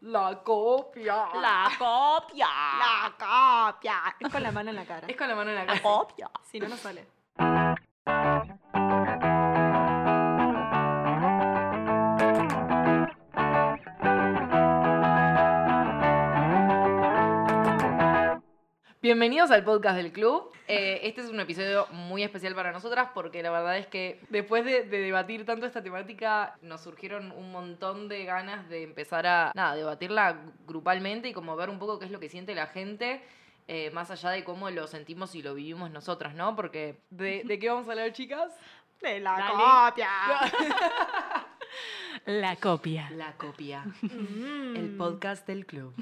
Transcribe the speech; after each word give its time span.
La 0.00 0.40
copia. 0.42 1.28
La 1.34 1.70
copia. 1.78 2.46
La 2.78 3.12
copia. 3.18 4.16
Es 4.18 4.28
con 4.32 4.42
la 4.42 4.50
mano 4.50 4.70
en 4.70 4.76
la 4.76 4.86
cara. 4.86 5.06
Es 5.06 5.16
con 5.16 5.28
la 5.28 5.34
mano 5.34 5.50
en 5.50 5.56
la 5.56 5.64
La 5.64 5.72
cara. 5.74 5.82
copia. 5.82 6.30
Si 6.50 6.58
no, 6.58 6.68
no 6.68 6.76
sale. 6.76 7.06
Bienvenidos 19.10 19.50
al 19.50 19.64
podcast 19.64 19.96
del 19.96 20.12
club. 20.12 20.52
Eh, 20.68 21.00
este 21.02 21.20
es 21.22 21.28
un 21.30 21.40
episodio 21.40 21.88
muy 21.90 22.22
especial 22.22 22.54
para 22.54 22.70
nosotras 22.70 23.08
porque 23.12 23.42
la 23.42 23.50
verdad 23.50 23.76
es 23.76 23.88
que 23.88 24.20
después 24.28 24.64
de, 24.64 24.84
de 24.84 24.98
debatir 25.00 25.44
tanto 25.44 25.66
esta 25.66 25.82
temática 25.82 26.54
nos 26.62 26.82
surgieron 26.82 27.32
un 27.32 27.50
montón 27.50 28.08
de 28.08 28.24
ganas 28.24 28.68
de 28.68 28.84
empezar 28.84 29.26
a 29.26 29.50
nada, 29.56 29.74
debatirla 29.74 30.36
grupalmente 30.64 31.28
y 31.28 31.32
como 31.32 31.56
ver 31.56 31.70
un 31.70 31.80
poco 31.80 31.98
qué 31.98 32.04
es 32.04 32.12
lo 32.12 32.20
que 32.20 32.28
siente 32.28 32.54
la 32.54 32.68
gente. 32.68 33.20
eh, 33.66 33.90
más 33.90 34.12
allá 34.12 34.30
de 34.30 34.44
cómo 34.44 34.70
lo 34.70 34.86
sentimos 34.86 35.34
y 35.34 35.42
lo 35.42 35.54
vivimos 35.54 35.90
nosotras, 35.90 36.36
¿no? 36.36 36.54
Porque 36.54 37.00
¿de, 37.10 37.42
de 37.44 37.58
qué 37.58 37.68
vamos 37.68 37.88
a 37.88 37.90
hablar, 37.90 38.12
chicas? 38.12 38.56
De 39.00 39.18
la 39.18 39.32
Dale. 39.32 39.90
copia. 39.90 40.08
La 42.26 42.56
copia. 42.56 43.10
La 43.10 43.32
copia. 43.36 43.84
Mm. 44.02 44.76
El 44.76 44.96
podcast 44.96 45.46
del 45.46 45.66
club. 45.66 45.94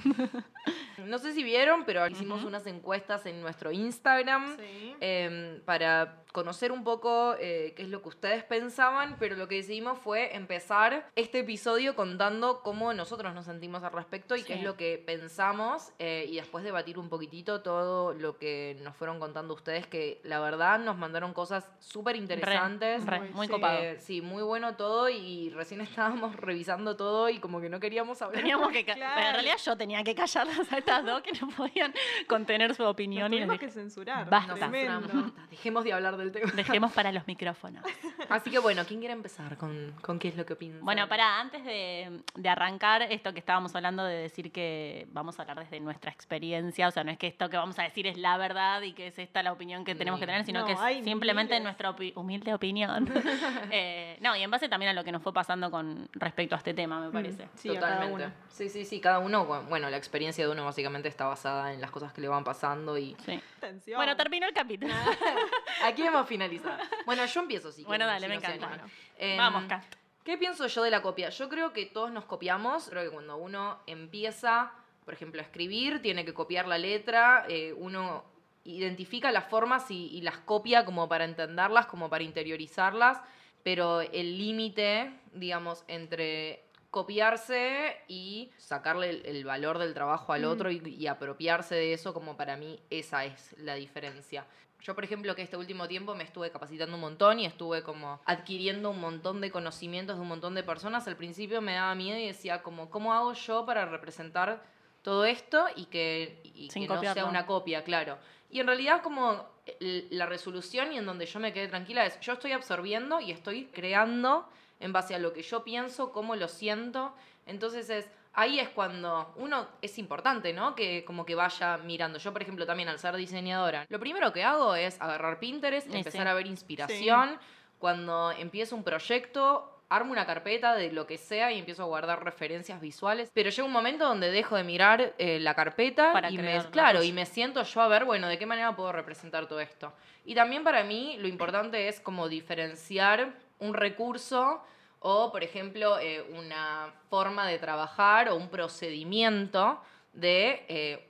No 1.04 1.18
sé 1.18 1.32
si 1.32 1.42
vieron, 1.42 1.84
pero 1.84 2.06
hicimos 2.08 2.44
unas 2.44 2.66
encuestas 2.66 3.24
en 3.26 3.40
nuestro 3.40 3.70
Instagram 3.70 4.56
Sí. 4.56 4.94
em, 5.00 5.60
para 5.64 6.24
conocer 6.32 6.72
un 6.72 6.84
poco 6.84 7.34
eh, 7.40 7.72
qué 7.76 7.82
es 7.84 7.88
lo 7.88 8.02
que 8.02 8.08
ustedes 8.10 8.44
pensaban, 8.44 9.16
pero 9.18 9.34
lo 9.36 9.48
que 9.48 9.56
decidimos 9.56 9.98
fue 9.98 10.36
empezar 10.36 11.08
este 11.16 11.38
episodio 11.40 11.96
contando 11.96 12.60
cómo 12.62 12.92
nosotros 12.92 13.32
nos 13.34 13.46
sentimos 13.46 13.82
al 13.82 13.92
respecto 13.92 14.36
y 14.36 14.42
qué 14.42 14.54
es 14.54 14.62
lo 14.62 14.76
que 14.76 15.02
pensamos 15.04 15.90
eh, 15.98 16.26
y 16.28 16.36
después 16.36 16.64
debatir 16.64 16.98
un 16.98 17.08
poquitito 17.08 17.62
todo 17.62 18.12
lo 18.12 18.36
que 18.38 18.76
nos 18.82 18.94
fueron 18.96 19.18
contando 19.20 19.54
ustedes, 19.54 19.86
que 19.86 20.20
la 20.24 20.38
verdad 20.40 20.78
nos 20.78 20.98
mandaron 20.98 21.32
cosas 21.32 21.70
súper 21.80 22.16
interesantes. 22.16 23.04
Re, 23.06 23.20
Muy- 23.20 23.28
muy 23.30 23.46
sí. 23.46 23.52
copado. 23.52 23.78
Eh, 23.78 23.98
sí, 24.00 24.20
muy 24.20 24.42
bueno 24.42 24.76
todo 24.76 25.08
y 25.08 25.48
recién 25.58 25.80
estábamos 25.80 26.34
revisando 26.36 26.96
todo 26.96 27.28
y 27.28 27.38
como 27.40 27.60
que 27.60 27.68
no 27.68 27.80
queríamos 27.80 28.22
hablar. 28.22 28.40
Teníamos 28.40 28.70
que 28.72 28.84
Claro. 28.84 29.12
pero 29.16 29.26
en 29.28 29.34
realidad 29.34 29.56
yo 29.62 29.76
tenía 29.76 30.02
que 30.04 30.14
callarlas 30.14 30.72
a 30.72 30.78
estas 30.78 31.04
dos 31.04 31.20
que 31.20 31.32
no 31.32 31.48
podían 31.50 31.92
contener 32.26 32.74
su 32.74 32.82
Nos 32.84 32.92
opinión 32.92 33.32
y 33.34 33.36
tuvimos 33.36 33.54
dije, 33.58 33.66
que 33.66 33.72
censurar. 33.72 34.30
Basta. 34.30 34.52
Nos 34.52 34.58
Tremendo. 34.60 35.00
censuramos, 35.00 35.32
basta, 35.34 35.50
Dejemos 35.50 35.84
de 35.84 35.92
hablar 35.92 36.16
del 36.16 36.32
tema. 36.32 36.50
dejemos 36.52 36.92
para 36.92 37.12
los 37.12 37.26
micrófonos. 37.26 37.84
Así 38.30 38.50
que 38.50 38.58
bueno, 38.60 38.84
¿quién 38.86 39.00
quiere 39.00 39.12
empezar 39.14 39.56
con, 39.56 39.92
con 40.00 40.18
qué 40.18 40.28
es 40.28 40.36
lo 40.36 40.46
que 40.46 40.54
piensa? 40.56 40.78
Bueno, 40.84 41.08
para 41.08 41.40
antes 41.40 41.64
de, 41.64 42.22
de 42.34 42.48
arrancar 42.48 43.02
esto 43.02 43.32
que 43.32 43.40
estábamos 43.40 43.74
hablando 43.74 44.04
de 44.04 44.14
decir 44.16 44.52
que 44.52 45.06
vamos 45.10 45.38
a 45.38 45.42
hablar 45.42 45.58
desde 45.60 45.80
nuestra 45.80 46.10
experiencia, 46.12 46.88
o 46.88 46.90
sea, 46.90 47.02
no 47.04 47.10
es 47.10 47.18
que 47.18 47.26
esto 47.26 47.50
que 47.50 47.56
vamos 47.56 47.78
a 47.78 47.82
decir 47.82 48.06
es 48.06 48.16
la 48.16 48.36
verdad 48.36 48.80
y 48.82 48.92
que 48.92 49.08
es 49.08 49.18
esta 49.18 49.42
la 49.42 49.52
opinión 49.52 49.84
que 49.84 49.94
tenemos 49.94 50.20
que 50.20 50.26
tener, 50.26 50.44
sino 50.44 50.60
No, 50.60 50.66
que 50.66 50.72
es 50.74 51.04
simplemente 51.04 51.54
miles. 51.54 51.64
nuestra 51.64 51.90
opi- 51.90 52.12
humilde 52.14 52.54
opinión. 52.54 53.08
Eh, 53.70 54.16
no, 54.20 54.36
y 54.36 54.42
en 54.42 54.50
base 54.50 54.68
también 54.68 54.90
a 54.90 54.92
lo 54.92 55.04
que 55.04 55.12
nos 55.12 55.22
fue 55.22 55.32
pasando 55.32 55.47
con 55.56 56.08
respecto 56.12 56.54
a 56.54 56.58
este 56.58 56.74
tema, 56.74 57.00
me 57.00 57.10
parece. 57.10 57.48
Sí, 57.54 57.68
Totalmente. 57.68 58.12
uno. 58.14 58.32
Sí, 58.50 58.68
sí, 58.68 58.84
sí, 58.84 59.00
cada 59.00 59.18
uno, 59.18 59.44
bueno, 59.68 59.88
la 59.88 59.96
experiencia 59.96 60.44
de 60.46 60.52
uno 60.52 60.64
básicamente 60.64 61.08
está 61.08 61.26
basada 61.26 61.72
en 61.72 61.80
las 61.80 61.90
cosas 61.90 62.12
que 62.12 62.20
le 62.20 62.28
van 62.28 62.44
pasando 62.44 62.98
y 62.98 63.16
Sí. 63.24 63.40
Atención. 63.56 63.96
Bueno, 63.96 64.14
terminó 64.16 64.46
el 64.46 64.52
capítulo. 64.52 64.92
aquí 65.84 66.02
hemos 66.02 66.26
finalizado. 66.28 66.76
Bueno, 67.06 67.24
yo 67.24 67.40
empiezo 67.40 67.72
si 67.72 67.84
Bueno, 67.84 68.06
dale, 68.06 68.26
si 68.26 68.28
me 68.28 68.34
no 68.34 68.40
encanta. 68.40 68.66
animan. 68.66 68.90
Em, 69.16 69.36
Vamos, 69.38 69.64
Kat. 69.64 69.84
¿Qué 70.24 70.36
pienso 70.36 70.66
yo 70.66 70.82
de 70.82 70.90
la 70.90 71.00
copia? 71.00 71.30
Yo 71.30 71.48
creo 71.48 71.72
que 71.72 71.86
todos 71.86 72.10
nos 72.10 72.26
copiamos. 72.26 72.88
Creo 72.90 73.04
que 73.04 73.10
cuando 73.10 73.36
uno 73.38 73.78
empieza, 73.86 74.72
por 75.06 75.14
ejemplo, 75.14 75.40
a 75.40 75.44
escribir, 75.44 76.02
tiene 76.02 76.24
que 76.26 76.34
copiar 76.34 76.68
la 76.68 76.76
letra. 76.76 77.46
eh, 77.48 77.72
uno 77.78 78.24
identifica 78.64 79.32
las 79.32 79.46
formas 79.46 79.90
y, 79.90 80.08
y 80.08 80.20
las 80.20 80.36
copia 80.38 80.84
como 80.84 81.08
para 81.08 81.24
entenderlas, 81.24 81.86
como 81.86 82.10
para 82.10 82.22
interiorizarlas. 82.24 83.18
Pero 83.68 84.00
el 84.00 84.38
límite, 84.38 85.12
digamos, 85.34 85.84
entre 85.88 86.64
copiarse 86.90 87.94
y 88.08 88.50
sacarle 88.56 89.10
el, 89.10 89.26
el 89.26 89.44
valor 89.44 89.76
del 89.76 89.92
trabajo 89.92 90.32
al 90.32 90.40
Mm. 90.40 90.48
otro 90.48 90.70
y, 90.70 90.78
y 90.88 91.06
apropiarse 91.06 91.74
de 91.74 91.92
eso, 91.92 92.14
como 92.14 92.34
para 92.34 92.56
mí 92.56 92.80
esa 92.88 93.26
es 93.26 93.54
la 93.58 93.74
diferencia. 93.74 94.46
Yo, 94.80 94.94
por 94.94 95.04
ejemplo, 95.04 95.34
que 95.34 95.42
este 95.42 95.58
último 95.58 95.86
tiempo 95.86 96.14
me 96.14 96.24
estuve 96.24 96.50
capacitando 96.50 96.94
un 96.94 97.02
montón 97.02 97.40
y 97.40 97.44
estuve 97.44 97.82
como 97.82 98.22
adquiriendo 98.24 98.88
un 98.88 99.00
montón 99.00 99.42
de 99.42 99.50
conocimientos 99.50 100.16
de 100.16 100.22
un 100.22 100.28
montón 100.28 100.54
de 100.54 100.62
personas. 100.62 101.06
Al 101.06 101.16
principio 101.16 101.60
me 101.60 101.74
daba 101.74 101.94
miedo 101.94 102.18
y 102.18 102.26
decía 102.26 102.62
como, 102.62 102.88
¿cómo 102.88 103.12
hago 103.12 103.34
yo 103.34 103.66
para 103.66 103.84
representar 103.84 104.62
todo 105.02 105.26
esto 105.26 105.66
y 105.76 105.84
que, 105.84 106.40
y 106.42 106.68
que 106.68 106.88
no 106.88 107.02
sea 107.02 107.26
una 107.26 107.44
copia, 107.44 107.84
claro? 107.84 108.16
Y 108.50 108.60
en 108.60 108.66
realidad 108.66 109.02
como 109.02 109.44
el- 109.80 110.08
la 110.10 110.26
resolución 110.26 110.92
y 110.92 110.98
en 110.98 111.06
donde 111.06 111.26
yo 111.26 111.38
me 111.40 111.52
quedé 111.52 111.68
tranquila 111.68 112.06
es, 112.06 112.18
yo 112.20 112.32
estoy 112.34 112.52
absorbiendo 112.52 113.20
y 113.20 113.30
estoy 113.32 113.66
creando 113.66 114.48
en 114.80 114.92
base 114.92 115.14
a 115.14 115.18
lo 115.18 115.32
que 115.32 115.42
yo 115.42 115.64
pienso, 115.64 116.12
cómo 116.12 116.34
lo 116.36 116.48
siento. 116.48 117.12
Entonces 117.46 117.90
es, 117.90 118.08
ahí 118.32 118.58
es 118.60 118.68
cuando 118.70 119.32
uno 119.36 119.66
es 119.82 119.98
importante, 119.98 120.52
¿no? 120.52 120.74
Que 120.74 121.04
como 121.04 121.26
que 121.26 121.34
vaya 121.34 121.76
mirando. 121.78 122.18
Yo, 122.18 122.32
por 122.32 122.40
ejemplo, 122.42 122.64
también 122.64 122.88
al 122.88 122.98
ser 122.98 123.14
diseñadora, 123.16 123.86
lo 123.88 123.98
primero 123.98 124.32
que 124.32 124.44
hago 124.44 124.74
es 124.74 125.00
agarrar 125.00 125.38
Pinterest, 125.40 125.88
Y 125.92 125.96
empezar 125.96 126.22
sí. 126.22 126.28
a 126.28 126.34
ver 126.34 126.46
inspiración. 126.46 127.38
Cuando 127.78 128.32
empiezo 128.32 128.74
un 128.76 128.82
proyecto, 128.84 129.77
armo 129.88 130.12
una 130.12 130.26
carpeta 130.26 130.74
de 130.74 130.92
lo 130.92 131.06
que 131.06 131.16
sea 131.16 131.52
y 131.52 131.58
empiezo 131.58 131.82
a 131.82 131.86
guardar 131.86 132.22
referencias 132.22 132.80
visuales. 132.80 133.30
Pero 133.32 133.50
llega 133.50 133.64
un 133.64 133.72
momento 133.72 134.04
donde 134.06 134.30
dejo 134.30 134.56
de 134.56 134.64
mirar 134.64 135.14
eh, 135.18 135.38
la 135.40 135.54
carpeta 135.54 136.12
Para 136.12 136.30
y 136.30 136.38
me, 136.38 136.62
claro, 136.70 137.02
y 137.02 137.12
me 137.12 137.26
siento 137.26 137.62
yo 137.62 137.80
a 137.80 137.88
ver, 137.88 138.04
bueno, 138.04 138.28
de 138.28 138.38
qué 138.38 138.46
manera 138.46 138.74
puedo 138.76 138.92
representar 138.92 139.46
todo 139.46 139.60
esto. 139.60 139.92
Y 140.24 140.34
también 140.34 140.62
para 140.62 140.84
mí 140.84 141.16
lo 141.18 141.28
importante 141.28 141.88
es 141.88 142.00
como 142.00 142.28
diferenciar 142.28 143.32
un 143.60 143.74
recurso 143.74 144.62
o, 145.00 145.30
por 145.30 145.42
ejemplo, 145.42 145.98
eh, 145.98 146.22
una 146.36 146.92
forma 147.08 147.46
de 147.46 147.58
trabajar 147.58 148.28
o 148.28 148.36
un 148.36 148.48
procedimiento 148.48 149.80
de 150.12 150.64
eh, 150.68 151.08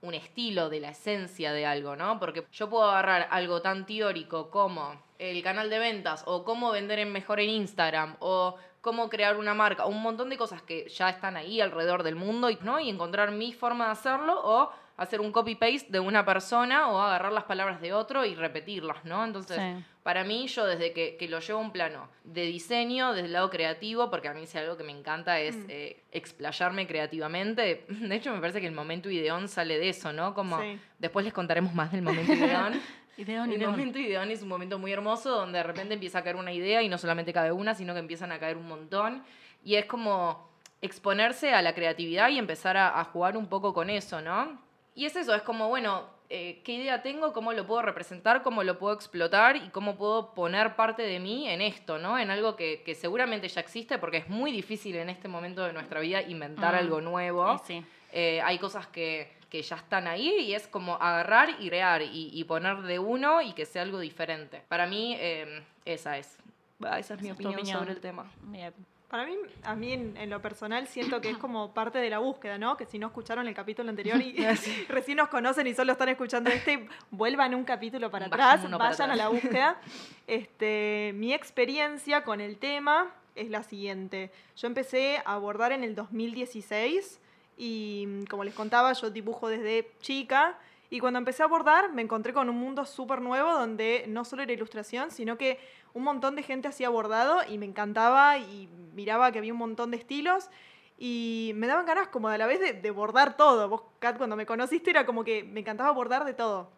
un 0.00 0.14
estilo, 0.14 0.68
de 0.68 0.80
la 0.80 0.90
esencia 0.90 1.52
de 1.52 1.66
algo, 1.66 1.96
¿no? 1.96 2.18
Porque 2.18 2.44
yo 2.52 2.68
puedo 2.70 2.84
agarrar 2.90 3.28
algo 3.30 3.60
tan 3.60 3.86
teórico 3.86 4.50
como 4.50 5.05
el 5.18 5.42
canal 5.42 5.70
de 5.70 5.78
ventas 5.78 6.22
o 6.26 6.44
cómo 6.44 6.70
vender 6.70 6.98
en 6.98 7.12
mejor 7.12 7.40
en 7.40 7.50
Instagram 7.50 8.16
o 8.20 8.56
cómo 8.80 9.08
crear 9.10 9.36
una 9.36 9.52
marca, 9.54 9.86
un 9.86 10.00
montón 10.00 10.28
de 10.30 10.36
cosas 10.36 10.62
que 10.62 10.88
ya 10.88 11.08
están 11.10 11.36
ahí 11.36 11.60
alrededor 11.60 12.02
del 12.04 12.14
mundo, 12.14 12.48
¿no? 12.62 12.78
Y 12.78 12.88
encontrar 12.88 13.32
mi 13.32 13.52
forma 13.52 13.86
de 13.86 13.90
hacerlo 13.92 14.40
o 14.44 14.70
hacer 14.96 15.20
un 15.20 15.30
copy-paste 15.32 15.88
de 15.90 16.00
una 16.00 16.24
persona 16.24 16.88
o 16.88 16.98
agarrar 17.00 17.32
las 17.32 17.44
palabras 17.44 17.80
de 17.82 17.92
otro 17.92 18.24
y 18.24 18.34
repetirlas, 18.34 19.04
¿no? 19.04 19.24
Entonces, 19.24 19.58
Sí. 19.58 19.84
para 20.02 20.24
mí, 20.24 20.46
yo 20.46 20.64
desde 20.64 20.92
que, 20.94 21.16
que 21.18 21.28
lo 21.28 21.40
llevo 21.40 21.58
a 21.58 21.62
un 21.62 21.72
plano 21.72 22.08
de 22.24 22.42
diseño, 22.46 23.12
desde 23.12 23.26
el 23.26 23.32
lado 23.34 23.50
creativo, 23.50 24.08
porque 24.08 24.28
a 24.28 24.32
mí 24.34 24.46
si 24.46 24.56
algo 24.56 24.76
que 24.78 24.84
me 24.84 24.92
encanta 24.92 25.38
es 25.40 25.56
Mm. 25.56 25.66
eh, 25.68 26.02
explayarme 26.12 26.86
creativamente. 26.86 27.84
De 27.88 28.14
hecho, 28.14 28.32
me 28.32 28.40
parece 28.40 28.60
que 28.60 28.66
el 28.68 28.72
momento 28.74 29.10
ideón 29.10 29.48
sale 29.48 29.78
de 29.78 29.88
eso, 29.90 30.12
¿no? 30.12 30.32
Como 30.32 30.60
Sí. 30.62 30.78
después 30.98 31.24
les 31.24 31.34
contaremos 31.34 31.74
más 31.74 31.90
del 31.92 32.02
momento 32.02 32.32
ideón. 32.32 32.80
Ideón, 33.16 33.50
el 33.50 33.56
ideón. 33.58 33.70
momento 33.72 33.98
ideón 33.98 34.30
es 34.30 34.42
un 34.42 34.48
momento 34.48 34.78
muy 34.78 34.92
hermoso 34.92 35.30
donde 35.30 35.58
de 35.58 35.64
repente 35.64 35.94
empieza 35.94 36.18
a 36.18 36.22
caer 36.22 36.36
una 36.36 36.52
idea 36.52 36.82
y 36.82 36.88
no 36.88 36.98
solamente 36.98 37.32
cae 37.32 37.52
una, 37.52 37.74
sino 37.74 37.92
que 37.94 38.00
empiezan 38.00 38.32
a 38.32 38.38
caer 38.38 38.56
un 38.56 38.68
montón. 38.68 39.22
Y 39.64 39.76
es 39.76 39.86
como 39.86 40.48
exponerse 40.82 41.52
a 41.52 41.62
la 41.62 41.74
creatividad 41.74 42.28
y 42.28 42.38
empezar 42.38 42.76
a, 42.76 43.00
a 43.00 43.04
jugar 43.04 43.36
un 43.36 43.48
poco 43.48 43.72
con 43.74 43.90
eso, 43.90 44.20
¿no? 44.20 44.60
Y 44.94 45.04
es 45.06 45.16
eso, 45.16 45.34
es 45.34 45.42
como, 45.42 45.68
bueno, 45.68 46.04
eh, 46.28 46.60
¿qué 46.64 46.72
idea 46.72 47.02
tengo? 47.02 47.32
¿Cómo 47.32 47.52
lo 47.52 47.66
puedo 47.66 47.82
representar? 47.82 48.42
¿Cómo 48.42 48.62
lo 48.62 48.78
puedo 48.78 48.94
explotar? 48.94 49.56
¿Y 49.56 49.68
cómo 49.70 49.96
puedo 49.96 50.34
poner 50.34 50.74
parte 50.74 51.02
de 51.02 51.18
mí 51.20 51.48
en 51.48 51.60
esto, 51.60 51.98
¿no? 51.98 52.18
En 52.18 52.30
algo 52.30 52.56
que, 52.56 52.82
que 52.82 52.94
seguramente 52.94 53.48
ya 53.48 53.60
existe, 53.60 53.98
porque 53.98 54.18
es 54.18 54.28
muy 54.28 54.52
difícil 54.52 54.96
en 54.96 55.08
este 55.10 55.28
momento 55.28 55.64
de 55.64 55.72
nuestra 55.72 56.00
vida 56.00 56.22
inventar 56.22 56.74
Mm. 56.74 56.78
algo 56.78 57.00
nuevo. 57.00 57.58
Sí. 57.66 57.82
Eh, 58.12 58.40
hay 58.42 58.58
cosas 58.58 58.86
que, 58.86 59.35
que 59.50 59.62
ya 59.62 59.76
están 59.76 60.06
ahí 60.06 60.28
y 60.40 60.54
es 60.54 60.66
como 60.66 60.94
agarrar 60.96 61.50
y 61.60 61.68
crear 61.68 62.02
y, 62.02 62.30
y 62.32 62.44
poner 62.44 62.78
de 62.82 62.98
uno 62.98 63.42
y 63.42 63.52
que 63.52 63.64
sea 63.66 63.82
algo 63.82 64.00
diferente. 64.00 64.62
Para 64.68 64.86
mí, 64.86 65.16
eh, 65.18 65.62
esa 65.84 66.18
es. 66.18 66.38
Ah, 66.84 66.98
Esa 66.98 67.14
es 67.14 67.22
mi 67.22 67.28
es 67.28 67.34
opinión, 67.34 67.54
opinión. 67.54 67.78
sobre 67.78 67.92
el 67.92 68.00
tema. 68.00 68.30
Bien. 68.42 68.72
Para 69.08 69.24
mí, 69.24 69.34
a 69.62 69.76
mí 69.76 69.92
en, 69.92 70.16
en 70.16 70.28
lo 70.30 70.42
personal 70.42 70.88
siento 70.88 71.20
que 71.20 71.30
es 71.30 71.38
como 71.38 71.72
parte 71.72 71.98
de 71.98 72.10
la 72.10 72.18
búsqueda, 72.18 72.58
¿no? 72.58 72.76
Que 72.76 72.84
si 72.86 72.98
no 72.98 73.06
escucharon 73.06 73.46
el 73.46 73.54
capítulo 73.54 73.88
anterior 73.88 74.20
y 74.20 74.34
recién 74.88 75.16
nos 75.16 75.28
conocen 75.28 75.66
y 75.68 75.74
solo 75.74 75.92
están 75.92 76.08
escuchando 76.08 76.50
este, 76.50 76.88
vuelvan 77.12 77.54
un 77.54 77.62
capítulo 77.64 78.10
para 78.10 78.26
atrás, 78.26 78.60
para 78.62 78.76
vayan 78.76 79.10
a 79.10 79.14
atrás. 79.14 79.16
la 79.16 79.28
búsqueda. 79.28 79.80
Este, 80.26 81.12
mi 81.14 81.32
experiencia 81.32 82.24
con 82.24 82.40
el 82.40 82.58
tema 82.58 83.14
es 83.36 83.48
la 83.48 83.62
siguiente. 83.62 84.32
Yo 84.56 84.66
empecé 84.66 85.18
a 85.24 85.34
abordar 85.34 85.70
en 85.70 85.84
el 85.84 85.94
2016 85.94 87.20
y 87.56 88.04
mm, 88.06 88.24
como 88.24 88.44
les 88.44 88.54
contaba, 88.54 88.92
yo 88.92 89.10
dibujo 89.10 89.48
desde 89.48 89.90
chica 90.00 90.58
y 90.90 91.00
cuando 91.00 91.18
empecé 91.18 91.42
a 91.42 91.46
abordar 91.46 91.92
me 91.92 92.02
encontré 92.02 92.32
con 92.32 92.48
un 92.48 92.56
mundo 92.56 92.84
súper 92.84 93.20
nuevo 93.20 93.52
donde 93.52 94.04
no 94.08 94.24
solo 94.24 94.42
era 94.42 94.52
ilustración, 94.52 95.10
sino 95.10 95.36
que 95.36 95.58
un 95.94 96.04
montón 96.04 96.36
de 96.36 96.42
gente 96.42 96.68
hacía 96.68 96.88
bordado 96.88 97.40
y 97.48 97.58
me 97.58 97.66
encantaba 97.66 98.38
y 98.38 98.68
miraba 98.94 99.32
que 99.32 99.38
había 99.38 99.52
un 99.52 99.58
montón 99.58 99.90
de 99.90 99.96
estilos 99.96 100.50
Y 100.98 101.52
me 101.56 101.66
daban 101.66 101.86
ganas 101.86 102.08
como 102.08 102.28
a 102.28 102.38
la 102.38 102.46
vez 102.46 102.60
de, 102.60 102.72
de 102.72 102.90
bordar 102.90 103.36
todo. 103.36 103.68
Vos, 103.68 103.82
Kat, 103.98 104.16
cuando 104.16 104.36
me 104.36 104.46
conociste 104.46 104.90
era 104.90 105.04
como 105.04 105.24
que 105.24 105.44
me 105.44 105.60
encantaba 105.60 105.90
bordar 105.90 106.24
de 106.24 106.34
todo. 106.34 106.70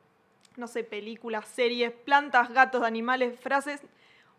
No 0.56 0.66
sé, 0.66 0.82
películas, 0.82 1.46
series, 1.46 1.92
plantas, 1.92 2.50
gatos, 2.52 2.82
animales, 2.82 3.38
frases, 3.38 3.80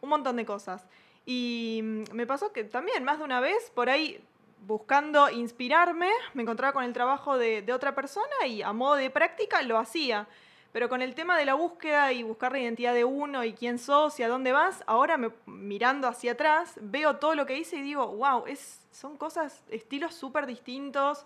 un 0.01 0.09
montón 0.09 0.35
de 0.35 0.45
cosas. 0.45 0.85
Y 1.25 1.81
mm, 1.83 2.03
me 2.13 2.25
pasó 2.25 2.51
que 2.51 2.63
también 2.65 3.03
más 3.03 3.19
de 3.19 3.23
una 3.25 3.39
vez 3.39 3.71
por 3.73 3.89
ahí 3.89 4.21
buscando 4.61 5.29
inspirarme, 5.29 6.09
me 6.33 6.43
encontraba 6.43 6.73
con 6.73 6.83
el 6.83 6.93
trabajo 6.93 7.37
de, 7.37 7.65
otra 7.73 7.95
persona 7.95 8.45
y 8.47 8.61
a 8.61 8.73
modo 8.73 8.95
de 8.95 9.09
práctica 9.09 9.61
lo 9.61 9.77
hacía. 9.77 10.27
Pero 10.71 10.87
con 10.87 11.01
el 11.01 11.15
tema 11.15 11.35
de 11.37 11.45
la 11.45 11.55
búsqueda 11.55 12.13
y 12.13 12.21
buscar 12.21 12.51
la 12.51 12.59
identidad 12.59 12.93
de 12.93 13.03
uno 13.03 13.43
y 13.43 13.53
quién 13.53 13.79
sos 13.79 14.19
y 14.19 14.23
a 14.23 14.27
dónde 14.27 14.51
vas, 14.51 14.83
ahora 14.85 15.19
mirando 15.47 16.07
hacia 16.07 16.33
atrás, 16.33 16.75
veo 16.79 17.15
todo 17.15 17.33
lo 17.33 17.47
que 17.47 17.57
hice 17.57 17.77
y 17.77 17.81
digo, 17.81 18.05
wow, 18.05 18.45
es, 18.45 18.87
son 18.91 19.17
cosas, 19.17 19.63
estilos 19.69 20.13
súper 20.13 20.45
distintos. 20.45 21.25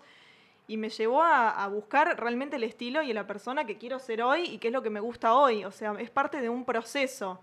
Y 0.66 0.78
me 0.78 0.88
llevó 0.88 1.22
a, 1.22 1.50
a 1.50 1.68
buscar 1.68 2.18
realmente 2.18 2.56
el 2.56 2.64
estilo 2.64 3.02
y 3.02 3.12
la 3.12 3.26
persona 3.26 3.66
que 3.66 3.76
quiero 3.76 3.98
ser 3.98 4.22
hoy 4.22 4.44
y 4.44 4.56
qué 4.56 4.68
es 4.68 4.72
lo 4.72 4.82
que 4.82 4.88
me 4.88 5.00
gusta 5.00 5.34
hoy. 5.34 5.66
O 5.66 5.70
sea, 5.70 5.94
es 5.98 6.08
parte 6.08 6.40
de 6.40 6.48
un 6.48 6.64
proceso 6.64 7.38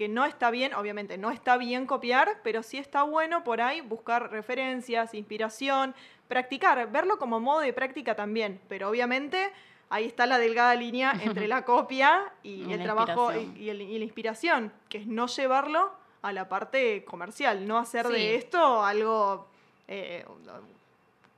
que 0.00 0.08
no 0.08 0.24
está 0.24 0.50
bien, 0.50 0.72
obviamente 0.72 1.18
no 1.18 1.30
está 1.30 1.58
bien 1.58 1.84
copiar, 1.84 2.38
pero 2.42 2.62
sí 2.62 2.78
está 2.78 3.02
bueno 3.02 3.44
por 3.44 3.60
ahí 3.60 3.82
buscar 3.82 4.30
referencias, 4.32 5.12
inspiración, 5.12 5.94
practicar, 6.26 6.90
verlo 6.90 7.18
como 7.18 7.38
modo 7.38 7.60
de 7.60 7.74
práctica 7.74 8.14
también, 8.16 8.62
pero 8.66 8.88
obviamente 8.88 9.52
ahí 9.90 10.06
está 10.06 10.24
la 10.24 10.38
delgada 10.38 10.74
línea 10.74 11.12
entre 11.22 11.46
la 11.48 11.66
copia 11.66 12.32
y, 12.42 12.62
Y 12.64 12.72
el 12.72 12.82
trabajo 12.82 13.30
y, 13.34 13.40
inspiración. 13.40 13.62
y 13.62 13.68
el- 13.68 13.80
y 13.82 13.98
la 13.98 14.04
inspiración, 14.06 14.72
que 14.88 14.96
es 14.96 15.06
no 15.06 15.26
llevarlo 15.26 15.92
a 16.22 16.32
la 16.32 16.48
parte 16.48 17.04
comercial, 17.04 17.68
no 17.68 17.76
hacer 17.76 18.06
Sí. 18.06 18.12
de 18.14 18.36
esto 18.36 18.82
algo 18.82 19.48
eh, 19.86 20.24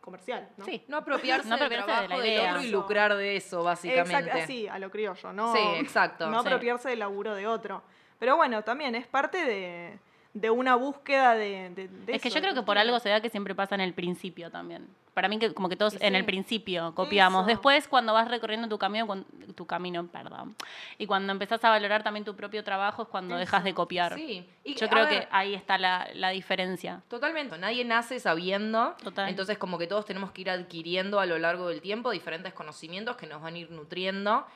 comercial. 0.00 0.48
¿no? 0.56 0.64
Sí, 0.64 0.84
no 0.86 0.98
apropiarse, 0.98 1.48
No 1.48 1.56
del 1.56 1.64
apropiarse 1.80 2.14
de 2.14 2.20
del 2.22 2.26
idea. 2.28 2.50
otro 2.52 2.62
y 2.62 2.68
lucrar 2.70 3.14
de 3.16 3.36
eso, 3.36 3.64
básicamente. 3.64 4.18
Exacto, 4.18 4.38
así, 4.44 4.68
a 4.68 4.78
lo 4.78 4.88
criollo, 4.88 5.32
¿no? 5.32 5.52
Sí, 5.52 5.60
exacto. 5.78 6.28
No 6.30 6.42
Sí. 6.42 6.46
apropiarse 6.48 6.90
del 6.90 7.00
laburo 7.00 7.34
de 7.34 7.48
otro. 7.48 7.82
Pero 8.22 8.36
bueno, 8.36 8.62
también 8.62 8.94
es 8.94 9.04
parte 9.08 9.44
de, 9.44 9.98
de 10.32 10.48
una 10.50 10.76
búsqueda 10.76 11.34
de, 11.34 11.70
de- 11.70 11.88
de 11.88 12.12
Es 12.14 12.22
que 12.22 12.28
eso, 12.28 12.36
yo 12.36 12.40
creo 12.40 12.54
que 12.54 12.62
por 12.62 12.78
algo 12.78 13.00
se 13.00 13.08
da 13.08 13.20
que 13.20 13.28
siempre 13.30 13.52
pasa 13.52 13.74
en 13.74 13.80
el 13.80 13.94
principio 13.94 14.48
también. 14.48 14.86
Para 15.12 15.26
mí 15.26 15.40
que 15.40 15.52
como 15.52 15.69
que 15.69 15.74
todos 15.74 15.94
Y 15.94 15.96
en 15.96 16.12
sí. 16.12 16.16
el 16.19 16.24
principio 16.24 16.94
copiamos. 16.94 17.40
Eso. 17.40 17.48
Después 17.48 17.88
cuando 17.88 18.12
vas 18.12 18.28
recorriendo 18.28 18.69
tu 18.69 18.78
camino, 18.78 19.24
tu 19.56 19.66
camino, 19.66 20.06
perdón. 20.06 20.54
Y 20.98 21.06
cuando 21.06 21.32
empezás 21.32 21.64
a 21.64 21.70
valorar 21.70 22.04
también 22.04 22.24
tu 22.24 22.36
propio 22.36 22.62
trabajo 22.62 23.02
es 23.02 23.08
cuando 23.08 23.36
dejas 23.36 23.64
de 23.64 23.70
Eso. 23.70 23.76
copiar. 23.76 24.14
Sí. 24.14 24.48
Y, 24.62 24.74
Yo 24.76 24.88
creo 24.88 25.06
ver, 25.08 25.22
que 25.22 25.28
ahí 25.32 25.54
está 25.54 25.76
la, 25.78 26.06
la 26.14 26.28
diferencia. 26.30 27.02
Totalmente. 27.08 27.58
Nadie 27.58 27.84
nace 27.84 28.20
sabiendo. 28.20 28.94
Total. 29.02 29.28
Entonces, 29.28 29.58
como 29.58 29.78
que 29.78 29.88
todos 29.88 30.06
tenemos 30.06 30.30
que 30.30 30.42
ir 30.42 30.50
adquiriendo 30.50 31.19
a 31.19 31.26
lo 31.26 31.38
largo 31.40 31.69
del 31.69 31.80
tiempo 31.80 32.12
diferentes 32.12 32.52
conocimientos 32.54 33.16
que 33.16 33.26
nos 33.26 33.42
van 33.42 33.54
a 33.54 33.58
ir 33.58 33.70
nutriendo. 33.72 34.46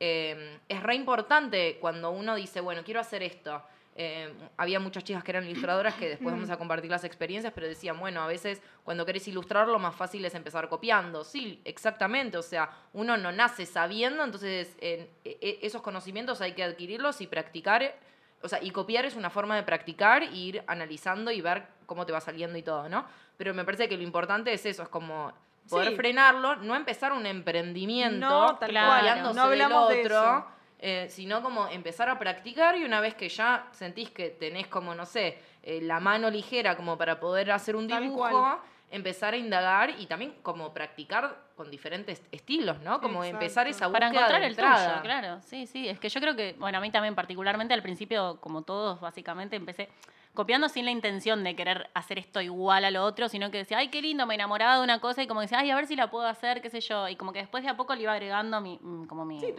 Eh, 0.00 0.58
es 0.68 0.82
re 0.82 0.94
importante 0.94 1.78
cuando 1.80 2.10
uno 2.10 2.34
dice, 2.34 2.60
bueno, 2.60 2.82
quiero 2.84 3.00
hacer 3.00 3.22
esto. 3.22 3.62
Eh, 3.98 4.30
había 4.58 4.78
muchas 4.78 5.04
chicas 5.04 5.24
que 5.24 5.30
eran 5.32 5.46
ilustradoras 5.48 5.94
que 5.94 6.06
después 6.10 6.34
vamos 6.34 6.50
a 6.50 6.58
compartir 6.58 6.90
las 6.90 7.02
experiencias, 7.04 7.50
pero 7.54 7.66
decían, 7.66 7.98
bueno, 7.98 8.20
a 8.20 8.26
veces 8.26 8.60
cuando 8.84 9.06
querés 9.06 9.26
ilustrar 9.26 9.68
lo 9.68 9.78
más 9.78 9.94
fácil 9.94 10.22
es 10.26 10.34
empezar 10.34 10.68
copiando. 10.68 11.24
Sí, 11.24 11.62
exactamente. 11.64 12.36
O 12.36 12.42
sea, 12.42 12.70
uno 12.92 13.16
no 13.16 13.32
nace 13.32 13.64
sabiendo, 13.64 14.22
entonces 14.22 14.76
en- 14.82 15.08
e- 15.24 15.38
e- 15.40 15.58
esos 15.62 15.80
conocimientos 15.80 16.42
hay 16.42 16.52
que 16.52 16.62
adquirirlos 16.62 17.22
y 17.22 17.26
practicar. 17.26 17.94
O 18.42 18.48
sea, 18.48 18.62
y 18.62 18.70
copiar 18.70 19.06
es 19.06 19.16
una 19.16 19.30
forma 19.30 19.56
de 19.56 19.62
practicar 19.62 20.22
e 20.24 20.26
ir 20.34 20.62
analizando 20.66 21.30
y 21.30 21.40
ver 21.40 21.64
cómo 21.86 22.04
te 22.04 22.12
va 22.12 22.20
saliendo 22.20 22.58
y 22.58 22.62
todo, 22.62 22.90
¿no? 22.90 23.06
Pero 23.38 23.54
me 23.54 23.64
parece 23.64 23.88
que 23.88 23.96
lo 23.96 24.02
importante 24.02 24.52
es 24.52 24.66
eso, 24.66 24.82
es 24.82 24.90
como 24.90 25.32
poder 25.68 25.90
Sí. 25.90 25.96
frenarlo, 25.96 26.56
no 26.56 26.74
empezar 26.74 27.12
un 27.12 27.26
emprendimiento 27.26 28.18
No, 28.28 28.56
tal 28.56 28.70
Claro. 28.70 28.96
copiándose 28.98 29.34
No 29.36 29.42
hablamos 29.42 29.88
del 29.88 29.96
de 29.98 30.04
otro, 30.04 30.22
eso. 30.38 30.46
eh, 30.78 31.06
sino 31.10 31.42
como 31.42 31.66
empezar 31.68 32.08
a 32.08 32.18
practicar 32.18 32.76
y 32.76 32.84
una 32.84 33.00
vez 33.00 33.14
que 33.14 33.28
ya 33.28 33.66
sentís 33.72 34.10
que 34.10 34.30
tenés 34.30 34.66
como, 34.68 34.94
no 34.94 35.06
sé, 35.06 35.38
eh, 35.62 35.80
la 35.82 36.00
mano 36.00 36.30
ligera 36.30 36.76
como 36.76 36.96
para 36.98 37.18
poder 37.18 37.50
hacer 37.50 37.74
un 37.76 37.88
Tal 37.88 38.02
dibujo, 38.02 38.28
cual. 38.30 38.58
empezar 38.90 39.34
a 39.34 39.36
indagar 39.36 39.90
y 39.98 40.06
también 40.06 40.34
como 40.42 40.72
practicar 40.72 41.36
con 41.56 41.70
diferentes 41.70 42.22
estilos, 42.30 42.78
¿no? 42.82 43.00
Como 43.00 43.24
Exacto. 43.24 43.44
empezar 43.44 43.66
esa 43.66 43.86
búsqueda 43.88 43.92
Para 43.92 44.06
encontrar 44.18 44.40
de 44.42 44.46
el 44.46 44.54
tuyo, 44.56 45.02
claro. 45.02 45.40
Sí, 45.42 45.66
sí. 45.66 45.88
Es 45.88 45.98
que 45.98 46.08
yo 46.08 46.20
creo 46.20 46.36
que, 46.36 46.54
bueno, 46.58 46.78
a 46.78 46.80
mí 46.80 46.90
también 46.90 47.14
particularmente 47.14 47.74
al 47.74 47.82
principio, 47.82 48.38
como 48.40 48.62
todos, 48.62 49.00
básicamente, 49.00 49.56
empecé 49.56 49.88
copiando 50.36 50.68
sin 50.68 50.84
la 50.84 50.92
intención 50.92 51.42
de 51.42 51.56
querer 51.56 51.90
hacer 51.94 52.20
esto 52.20 52.40
igual 52.40 52.84
a 52.84 52.92
lo 52.92 53.02
otro, 53.02 53.28
sino 53.28 53.50
que 53.50 53.58
decía, 53.58 53.78
ay, 53.78 53.88
qué 53.88 54.00
lindo, 54.00 54.24
me 54.26 54.36
enamoraba 54.36 54.76
de 54.76 54.84
una 54.84 55.00
cosa 55.00 55.24
y 55.24 55.26
como 55.26 55.40
decía, 55.40 55.58
ay, 55.58 55.70
a 55.70 55.74
ver 55.74 55.88
si 55.88 55.96
la 55.96 56.08
puedo 56.08 56.28
hacer, 56.28 56.62
qué 56.62 56.70
sé 56.70 56.80
yo. 56.80 57.08
Y 57.08 57.16
como 57.16 57.32
que 57.32 57.40
después 57.40 57.64
de 57.64 57.70
a 57.70 57.76
poco 57.76 57.96
le 57.96 58.02
iba 58.02 58.12
agregando 58.12 58.60
mi, 58.60 58.78
mm, 58.80 59.06
como 59.06 59.24
mi, 59.24 59.40
Sí, 59.40 59.52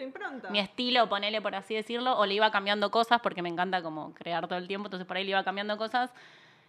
mi 0.49 0.59
estilo, 0.59 1.09
ponele 1.09 1.41
por 1.41 1.53
así 1.55 1.75
decirlo, 1.75 2.17
o 2.17 2.25
le 2.25 2.35
iba 2.35 2.49
cambiando 2.51 2.89
cosas 2.89 3.19
porque 3.19 3.41
me 3.41 3.49
encanta 3.49 3.81
como 3.81 4.13
crear 4.13 4.47
todo 4.47 4.57
el 4.57 4.67
tiempo, 4.69 4.87
entonces 4.87 5.05
por 5.05 5.17
ahí 5.17 5.25
le 5.25 5.31
iba 5.31 5.43
cambiando 5.43 5.77
cosas. 5.77 6.13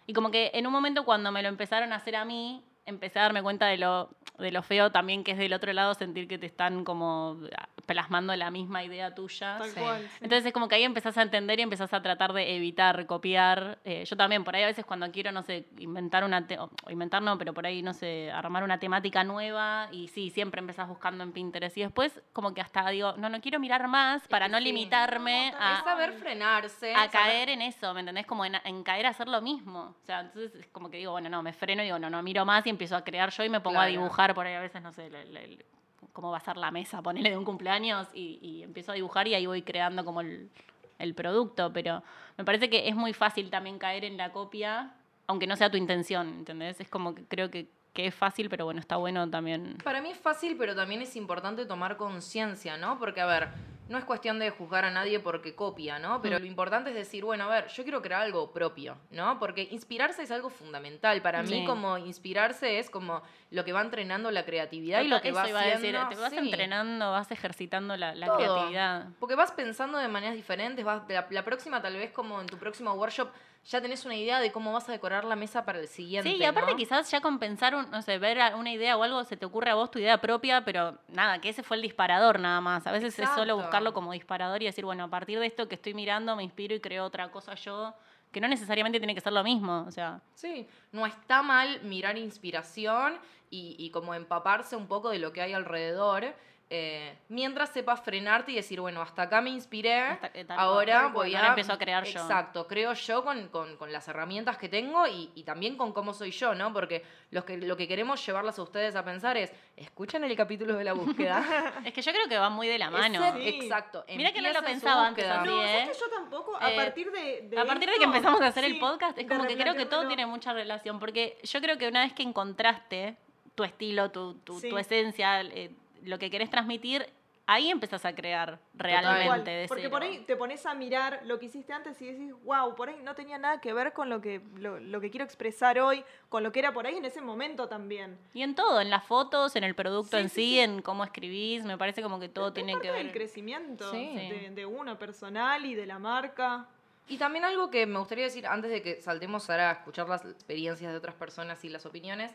Y 0.05 0.13
como 0.13 0.31
que 0.31 0.51
en 0.53 0.67
un 0.67 0.73
momento 0.73 1.05
cuando 1.05 1.31
me 1.31 1.41
lo 1.41 1.47
empezaron 1.47 1.93
a 1.93 1.97
hacer 1.97 2.17
a 2.17 2.25
mí, 2.25 2.63
empecé 2.89 3.19
a 3.19 3.23
darme 3.23 3.41
cuenta 3.41 3.67
de 3.67 3.77
lo, 3.77 4.09
de 4.37 4.51
lo 4.51 4.61
feo 4.63 4.91
también 4.91 5.23
que 5.23 5.31
es 5.31 5.37
del 5.37 5.53
otro 5.53 5.71
lado 5.73 5.93
sentir 5.93 6.27
que 6.27 6.37
te 6.37 6.45
están 6.45 6.83
como 6.83 7.37
plasmando 7.85 8.35
la 8.35 8.51
misma 8.51 8.83
idea 8.83 9.13
tuya. 9.15 9.57
Tal 9.57 9.69
Sí. 9.69 9.79
cual. 9.79 10.01
sí. 10.01 10.17
Entonces 10.21 10.45
es 10.45 10.53
como 10.53 10.67
que 10.67 10.75
ahí 10.75 10.83
empezás 10.83 11.17
a 11.17 11.21
entender 11.23 11.59
y 11.59 11.63
empezás 11.63 11.93
a 11.93 12.01
tratar 12.01 12.33
de 12.33 12.55
evitar 12.55 13.05
copiar. 13.05 13.79
Eh, 13.83 14.05
yo 14.05 14.15
también, 14.15 14.43
por 14.43 14.55
ahí 14.55 14.63
a 14.63 14.67
veces 14.67 14.85
cuando 14.85 15.09
quiero, 15.11 15.31
no 15.31 15.41
sé, 15.43 15.65
inventar 15.79 16.23
una, 16.23 16.45
te- 16.45 16.59
o 16.59 16.69
inventar 16.89 17.21
no, 17.21 17.37
pero 17.37 17.53
por 17.53 17.65
ahí, 17.65 17.81
no 17.81 17.93
sé, 17.93 18.31
armar 18.31 18.63
una 18.63 18.79
temática 18.79 19.23
nueva 19.23 19.87
y 19.91 20.07
sí, 20.09 20.29
siempre 20.29 20.59
empezás 20.59 20.87
buscando 20.87 21.23
en 21.23 21.31
Pinterest 21.31 21.77
y 21.77 21.81
después 21.81 22.21
como 22.33 22.53
que 22.53 22.61
hasta 22.61 22.87
digo, 22.89 23.13
no, 23.17 23.29
no 23.29 23.41
quiero 23.41 23.59
mirar 23.59 23.87
más 23.87 24.27
para 24.27 24.47
no 24.47 24.57
sí. 24.59 24.65
limitarme 24.65 25.51
No, 25.51 25.57
Es 25.57 25.79
a, 25.79 25.83
saber 25.83 26.13
frenarse. 26.13 26.93
a 26.93 27.09
saber- 27.09 27.11
caer 27.11 27.49
en 27.49 27.61
eso, 27.61 27.93
¿me 27.93 28.01
entendés? 28.01 28.25
Como 28.25 28.45
en, 28.45 28.55
en 28.63 28.83
caer 28.83 29.05
a 29.05 29.09
hacer 29.09 29.27
lo 29.27 29.41
mismo. 29.41 29.95
O 30.01 30.05
sea, 30.05 30.21
entonces 30.21 30.53
es 30.55 30.67
como 30.67 30.89
que 30.89 30.97
digo, 30.97 31.11
bueno, 31.11 31.29
no, 31.29 31.41
me 31.43 31.53
freno 31.53 31.81
y 31.81 31.85
digo, 31.85 31.99
no, 31.99 32.09
no 32.09 32.21
miro 32.23 32.45
más 32.45 32.65
y 32.67 32.69
empiezo 32.79 32.95
a 32.95 33.03
crear 33.03 33.29
yo 33.31 33.43
y 33.43 33.49
me 33.49 33.59
pongo 33.59 33.77
a 33.79 33.87
dibujar 33.87 34.33
por 34.33 34.47
ahí 34.47 34.53
a 34.53 34.61
veces, 34.61 34.81
no 34.81 34.93
sé, 34.93 35.07
el- 35.07 35.15
el- 35.15 35.35
el- 35.37 35.65
cómo 36.13 36.31
va 36.31 36.37
a 36.37 36.39
ser 36.39 36.55
la 36.55 36.71
mesa, 36.71 37.01
ponele 37.01 37.29
de 37.29 37.35
un 37.37 37.43
cumpleaños 37.43 38.07
y, 38.13 38.39
y 38.41 38.63
empiezo 38.63 38.93
a 38.93 38.95
dibujar 38.95 39.27
y 39.27 39.35
ahí 39.35 39.45
voy 39.45 39.61
creando 39.63 40.05
como 40.05 40.21
el, 40.21 40.49
el 40.97 41.13
producto. 41.13 41.73
Pero 41.73 42.01
me 42.37 42.45
parece 42.45 42.69
que 42.69 42.87
es 42.87 42.95
muy 42.95 43.11
fácil 43.11 43.49
también 43.49 43.77
caer 43.79 44.05
en 44.05 44.15
la 44.15 44.31
copia, 44.31 44.93
aunque 45.27 45.45
no 45.45 45.57
sea 45.57 45.69
tu 45.69 45.75
intención, 45.77 46.29
¿entendés? 46.29 46.79
Es 46.79 46.87
como 46.87 47.13
que 47.15 47.25
creo 47.25 47.51
que, 47.51 47.67
que 47.93 48.05
es 48.07 48.15
fácil, 48.15 48.49
pero 48.49 48.63
bueno, 48.63 48.79
está 48.79 48.95
bueno 48.95 49.29
también. 49.29 49.77
Para 49.83 50.01
mí 50.01 50.09
es 50.09 50.17
fácil, 50.17 50.55
pero 50.57 50.73
también 50.73 51.01
es 51.01 51.17
importante 51.17 51.65
tomar 51.65 51.97
conciencia, 51.97 52.77
¿no? 52.77 52.97
Porque, 52.97 53.19
a 53.19 53.25
ver, 53.25 53.49
no 53.89 53.97
es 53.97 54.05
cuestión 54.05 54.39
de 54.39 54.49
juzgar 54.51 54.85
a 54.85 54.91
nadie 54.91 55.19
porque 55.19 55.55
copia, 55.55 55.99
¿no? 55.99 56.21
Pero 56.21 56.37
Mm. 56.37 56.41
lo 56.41 56.45
importante 56.45 56.91
es 56.91 56.95
decir, 56.95 57.25
bueno, 57.25 57.43
a 57.45 57.47
ver, 57.47 57.67
yo 57.67 57.83
quiero 57.83 58.01
crear 58.01 58.21
algo 58.21 58.51
propio, 58.53 58.97
¿no? 59.11 59.37
Porque 59.39 59.67
inspirarse 59.71 60.23
es 60.23 60.31
algo 60.31 60.49
fundamental. 60.49 61.21
Para 61.21 61.43
mí, 61.43 61.65
como 61.65 61.97
inspirarse 61.97 62.79
es 62.79 62.89
como 62.89 63.21
lo 63.51 63.65
que 63.65 63.73
va 63.73 63.81
entrenando 63.81 64.29
la 64.31 64.45
creatividad 64.45 65.01
y 65.01 65.07
lo 65.07 65.19
que 65.21 65.29
Eso 65.29 65.37
va 65.39 65.49
iba 65.49 65.59
a 65.59 65.63
haciendo. 65.73 65.99
decir, 65.99 66.09
te 66.09 66.21
vas 66.21 66.29
sí. 66.31 66.37
entrenando, 66.37 67.11
vas 67.11 67.31
ejercitando 67.31 67.97
la, 67.97 68.13
creatividad. 68.13 69.07
Porque 69.19 69.35
vas 69.35 69.51
pensando 69.51 69.97
de 69.97 70.07
maneras 70.07 70.35
diferentes, 70.35 70.85
vas, 70.85 71.01
la, 71.09 71.27
la 71.29 71.43
próxima 71.43 71.81
tal 71.81 71.95
vez 71.95 72.11
como 72.11 72.39
en 72.39 72.47
tu 72.47 72.57
próximo 72.57 72.93
workshop 72.93 73.29
ya 73.65 73.81
tenés 73.81 74.05
una 74.05 74.15
idea 74.15 74.39
de 74.39 74.51
cómo 74.51 74.73
vas 74.73 74.87
a 74.89 74.91
decorar 74.91 75.25
la 75.25 75.35
mesa 75.35 75.65
para 75.65 75.79
el 75.79 75.87
siguiente. 75.87 76.29
Sí, 76.29 76.37
y 76.37 76.43
aparte 76.45 76.71
¿no? 76.71 76.77
quizás 76.77 77.09
ya 77.11 77.21
con 77.21 77.39
pensar, 77.39 77.75
un- 77.75 77.89
no 77.91 78.01
sé, 78.01 78.17
ver 78.17 78.39
una 78.55 78.71
idea 78.71 78.97
o 78.97 79.03
algo, 79.03 79.23
se 79.23 79.37
te 79.37 79.45
ocurre 79.45 79.69
a 79.71 79.75
vos 79.75 79.91
tu 79.91 79.99
idea 79.99 80.19
propia, 80.19 80.63
pero 80.65 80.97
nada, 81.07 81.39
que 81.39 81.49
ese 81.49 81.63
fue 81.63 81.77
el 81.77 81.83
disparador 81.83 82.39
nada 82.39 82.61
más. 82.61 82.87
A 82.87 82.91
veces 82.91 83.17
es 83.19 83.29
solo 83.35 83.57
buscarlo 83.57 83.93
como 83.93 84.11
disparador 84.13 84.61
y 84.61 84.65
decir, 84.65 84.85
bueno, 84.85 85.03
a 85.03 85.07
partir 85.09 85.39
de 85.39 85.45
esto 85.45 85.67
que 85.67 85.75
estoy 85.75 85.93
mirando 85.93 86.35
me 86.35 86.43
inspiro 86.43 86.73
y 86.75 86.79
creo 86.79 87.05
otra 87.05 87.29
cosa 87.31 87.53
yo, 87.55 87.93
que 88.31 88.41
no 88.41 88.47
necesariamente 88.47 88.99
tiene 88.99 89.15
que 89.15 89.21
ser 89.21 89.33
lo 89.33 89.43
mismo. 89.43 89.85
O 89.87 89.91
sea, 89.91 90.21
Sí, 90.35 90.67
no 90.91 91.05
está 91.05 91.41
mal 91.41 91.81
mirar 91.83 92.17
inspiración 92.17 93.17
y, 93.49 93.75
y 93.79 93.89
como 93.91 94.13
empaparse 94.13 94.75
un 94.75 94.87
poco 94.87 95.09
de 95.09 95.19
lo 95.19 95.33
que 95.33 95.41
hay 95.41 95.53
alrededor, 95.53 96.33
eh, 96.71 97.17
mientras 97.29 97.69
sepas 97.69 97.99
frenarte 98.01 98.51
y 98.51 98.55
decir, 98.55 98.79
bueno, 98.79 99.01
hasta 99.01 99.23
acá 99.23 99.41
me 99.41 99.49
inspiré, 99.49 100.01
Hasta 100.01 100.31
que 100.31 100.45
tal 100.45 100.55
cual, 100.55 100.67
ahora 100.67 100.99
cual, 101.01 101.13
voy 101.13 101.35
ahora 101.35 101.47
a... 101.47 101.49
empiezo 101.49 101.73
a 101.73 101.77
crear 101.79 102.03
yo. 102.03 102.19
Exacto, 102.21 102.67
creo 102.67 102.93
yo 102.93 103.23
con, 103.23 103.47
con- 103.49 103.75
con 103.77 103.91
las 103.91 104.07
herramientas 104.07 104.57
que 104.57 104.69
tengo 104.69 105.07
y, 105.07 105.31
y 105.33 105.43
también 105.43 105.75
con 105.77 105.91
cómo 105.93 106.13
soy 106.13 106.29
yo, 106.29 106.53
¿no? 106.53 106.71
Porque 106.71 107.03
los 107.31 107.43
que, 107.43 107.57
lo 107.57 107.75
que 107.75 107.87
queremos 107.87 108.23
llevarlas 108.23 108.59
a 108.59 108.61
ustedes 108.61 108.95
a 108.95 109.03
pensar 109.03 109.35
es, 109.37 109.51
escuchen 109.77 110.23
el 110.23 110.35
capítulo 110.35 110.75
de 110.75 110.83
la 110.83 110.93
búsqueda. 110.93 111.73
es 111.85 111.91
que 111.91 112.01
yo 112.03 112.11
creo 112.11 112.27
que 112.27 112.37
va 112.37 112.49
muy 112.51 112.67
de 112.67 112.77
la 112.77 112.89
mano. 112.91 113.25
Ese- 113.25 113.39
Sí. 113.39 113.59
Exacto. 113.63 114.05
Mira 114.15 114.31
que 114.31 114.41
no 114.41 114.51
lo 114.53 114.61
pensaba 114.61 115.07
antes 115.07 115.27
No, 115.27 115.63
¿eh? 115.63 115.67
¿sabes 115.81 115.97
que 115.97 116.03
yo 116.03 116.09
tampoco, 116.15 116.55
a 116.59 116.71
Eh, 116.71 116.75
partir 116.75 117.11
de, 117.11 117.47
de 117.49 117.59
A 117.59 117.65
partir 117.65 117.89
de 117.89 117.97
que 117.97 118.03
empezamos 118.03 118.41
a 118.41 118.47
hacer 118.47 118.63
el 118.65 118.77
podcast, 118.79 119.17
es 119.17 119.27
como 119.27 119.45
que 119.47 119.57
creo 119.57 119.73
que 119.75 119.85
todo 119.87 120.07
tiene 120.07 120.25
mucha 120.27 120.53
relación, 120.53 120.99
porque 120.99 121.37
yo 121.43 121.61
creo 121.61 121.77
que 121.79 121.87
una 121.87 122.01
vez 122.03 122.13
que 122.13 122.21
encontraste 122.23 123.17
tu 123.55 123.63
estilo, 123.63 124.11
tu, 124.11 124.35
tu, 124.35 124.59
Sí. 124.59 124.69
tu 124.69 124.77
esencia, 124.77 125.41
eh, 125.41 125.71
lo 126.03 126.19
que 126.19 126.29
querés 126.29 126.49
transmitir, 126.49 127.05
ahí 127.51 127.69
empezás 127.71 128.05
a 128.05 128.13
crear 128.13 128.59
realmente 128.75 129.49
de 129.49 129.67
Porque 129.67 129.81
cero. 129.83 129.91
por 129.91 130.03
ahí 130.03 130.19
te 130.19 130.35
pones 130.35 130.65
a 130.67 130.75
mirar 130.75 131.21
lo 131.25 131.39
que 131.39 131.47
hiciste 131.47 131.73
antes 131.73 131.99
y 132.01 132.11
decís, 132.11 132.31
wow, 132.43 132.75
por 132.75 132.89
ahí 132.89 132.97
no 133.03 133.15
tenía 133.15 133.39
nada 133.39 133.59
que 133.59 133.73
ver 133.73 133.91
con 133.93 134.07
lo 134.07 134.21
que, 134.21 134.39
lo, 134.57 134.79
lo 134.79 135.01
que 135.01 135.09
quiero 135.09 135.25
expresar 135.25 135.79
hoy, 135.79 136.03
con 136.29 136.43
lo 136.43 136.51
que 136.51 136.59
era 136.59 136.73
por 136.73 136.85
ahí 136.85 136.97
en 136.97 137.05
ese 137.05 137.21
momento 137.21 137.67
también. 137.67 138.19
Y 138.35 138.43
en 138.43 138.53
todo, 138.53 138.79
en 138.81 138.91
las 138.91 139.03
fotos, 139.03 139.55
en 139.55 139.63
el 139.63 139.73
producto 139.73 140.17
Sí, 140.17 140.23
en 140.23 140.29
sí, 140.29 140.35
sí, 140.35 140.41
sí. 140.51 140.59
en 140.59 140.81
cómo 140.83 141.03
escribís, 141.03 141.63
me 141.63 141.77
parece 141.77 142.03
como 142.03 142.19
que 142.19 142.29
todo 142.29 142.49
Es 142.49 142.53
tiene 142.53 142.73
parte 142.73 142.87
que 142.87 142.93
del 142.93 143.07
ver. 143.07 143.13
crecimiento 143.15 143.89
Sí. 143.91 144.15
de, 144.15 144.51
de 144.51 144.65
uno 144.67 144.99
personal 144.99 145.65
y 145.65 145.73
de 145.73 145.87
la 145.87 145.97
marca. 145.97 146.67
Y 147.07 147.17
también 147.17 147.43
algo 147.45 147.71
que 147.71 147.87
me 147.87 147.97
gustaría 147.97 148.25
decir 148.25 148.45
antes 148.45 148.69
de 148.69 148.83
que 148.83 149.01
saltemos 149.01 149.49
ahora 149.49 149.71
a 149.71 149.73
escuchar 149.73 150.07
las 150.07 150.23
experiencias 150.23 150.91
de 150.91 150.97
otras 150.99 151.15
personas 151.15 151.65
y 151.65 151.69
las 151.69 151.83
opiniones. 151.87 152.31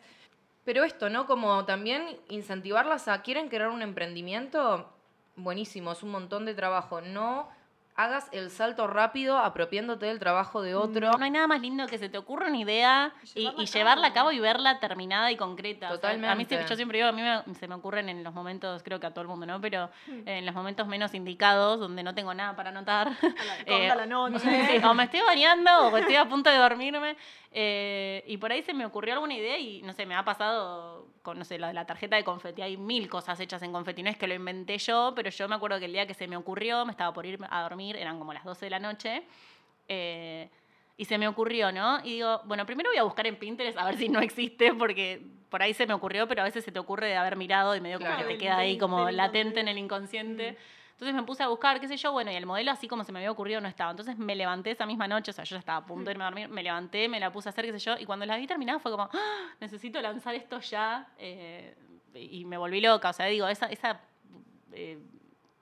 Pero 0.65 0.85
esto, 0.85 1.11
¿no? 1.11 1.27
Como 1.27 1.65
también 1.67 2.19
incentivarlas 2.29 3.09
a, 3.09 3.23
¿quieren 3.23 3.49
crear 3.49 3.69
un 3.69 3.83
emprendimiento? 3.83 4.91
Buenísimo, 5.37 5.93
es 5.93 6.03
un 6.03 6.11
montón 6.11 6.47
de 6.47 6.55
trabajo. 6.55 7.01
No 7.01 7.49
hagas 7.97 8.29
el 8.33 8.51
salto 8.51 8.87
rápido 8.89 9.39
apropiándote 9.39 10.07
del 10.07 10.19
trabajo 10.19 10.63
de 10.63 10.75
otro. 10.75 11.13
No 11.17 11.25
hay 11.25 11.31
nada 11.31 11.47
más 11.47 11.61
lindo 11.61 11.87
que 11.87 11.97
se 11.99 12.09
te 12.09 12.19
ocurra 12.19 12.49
una 12.49 12.59
idea 12.59 13.13
y, 13.35 13.41
Llevarla 13.43 13.63
y 13.63 13.65
a 13.65 13.67
llevarla 13.71 14.07
a 14.09 14.13
cabo. 14.13 14.33
y 14.33 14.41
verla 14.41 14.81
terminada 14.81 15.31
y 15.31 15.37
concreta. 15.37 15.93
O 15.93 15.97
sea, 15.99 16.11
a 16.11 16.13
mí 16.15 16.21
Totalmente. 16.21 16.63
sí- 16.63 16.69
yo 16.69 16.75
siempre 16.77 16.99
digo, 16.99 17.09
a 17.09 17.13
mí 17.13 17.23
me- 17.23 17.55
se 17.55 17.69
me 17.69 17.75
ocurren 17.77 18.09
en 18.09 18.25
los 18.25 18.35
momentos, 18.35 18.83
creo 18.83 18.99
que 18.99 19.07
a 19.07 19.11
todo 19.13 19.23
el 19.23 19.29
mundo, 19.29 19.47
¿no? 19.47 19.61
Pero 19.61 19.91
Hmm. 20.07 20.27
en 20.27 20.45
los 20.45 20.55
momentos 20.55 20.87
menos 20.89 21.15
indicados, 21.15 21.79
donde 21.79 22.03
no 22.03 22.15
tengo 22.15 22.35
nada 22.35 22.57
para 22.57 22.71
anotar. 22.71 23.07
La, 23.67 23.77
Eh, 23.77 23.89
la 23.95 24.07
noche. 24.07 24.45
O 24.91 24.95
me 24.95 25.05
estoy 25.05 25.21
bañando 25.21 25.71
o 25.89 25.97
estoy 25.97 26.17
a 26.17 26.29
punto 26.29 26.51
de 26.51 26.57
dormirme. 26.57 27.17
eh, 27.57 28.25
y 28.27 28.37
por 28.39 28.51
ahí 28.51 28.63
se 28.65 28.75
me 28.75 28.85
ocurrió 28.85 29.15
alguna 29.15 29.35
idea 29.35 29.57
y 29.57 29.81
no 29.83 29.93
sé, 29.93 30.07
me 30.07 30.17
ha 30.17 30.25
pasado 30.25 31.07
con, 31.23 31.39
no 31.39 31.45
sé, 31.45 31.55
de 31.55 31.73
la 31.73 31.87
tarjeta 31.87 32.17
de 32.17 32.25
confeti. 32.25 32.61
Hay 32.63 32.77
mil 32.77 33.09
cosas 33.09 33.39
hechas 33.39 33.63
en 33.63 33.71
confeti. 33.73 34.03
No 34.03 34.11
es 34.11 34.17
que 34.19 34.27
lo 34.27 34.35
inventé 34.35 34.77
yo, 34.79 35.13
pero 35.15 35.31
yo 35.31 35.49
me 35.49 35.55
acuerdo 35.55 35.79
que 35.79 35.85
el 35.85 35.93
día 35.93 36.05
que 36.07 36.15
se 36.15 36.27
me 36.27 36.37
ocurrió, 36.37 36.85
me 36.85 36.91
estaba 36.91 37.13
por 37.15 37.25
ir 37.27 37.39
a 37.49 37.63
dormir, 37.63 37.84
eran 37.91 38.19
como 38.19 38.33
las 38.33 38.45
12 38.45 38.67
de 38.67 38.71
la 38.71 38.79
noche. 38.79 39.23
eh, 39.89 40.49
y 40.97 41.07
se 41.07 41.19
me 41.19 41.27
ocurrió, 41.27 41.73
¿no? 41.73 41.99
Y 42.05 42.13
digo, 42.15 42.41
bueno, 42.45 42.65
primero 42.67 42.89
voy 42.89 42.99
a 42.99 43.03
buscar 43.03 43.27
en 43.27 43.35
Pinterest 43.37 43.77
a 43.77 43.85
ver 43.85 43.97
si 43.97 44.09
no 44.09 44.21
existe, 44.21 44.73
porque 44.75 45.21
por 45.51 45.61
ahí 45.61 45.75
se 45.75 45.87
me 45.89 45.93
ocurrió, 45.95 46.29
pero 46.29 46.43
a 46.43 46.45
veces 46.45 46.65
se 46.65 46.71
te 46.71 46.79
ocurre 46.79 47.09
de 47.09 47.17
haber 47.17 47.35
mirado 47.37 47.75
y 47.75 47.81
medio 47.81 47.99
como 47.99 48.11
Claro, 48.11 48.29
que 48.29 48.35
te 48.35 48.39
queda 48.39 48.59
ahí 48.59 48.79
como 48.79 49.11
latente 49.11 49.59
en 49.61 49.67
inconsciente. 49.69 49.71
el 49.71 49.79
inconsciente. 49.79 50.53
Mm. 50.53 50.93
Entonces 50.93 51.15
me 51.17 51.23
puse 51.25 51.43
a 51.43 51.49
buscar, 51.49 51.81
qué 51.81 51.89
sé 51.89 51.97
yo, 51.97 52.13
bueno, 52.13 52.31
y 52.31 52.37
el 52.37 52.47
modelo 52.47 52.71
así 52.71 52.87
como 52.87 53.03
se 53.03 53.11
me 53.11 53.19
había 53.19 53.33
ocurrido 53.33 53.61
no 53.61 53.67
estaba. 53.67 53.91
Entonces 53.91 54.17
me 54.17 54.37
levanté 54.37 54.71
esa 54.71 54.87
misma 54.87 55.09
noche, 55.09 55.33
o 55.33 55.35
sea, 55.35 55.43
yo 55.43 55.57
ya 55.57 55.59
estaba 55.59 55.79
a 55.79 55.85
punto 55.85 56.05
de 56.05 56.13
irme 56.13 56.23
a 56.23 56.29
dormir, 56.29 56.49
me 56.49 56.63
levanté, 56.63 57.09
me 57.09 57.19
la 57.19 57.33
puse 57.33 57.49
a 57.49 57.51
hacer, 57.51 57.65
qué 57.67 57.73
sé 57.73 57.81
yo, 57.81 57.97
y 57.99 58.05
cuando 58.07 58.25
la 58.25 58.37
vi 58.37 58.47
terminada 58.47 58.79
fue 58.79 58.93
como, 58.93 59.09
"Ah, 59.13 59.49
necesito 59.61 60.01
lanzar 60.01 60.37
esto 60.37 60.61
ya, 60.61 61.09
eh, 61.19 61.75
y 62.15 62.45
me 62.45 62.57
volví 62.57 62.81
loca, 62.81 63.11
o 63.11 63.13
sea, 63.13 63.27
digo, 63.27 63.49
esa, 63.49 63.67
esa 63.67 64.01
eh, 64.73 65.01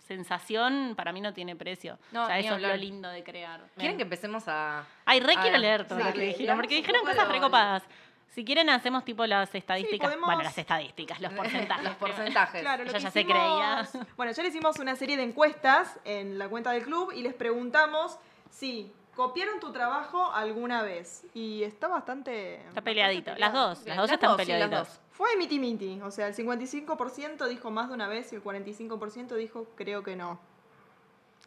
sensación 0.06 0.94
para 0.96 1.12
mí 1.12 1.20
no 1.20 1.32
tiene 1.32 1.56
precio. 1.56 1.98
No, 2.12 2.24
o 2.24 2.26
sea, 2.26 2.38
eso 2.38 2.54
es 2.56 2.62
lo 2.62 2.76
lindo 2.76 3.08
de 3.08 3.22
crear. 3.24 3.60
¿Quieren 3.76 3.96
que 3.96 4.02
empecemos 4.02 4.44
a...? 4.46 4.84
Ay, 5.04 5.20
re 5.20 5.34
quiero 5.40 5.58
leer 5.58 5.86
todo 5.86 5.98
sí, 5.98 6.04
lo 6.04 6.12
que 6.12 6.20
dijeron, 6.20 6.56
porque 6.56 6.74
dijeron 6.76 7.02
cosas 7.02 7.26
lo- 7.26 7.32
recopadas. 7.32 7.82
Si 8.30 8.44
quieren, 8.46 8.70
hacemos 8.70 9.04
tipo 9.04 9.26
las 9.26 9.54
estadísticas. 9.54 10.08
podemos- 10.08 10.26
Bueno, 10.26 10.42
las 10.42 10.56
estadísticas, 10.56 11.20
los 11.20 11.32
porcentajes. 11.34 11.84
Los 11.84 11.94
porcentajes. 11.96 12.60
Claro, 12.62 12.84
lo 12.84 12.90
Ella 12.90 12.98
que 12.98 13.04
ya 13.04 13.10
se 13.10 13.20
hicimos- 13.20 13.88
creía. 13.90 14.06
Bueno, 14.16 14.32
ya 14.32 14.42
le 14.42 14.48
hicimos 14.48 14.78
una 14.78 14.96
serie 14.96 15.16
de 15.18 15.22
encuestas 15.24 15.98
en 16.04 16.38
la 16.38 16.48
cuenta 16.48 16.70
del 16.72 16.84
club 16.84 17.12
y 17.14 17.22
les 17.22 17.34
preguntamos 17.34 18.18
si 18.50 18.90
copiaron 19.14 19.60
tu 19.60 19.70
trabajo 19.70 20.32
alguna 20.32 20.80
vez. 20.82 21.24
Y 21.34 21.62
está 21.62 21.88
bastante. 21.88 22.54
Está 22.54 22.64
bastante 22.68 22.82
peleadito. 22.82 23.34
Las 23.36 23.52
dos, 23.52 23.84
las 23.84 23.96
dos 23.98 24.06
las 24.08 24.14
están 24.14 24.30
dos, 24.30 24.36
peleaditas. 24.38 25.01
Fue 25.12 25.36
miti 25.36 25.58
miti. 25.58 26.00
O 26.02 26.10
sea, 26.10 26.28
el 26.28 26.34
55% 26.34 27.46
dijo 27.48 27.70
más 27.70 27.88
de 27.88 27.94
una 27.94 28.08
vez 28.08 28.32
y 28.32 28.36
el 28.36 28.42
45% 28.42 29.34
dijo 29.36 29.66
creo 29.76 30.02
que 30.02 30.16
no. 30.16 30.38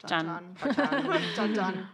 Chan. 0.05 0.55
Chan, 0.57 0.75
chan, 0.75 1.21
chan, 1.35 1.55
chan. 1.55 1.91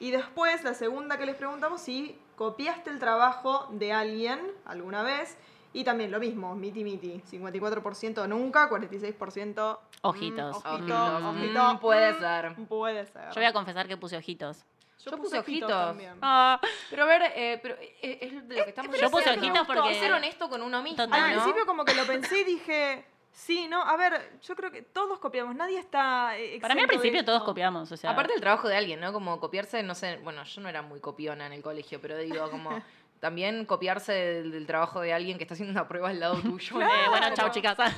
Y 0.00 0.10
después, 0.10 0.64
la 0.64 0.74
segunda 0.74 1.18
que 1.18 1.26
les 1.26 1.36
preguntamos, 1.36 1.80
si 1.80 2.18
copiaste 2.36 2.90
el 2.90 2.98
trabajo 2.98 3.68
de 3.70 3.92
alguien 3.92 4.40
alguna 4.64 5.02
vez. 5.02 5.36
Y 5.72 5.82
también 5.82 6.12
lo 6.12 6.20
mismo, 6.20 6.54
miti 6.54 6.84
miti. 6.84 7.20
54% 7.32 8.28
nunca, 8.28 8.70
46% 8.70 9.78
Ojitos. 10.02 10.56
mm, 10.56 10.68
ojito, 10.68 10.70
Ojitos. 10.70 11.24
ojito. 11.24 11.74
Mm, 11.74 11.78
puede 11.78 12.12
mm, 12.12 12.18
ser. 12.20 12.54
Puede 12.68 13.06
ser. 13.06 13.28
Yo 13.30 13.34
voy 13.34 13.44
a 13.44 13.52
confesar 13.52 13.88
que 13.88 13.96
puse 13.96 14.16
ojitos. 14.16 14.64
Yo 15.04 15.16
puse 15.18 15.38
ojitos. 15.38 15.68
también. 15.70 16.14
Ah, 16.22 16.60
Pero 16.90 17.02
a 17.02 17.06
ver, 17.06 17.22
eh, 17.34 17.58
pero 17.62 17.76
eh, 17.80 18.18
es 18.22 18.48
de 18.48 18.56
lo 18.56 18.64
que 18.64 18.70
estamos 18.70 18.98
Yo 18.98 19.10
puse 19.10 19.30
ojitos 19.30 19.66
porque- 19.66 19.94
ser 20.00 20.12
honesto 20.12 20.48
con 20.48 20.62
uno 20.62 20.82
mismo, 20.82 21.04
Total. 21.04 21.20
Al 21.20 21.30
¿no? 21.36 21.42
principio 21.42 21.66
como 21.66 21.84
que 21.84 21.94
lo 21.94 22.06
pensé 22.06 22.40
y 22.40 22.44
dije, 22.44 23.04
sí, 23.32 23.66
¿no? 23.68 23.82
A 23.82 23.96
ver, 23.96 24.38
yo 24.42 24.54
creo 24.56 24.70
que 24.70 24.82
todos 24.82 25.18
copiamos, 25.18 25.54
nadie 25.54 25.78
está 25.78 26.38
eh, 26.38 26.58
Para 26.60 26.74
mí 26.74 26.80
al 26.80 26.86
principio 26.88 27.24
todos 27.24 27.42
copiamos. 27.42 27.90
O 27.92 27.96
sea, 27.96 28.10
Aparte 28.10 28.32
del 28.32 28.40
trabajo 28.40 28.68
de 28.68 28.76
alguien, 28.76 29.00
¿no? 29.00 29.12
Como 29.12 29.38
copiarse, 29.40 29.82
no 29.82 29.94
sé, 29.94 30.16
bueno, 30.22 30.42
yo 30.44 30.60
no 30.62 30.68
era 30.68 30.80
muy 30.82 31.00
copiona 31.00 31.46
en 31.46 31.52
el 31.52 31.62
colegio, 31.62 32.00
pero 32.00 32.16
digo, 32.16 32.50
como 32.50 32.70
también 33.20 33.64
copiarse 33.64 34.12
del, 34.12 34.50
del 34.52 34.66
trabajo 34.66 35.00
de 35.00 35.12
alguien 35.12 35.38
que 35.38 35.44
está 35.44 35.54
haciendo 35.54 35.72
una 35.72 35.88
prueba 35.88 36.10
al 36.10 36.20
lado 36.20 36.34
tuyo. 36.42 36.80
eh, 36.80 36.88
bueno, 37.08 37.26
chao 37.34 37.50
chicas. 37.50 37.76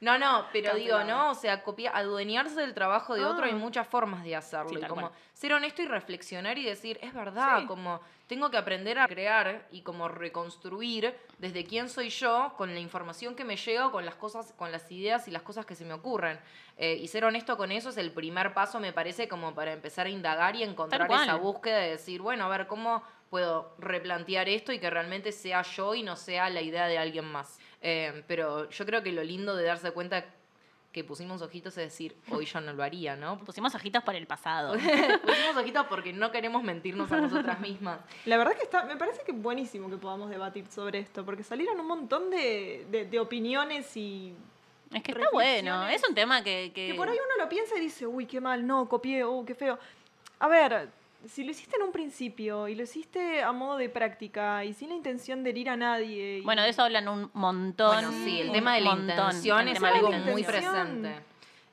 No, 0.00 0.16
no, 0.16 0.46
pero 0.52 0.76
digo. 0.76 1.02
¿no? 1.02 1.30
O 1.32 1.34
sea, 1.34 1.64
copiar, 1.64 1.96
adueñarse 1.96 2.60
del 2.60 2.72
trabajo 2.72 3.14
de 3.16 3.24
otro 3.24 3.44
Ah. 3.44 3.48
hay 3.48 3.54
muchas 3.54 3.84
formas 3.84 4.22
de 4.22 4.36
hacerlo. 4.36 4.68
Sí, 4.68 4.76
y 4.80 4.86
como 4.86 5.08
cual. 5.08 5.12
ser 5.34 5.52
honesto 5.54 5.82
y 5.82 5.86
reflexionar 5.86 6.56
y 6.56 6.64
decir, 6.64 7.00
es 7.02 7.12
verdad, 7.12 7.58
Sí. 7.62 7.66
como 7.66 8.00
tengo 8.28 8.48
que 8.48 8.58
aprender 8.58 8.96
a 9.00 9.08
crear 9.08 9.66
y 9.72 9.82
como 9.82 10.06
reconstruir 10.06 11.16
desde 11.38 11.64
quién 11.64 11.88
soy 11.88 12.10
yo 12.10 12.54
con 12.56 12.72
la 12.74 12.78
información 12.78 13.34
que 13.34 13.42
me 13.42 13.56
llega, 13.56 13.90
con 13.90 14.04
las 14.06 14.14
cosas, 14.14 14.52
con 14.56 14.70
las 14.70 14.88
ideas 14.92 15.26
y 15.26 15.32
las 15.32 15.42
cosas 15.42 15.66
que 15.66 15.74
se 15.74 15.84
me 15.84 15.94
ocurren. 15.94 16.38
Eh, 16.76 16.94
y 16.94 17.08
ser 17.08 17.24
honesto 17.24 17.56
con 17.56 17.72
eso 17.72 17.88
es 17.88 17.96
el 17.96 18.12
primer 18.12 18.54
paso, 18.54 18.78
me 18.78 18.92
parece, 18.92 19.26
como 19.26 19.52
para 19.52 19.72
empezar 19.72 20.06
a 20.06 20.10
indagar 20.10 20.54
y 20.54 20.62
encontrar 20.62 21.10
esa 21.10 21.34
búsqueda 21.34 21.78
de 21.78 21.90
decir, 21.90 22.20
bueno, 22.22 22.44
a 22.44 22.48
ver, 22.48 22.68
¿cómo 22.68 23.02
puedo 23.30 23.74
replantear 23.78 24.48
esto 24.48 24.72
y 24.72 24.78
que 24.78 24.90
realmente 24.90 25.32
sea 25.32 25.62
yo 25.62 25.94
y 25.94 26.02
no 26.02 26.16
sea 26.16 26.48
la 26.50 26.62
idea 26.62 26.86
de 26.86 26.98
alguien 26.98 27.24
más? 27.24 27.58
Eh, 27.82 28.24
pero 28.26 28.68
yo 28.70 28.86
creo 28.86 29.02
que 29.02 29.12
lo 29.12 29.22
lindo 29.22 29.54
de 29.56 29.64
darse 29.64 29.90
cuenta 29.92 30.24
que 30.92 31.04
pusimos 31.04 31.42
ojitos 31.42 31.76
es 31.76 31.84
decir, 31.84 32.16
hoy 32.30 32.46
yo 32.46 32.60
no 32.62 32.72
lo 32.72 32.82
haría, 32.82 33.14
¿no? 33.14 33.38
Pusimos 33.44 33.74
ojitos 33.74 34.02
por 34.02 34.14
el 34.14 34.26
pasado. 34.26 34.72
pusimos 35.22 35.56
ojitos 35.56 35.86
porque 35.86 36.12
no 36.12 36.32
queremos 36.32 36.62
mentirnos 36.62 37.12
a 37.12 37.20
nosotras 37.20 37.60
mismas. 37.60 38.00
La 38.24 38.38
verdad 38.38 38.54
que 38.56 38.62
está, 38.62 38.84
me 38.84 38.96
parece 38.96 39.22
que 39.22 39.32
buenísimo 39.32 39.90
que 39.90 39.96
podamos 39.98 40.30
debatir 40.30 40.66
sobre 40.68 41.00
esto, 41.00 41.24
porque 41.24 41.42
salieron 41.44 41.78
un 41.78 41.86
montón 41.86 42.30
de, 42.30 42.86
de- 42.90 43.04
de 43.04 43.20
opiniones 43.20 43.94
y 43.96 44.34
Es 44.92 45.02
que 45.02 45.12
está 45.12 45.28
bueno. 45.30 45.86
Es 45.88 46.02
un 46.08 46.14
tema 46.14 46.42
que. 46.42 46.72
que- 46.74 46.88
que 46.88 46.94
por 46.94 47.08
ahí 47.08 47.16
uno 47.22 47.44
lo 47.44 47.48
piensa 47.50 47.76
y 47.76 47.80
dice, 47.80 48.06
uy, 48.06 48.24
qué 48.24 48.40
mal, 48.40 48.66
no, 48.66 48.88
copié, 48.88 49.22
oh, 49.24 49.44
qué 49.44 49.54
feo. 49.54 49.78
A 50.40 50.48
ver, 50.48 50.88
si 51.26 51.44
lo 51.44 51.50
hiciste 51.50 51.76
en 51.76 51.82
un 51.82 51.92
principio 51.92 52.68
y 52.68 52.74
lo 52.74 52.84
hiciste 52.84 53.42
a 53.42 53.52
modo 53.52 53.76
de 53.76 53.88
práctica 53.88 54.64
y 54.64 54.72
sin 54.72 54.90
la 54.90 54.94
intención 54.94 55.42
de 55.42 55.50
herir 55.50 55.68
a 55.70 55.76
nadie. 55.76 56.38
y- 56.38 56.40
Bueno, 56.42 56.62
de 56.62 56.68
eso 56.70 56.82
hablan 56.82 57.08
un 57.08 57.30
montón. 57.34 57.92
Bueno, 57.92 58.12
sí, 58.24 58.40
el 58.40 58.52
tema 58.52 58.74
de 58.74 58.80
la 58.82 58.94
montón. 58.94 59.10
intención 59.10 59.68
El 59.68 59.76
es 59.76 59.82
algo 59.82 60.12
muy 60.12 60.44
presente. 60.44 61.14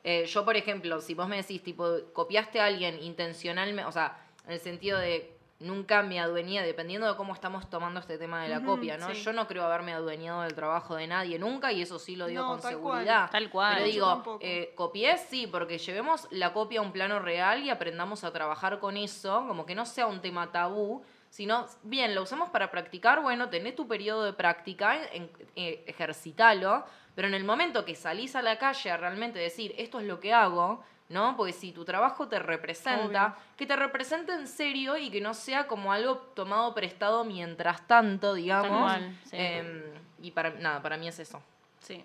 Eh, 0.03 0.25
yo, 0.27 0.45
por 0.45 0.55
ejemplo, 0.55 1.01
si 1.01 1.13
vos 1.15 1.27
me 1.27 1.37
decís, 1.37 1.63
tipo, 1.63 1.87
copiaste 2.13 2.59
a 2.59 2.65
alguien 2.65 3.01
intencionalmente, 3.01 3.87
o 3.87 3.91
sea, 3.91 4.17
en 4.45 4.53
el 4.53 4.59
sentido 4.59 4.99
de 4.99 5.34
nunca 5.59 6.03
me 6.03 6.19
adueñé, 6.19 6.61
dependiendo 6.63 7.07
de 7.07 7.15
cómo 7.15 7.33
estamos 7.33 7.69
tomando 7.69 7.99
este 8.01 8.17
tema 8.17 8.43
de 8.43 8.49
la 8.49 8.61
copia, 8.61 8.97
¿no? 8.97 9.07
sí. 9.13 9.23
Yo 9.23 9.31
no 9.31 9.47
creo 9.47 9.63
haberme 9.63 9.93
adueñado 9.93 10.41
del 10.41 10.53
trabajo 10.53 10.95
de 10.95 11.07
nadie 11.07 11.39
nunca 11.39 11.71
y 11.71 11.81
eso 11.81 11.97
sí 11.97 12.15
lo 12.17 12.27
digo 12.27 12.41
No, 12.41 12.47
con 12.49 12.59
tal 12.61 12.77
cual. 12.79 12.93
seguridad. 13.05 13.29
Tal 13.31 13.49
cual. 13.49 13.73
Pero 13.75 13.85
Yo 13.87 13.91
digo, 13.93 14.37
eh, 14.41 14.73
copié 14.75 15.17
sí, 15.17 15.47
porque 15.47 15.77
llevemos 15.77 16.27
la 16.31 16.51
copia 16.51 16.81
a 16.81 16.83
un 16.83 16.91
plano 16.91 17.19
real 17.19 17.63
y 17.63 17.69
aprendamos 17.69 18.23
a 18.25 18.31
trabajar 18.33 18.79
con 18.79 18.97
eso, 18.97 19.45
como 19.47 19.65
que 19.65 19.75
no 19.75 19.85
sea 19.85 20.07
un 20.07 20.19
tema 20.21 20.51
tabú, 20.51 21.03
sino, 21.29 21.65
bien, 21.83 22.15
lo 22.15 22.23
usamos 22.23 22.49
para 22.49 22.69
practicar, 22.69 23.21
bueno, 23.21 23.49
tenés 23.49 23.75
tu 23.75 23.87
periodo 23.87 24.23
de 24.25 24.33
práctica, 24.33 24.97
en- 25.13 25.29
eh, 25.55 25.83
ejercitalo, 25.87 26.85
pero 27.15 27.27
en 27.29 27.33
el 27.33 27.43
momento 27.45 27.85
que 27.85 27.95
salís 27.95 28.35
a 28.35 28.41
la 28.41 28.57
calle 28.57 28.91
a 28.91 28.97
realmente 28.97 29.39
decir, 29.39 29.73
esto 29.77 29.99
es 29.99 30.05
lo 30.05 30.19
que 30.19 30.33
hago, 30.33 30.83
¿no? 31.09 31.35
Porque 31.37 31.53
si 31.53 31.71
tu 31.71 31.85
trabajo 31.85 32.27
te 32.27 32.39
representa, 32.39 33.25
Obvio. 33.27 33.35
que 33.57 33.65
te 33.65 33.75
represente 33.75 34.33
en 34.33 34.47
serio 34.47 34.97
y 34.97 35.09
que 35.09 35.21
no 35.21 35.33
sea 35.33 35.67
como 35.67 35.91
algo 35.91 36.17
tomado 36.17 36.73
prestado 36.73 37.23
mientras 37.23 37.85
tanto, 37.87 38.33
digamos. 38.33 38.91
sí. 39.25 39.37
Em, 39.37 39.83
y 40.21 40.31
para, 40.31 40.51
nada, 40.51 40.81
para 40.81 40.97
mí 40.97 41.07
es 41.07 41.19
eso. 41.19 41.41
Sí. 41.79 42.03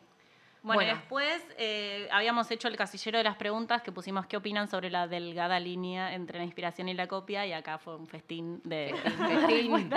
Bueno, 0.62 0.80
Bueno. 0.82 0.94
después 0.98 1.42
eh, 1.56 2.06
habíamos 2.12 2.50
hecho 2.50 2.68
el 2.68 2.76
casillero 2.76 3.16
de 3.16 3.24
las 3.24 3.36
preguntas 3.36 3.80
que 3.82 3.92
pusimos 3.92 4.26
qué 4.26 4.36
opinan 4.36 4.68
sobre 4.68 4.90
la 4.90 5.08
delgada 5.08 5.58
línea 5.58 6.14
entre 6.14 6.38
la 6.38 6.44
inspiración 6.44 6.88
y 6.90 6.94
la 6.94 7.06
copia 7.06 7.46
y 7.46 7.52
acá 7.54 7.78
fue 7.78 7.96
un 7.96 8.06
festín 8.06 8.60
de 8.64 8.94
Festín. 9.28 9.90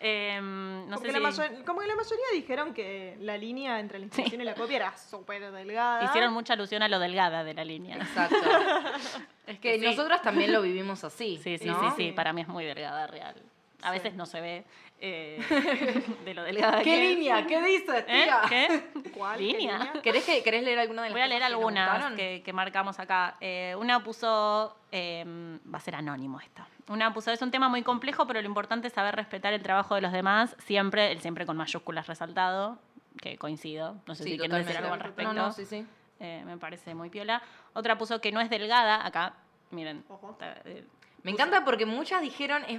no 0.00 0.98
sé 0.98 1.12
si 1.12 1.20
mayo- 1.20 1.64
como 1.66 1.80
que 1.80 1.86
la 1.86 1.94
mayoría 1.96 2.24
dijeron 2.32 2.72
que 2.74 3.16
la 3.20 3.36
línea 3.36 3.80
entre 3.80 3.98
la 3.98 4.06
inspiración 4.06 4.40
y 4.40 4.44
la 4.44 4.54
copia 4.54 4.76
era 4.76 4.96
súper 4.96 5.50
delgada. 5.52 6.04
hicieron 6.04 6.32
mucha 6.32 6.54
alusión 6.54 6.82
a 6.82 6.88
lo 6.88 6.98
delgada 6.98 7.44
de 7.44 7.54
la 7.54 7.64
línea. 7.64 7.96
Exacto. 7.96 8.36
Es 9.44 9.58
Que 9.58 9.78
sí. 9.78 9.84
nosotras 9.84 10.22
también 10.22 10.52
lo 10.52 10.62
vivimos 10.62 11.02
así. 11.02 11.38
Sí, 11.42 11.58
sí, 11.58 11.66
¿no? 11.66 11.90
sí, 11.90 11.96
sí, 11.96 12.12
para 12.12 12.32
mí 12.32 12.42
es 12.42 12.48
muy 12.48 12.64
delgada, 12.64 13.08
real. 13.08 13.34
A 13.82 13.88
Sí. 13.88 13.94
veces 13.98 14.14
no 14.14 14.24
se 14.24 14.40
ve 14.40 14.64
eh, 15.04 16.04
de 16.24 16.32
lo 16.34 16.44
delgada 16.44 16.78
¿Qué 16.78 16.84
que 16.84 17.02
es. 17.12 17.16
línea? 17.16 17.46
¿Qué 17.46 17.60
dices, 17.62 18.04
¿Eh? 18.08 18.22
tía? 18.24 18.40
¿Qué? 18.48 19.10
¿Cuál? 19.16 19.36
¿Qué 19.38 19.44
Línea. 19.44 19.92
¿Querés, 20.02 20.24
que, 20.24 20.42
¿Querés 20.44 20.62
leer 20.62 20.78
alguna 20.78 21.02
de 21.02 21.08
las 21.08 21.14
Voy 21.14 21.22
a 21.22 21.26
leer 21.26 21.42
algunas 21.42 22.12
que, 22.14 22.42
que 22.44 22.52
marcamos 22.52 23.00
acá. 23.00 23.36
Eh, 23.40 23.74
una 23.78 24.02
puso, 24.04 24.76
eh, 24.92 25.24
va 25.72 25.78
a 25.78 25.80
ser 25.80 25.96
anónimo 25.96 26.38
esto. 26.40 26.62
Una 26.88 27.12
puso, 27.12 27.32
es 27.32 27.42
un 27.42 27.50
tema 27.50 27.68
muy 27.68 27.82
complejo, 27.82 28.26
pero 28.28 28.40
lo 28.40 28.46
importante 28.46 28.86
es 28.86 28.92
saber 28.92 29.16
respetar 29.16 29.52
el 29.52 29.62
trabajo 29.62 29.96
de 29.96 30.02
los 30.02 30.12
demás, 30.12 30.54
siempre, 30.64 31.10
el 31.10 31.20
siempre 31.20 31.46
con 31.46 31.56
mayúsculas 31.56 32.06
resaltado, 32.06 32.78
que 33.20 33.36
coincido. 33.38 33.96
No 34.06 34.14
sé 34.14 34.22
Sí, 34.22 34.30
si 34.30 34.38
quieren 34.38 34.56
decir 34.64 34.76
algo 34.76 34.94
al 34.94 35.00
respecto. 35.00 35.32
No, 35.32 35.46
no, 35.46 35.52
sí, 35.52 35.66
sí. 35.66 35.84
Me 36.20 36.56
parece 36.58 36.94
muy 36.94 37.10
piola. 37.10 37.42
Otra 37.72 37.98
puso 37.98 38.20
que 38.20 38.30
no 38.30 38.40
es 38.40 38.48
delgada, 38.48 39.04
acá, 39.04 39.34
miren. 39.72 40.04
Ojo. 40.08 40.30
está, 40.30 40.54
Me 40.64 40.72
puso- 40.82 41.28
encanta 41.30 41.64
porque 41.64 41.86
muchas 41.86 42.22
dijeron 42.22 42.62
es, 42.68 42.78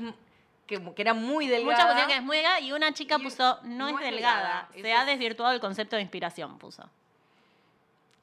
que, 0.65 0.93
que 0.93 1.01
era 1.01 1.13
muy 1.13 1.47
delgada. 1.47 1.71
Muchas 1.73 1.85
pusieron 1.87 2.07
que 2.11 2.17
es 2.17 2.23
muy 2.23 2.37
delgada 2.37 2.59
y 2.59 2.71
una 2.71 2.93
chica 2.93 3.17
Y 3.19 3.23
puso 3.23 3.59
no, 3.63 3.89
es 3.89 3.99
delgada. 3.99 4.69
Se 4.73 4.93
ha 4.93 5.01
es- 5.01 5.07
desvirtuado 5.07 5.53
el 5.53 5.59
concepto 5.59 5.95
de 5.95 6.01
inspiración, 6.01 6.57
puso. 6.57 6.89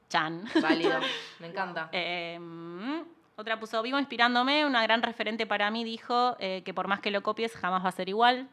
Chan. 0.09 0.44
Válido, 0.61 0.99
me 1.38 1.47
encanta. 1.49 1.88
Eh, 1.92 2.37
mm, 2.40 3.00
otra 3.37 3.59
puso, 3.61 3.80
vivo 3.82 3.99
inspirándome, 3.99 4.64
una 4.66 4.82
gran 4.82 5.02
referente 5.02 5.47
para 5.47 5.70
mí 5.70 5.85
dijo 5.85 6.37
eh, 6.40 6.62
que 6.64 6.75
por 6.75 6.88
más 6.88 7.00
que 7.00 7.11
lo 7.11 7.23
copies 7.23 7.54
jamás 7.56 7.85
va 7.85 7.88
a 7.88 7.92
ser 7.92 8.09
igual. 8.09 8.49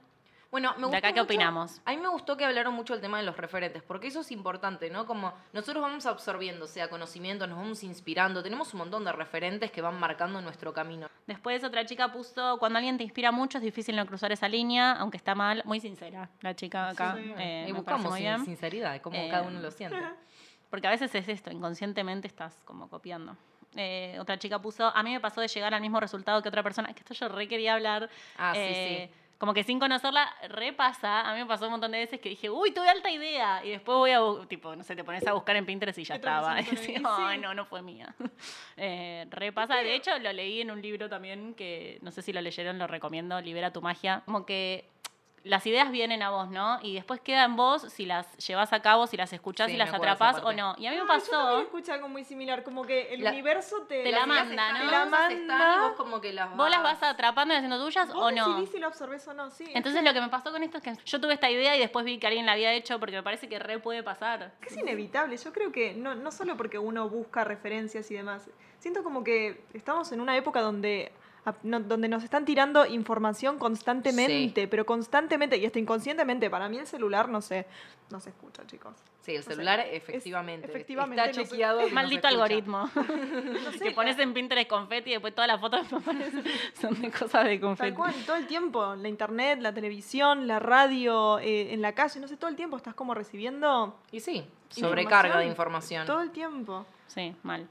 Bueno, 0.49 0.71
me 0.75 0.77
¿De 0.77 0.83
gustó 0.83 0.97
acá 0.97 1.07
qué 1.09 1.13
mucho- 1.19 1.23
opinamos? 1.23 1.81
A 1.85 1.91
mí 1.91 1.97
me 1.97 2.07
gustó 2.07 2.37
que 2.37 2.45
hablaron 2.45 2.73
mucho 2.73 2.93
del 2.93 3.01
tema 3.01 3.17
de 3.19 3.25
los 3.25 3.35
referentes, 3.35 3.83
porque 3.83 4.07
eso 4.07 4.21
es 4.21 4.31
importante, 4.31 4.89
¿no? 4.89 5.05
Como 5.05 5.33
nosotros 5.51 5.81
vamos 5.81 6.05
absorbiendo, 6.05 6.65
o 6.65 6.67
sea, 6.67 6.89
conocimiento, 6.89 7.47
nos 7.47 7.57
vamos 7.57 7.83
inspirando, 7.83 8.41
tenemos 8.41 8.73
un 8.73 8.79
montón 8.79 9.03
de 9.03 9.11
referentes 9.11 9.71
que 9.71 9.81
van 9.81 9.99
marcando 9.99 10.39
nuestro 10.41 10.73
camino. 10.73 11.09
Después 11.27 11.63
otra 11.65 11.85
chica 11.85 12.11
puso, 12.13 12.57
cuando 12.59 12.77
alguien 12.77 12.97
te 12.97 13.03
inspira 13.03 13.31
mucho 13.31 13.57
es 13.57 13.63
difícil 13.63 13.95
no 13.97 14.05
cruzar 14.05 14.31
esa 14.31 14.47
línea, 14.47 14.93
aunque 14.93 15.17
está 15.17 15.35
mal, 15.35 15.61
muy 15.65 15.79
sincera 15.81 16.29
la 16.41 16.55
chica 16.55 16.89
acá. 16.89 17.15
Sí, 17.17 17.23
sí. 17.23 17.33
eh, 17.37 17.65
y 17.67 17.71
buscamos 17.73 18.09
muy 18.11 18.21
bien. 18.21 18.45
sinceridad, 18.45 19.01
como 19.01 19.17
Eh, 19.17 19.27
cada 19.29 19.43
uno 19.43 19.59
lo 19.59 19.71
siente. 19.71 19.97
Porque 20.69 20.87
a 20.87 20.91
veces 20.91 21.13
es 21.15 21.27
esto, 21.29 21.51
inconscientemente 21.51 22.27
estás 22.27 22.61
como 22.65 22.89
copiando. 22.89 23.35
Eh, 23.75 24.17
otra 24.19 24.37
chica 24.39 24.59
puso, 24.61 24.85
a 24.87 25.03
mí 25.03 25.11
me 25.13 25.19
pasó 25.19 25.39
de 25.41 25.47
llegar 25.49 25.73
al 25.73 25.81
mismo 25.81 25.99
resultado 25.99 26.41
que 26.41 26.49
otra 26.49 26.63
persona, 26.63 26.93
que 26.93 26.99
esto 26.99 27.13
yo 27.13 27.27
re 27.29 27.47
quería 27.47 27.73
hablar. 27.75 28.09
Ah, 28.37 28.53
sí, 28.53 28.59
eh, 28.61 29.09
sí. 29.11 29.23
Como 29.37 29.53
que 29.53 29.63
sin 29.63 29.79
conocerla, 29.79 30.33
repasa. 30.49 31.21
A 31.21 31.33
mí 31.33 31.39
me 31.39 31.45
pasó 31.45 31.65
un 31.65 31.71
montón 31.71 31.91
de 31.91 31.99
veces 31.99 32.19
que 32.19 32.29
dije, 32.29 32.49
uy, 32.49 32.71
tuve 32.71 32.89
alta 32.89 33.09
idea. 33.11 33.63
Y 33.63 33.69
después 33.69 33.95
voy 33.95 34.11
a, 34.11 34.19
tipo, 34.47 34.75
no 34.75 34.83
sé, 34.83 34.95
te 34.95 35.03
pones 35.03 35.25
a 35.27 35.33
buscar 35.33 35.55
en 35.55 35.65
Pinterest 35.65 35.99
y 35.99 36.03
ya 36.05 36.15
¿Qué 36.15 36.21
tal 36.21 36.39
estaba. 36.57 36.61
Y 36.61 36.63
decís, 36.65 36.95
Sí. 36.97 37.37
no, 37.39 37.53
no 37.53 37.65
fue 37.65 37.81
mía. 37.81 38.15
Eh, 38.79 39.25
repasa. 39.31 39.75
De 39.77 39.95
hecho, 39.95 40.17
lo 40.19 40.31
leí 40.33 40.61
en 40.61 40.69
un 40.71 40.81
libro 40.81 41.09
también 41.09 41.53
que 41.55 41.97
no 42.01 42.11
sé 42.11 42.21
si 42.21 42.31
lo 42.31 42.41
leyeron, 42.41 42.77
lo 42.77 42.85
recomiendo, 42.87 43.39
Libera 43.41 43.71
tu 43.73 43.81
magia. 43.81 44.21
Como 44.25 44.45
que 44.45 44.89
las 45.47 45.65
ideas 45.65 45.89
vienen 45.91 46.21
a 46.21 46.29
vos, 46.29 46.49
¿no? 46.49 46.79
Y 46.81 46.93
después 46.95 47.19
queda 47.21 47.43
en 47.45 47.55
vos 47.55 47.81
si 47.91 48.05
las 48.05 48.25
llevas 48.37 48.71
a 48.73 48.81
cabo, 48.81 49.07
si 49.07 49.17
las 49.17 49.33
escuchás 49.33 49.67
Sí, 49.67 49.73
y 49.73 49.77
me 49.77 49.85
las 49.85 49.93
atrapás 49.93 50.41
o 50.43 50.53
no. 50.53 50.75
Y 50.77 50.85
a 50.87 50.91
mí 50.91 50.97
me 50.97 51.01
Ah, 51.01 51.05
Yo 51.05 51.07
también 51.07 51.29
pasó. 51.31 51.61
escuché 51.61 51.91
algo 51.91 52.07
muy 52.09 52.23
similar, 52.23 52.63
como 52.63 52.85
que 52.85 53.13
el 53.13 53.23
La- 53.23 53.31
universo 53.31 53.83
te, 53.87 54.03
te 54.03 54.11
la 54.11 54.25
manda, 54.25 54.43
están- 54.51 54.73
¿no? 54.73 54.79
Te 54.79 54.91
la 54.91 55.05
y 55.05 55.09
manda. 55.09 55.81
vos 55.81 55.91
como 55.97 56.21
que 56.21 56.33
las 56.33 56.55
¿Vos 56.55 56.69
las 56.69 56.83
vas 56.83 57.01
atrapando 57.01 57.53
y 57.53 57.57
haciendo 57.57 57.83
tuyas 57.83 58.07
Vos 58.13 58.17
o 58.23 58.31
no? 58.31 58.49
decidís 58.49 58.69
si 58.71 58.79
lo 58.79 58.87
absorbés 58.87 59.27
o 59.27 59.33
no, 59.33 59.49
sí. 59.49 59.65
Entonces 59.73 60.03
lo 60.03 60.13
que 60.13 60.21
me 60.21 60.29
pasó 60.29 60.51
con 60.51 60.63
esto 60.63 60.77
es 60.77 60.83
que 60.83 60.93
yo 61.05 61.19
tuve 61.21 61.33
esta 61.33 61.49
idea 61.49 61.75
y 61.75 61.79
después 61.79 62.05
vi 62.05 62.17
que 62.19 62.27
alguien 62.27 62.45
la 62.45 62.51
había 62.53 62.73
hecho 62.73 62.99
porque 62.99 63.15
me 63.15 63.23
parece 63.23 63.47
que 63.49 63.57
re 63.59 63.79
puede 63.79 64.03
pasar. 64.03 64.51
Es 64.65 64.77
inevitable, 64.77 65.37
yo 65.37 65.53
creo 65.53 65.71
que 65.71 65.93
no, 65.93 66.13
no 66.15 66.31
solo 66.31 66.57
porque 66.57 66.77
uno 66.77 67.09
busca 67.09 67.43
referencias 67.43 68.09
y 68.11 68.15
demás, 68.15 68.49
siento 68.79 69.03
como 69.03 69.23
que 69.23 69.63
estamos 69.73 70.11
en 70.11 70.21
una 70.21 70.35
época 70.37 70.61
donde, 70.61 71.11
no- 71.63 71.79
donde 71.79 72.07
nos 72.07 72.23
están 72.23 72.45
tirando 72.45 72.85
información 72.85 73.57
constantemente, 73.57 74.67
pero 74.67 74.85
constantemente, 74.85 75.57
y 75.57 75.65
hasta 75.65 75.79
inconscientemente, 75.79 76.49
para 76.49 76.69
mí 76.69 76.77
el 76.77 76.87
celular 76.87 77.29
no 77.29 77.41
se, 77.41 77.65
no 78.09 78.19
se 78.19 78.29
escucha, 78.29 78.65
chicos. 78.67 78.93
Sí, 79.21 79.31
el 79.31 79.37
No 79.39 79.43
sé, 79.43 79.49
celular 79.51 79.79
es- 79.81 79.93
efectivamente. 79.93 80.67
efectivamente, 80.67 81.29
Está 81.29 81.43
chequeado. 81.43 81.77
que 81.79 81.83
no 81.83 81.89
se 81.89 81.95
Maldito 81.95 82.27
algoritmo. 82.27 82.89
No 83.63 83.71
sé, 83.71 83.79
que 83.79 83.91
pones 83.91 84.17
en 84.19 84.33
Pinterest 84.33 84.69
confeti 84.69 85.09
y 85.09 85.13
después 85.13 85.33
todas 85.35 85.47
las 85.49 85.59
fotos 85.59 85.85
son 86.81 87.01
de 87.01 87.11
cosas 87.11 87.45
de 87.45 87.59
confeti. 87.59 87.89
Tal 87.89 87.97
cual, 87.97 88.13
todo 88.25 88.35
el 88.37 88.47
tiempo, 88.47 88.95
la 88.95 89.07
internet, 89.09 89.59
la 89.61 89.73
televisión, 89.73 90.47
la 90.47 90.59
radio, 90.59 91.39
eh, 91.39 91.73
en 91.73 91.81
la 91.81 91.93
calle, 91.93 92.19
no 92.19 92.27
sé, 92.27 92.37
todo 92.37 92.49
el 92.49 92.55
tiempo 92.55 92.77
estás 92.77 92.93
como 92.93 93.13
recibiendo 93.13 93.99
Y 94.11 94.19
sí, 94.19 94.37
Información. 94.37 94.89
sobrecarga 94.89 95.39
de 95.39 95.45
información. 95.47 96.05
todo 96.05 96.21
el 96.21 96.31
tiempo. 96.31 96.85
Sí, 97.07 97.33
mal. 97.43 97.67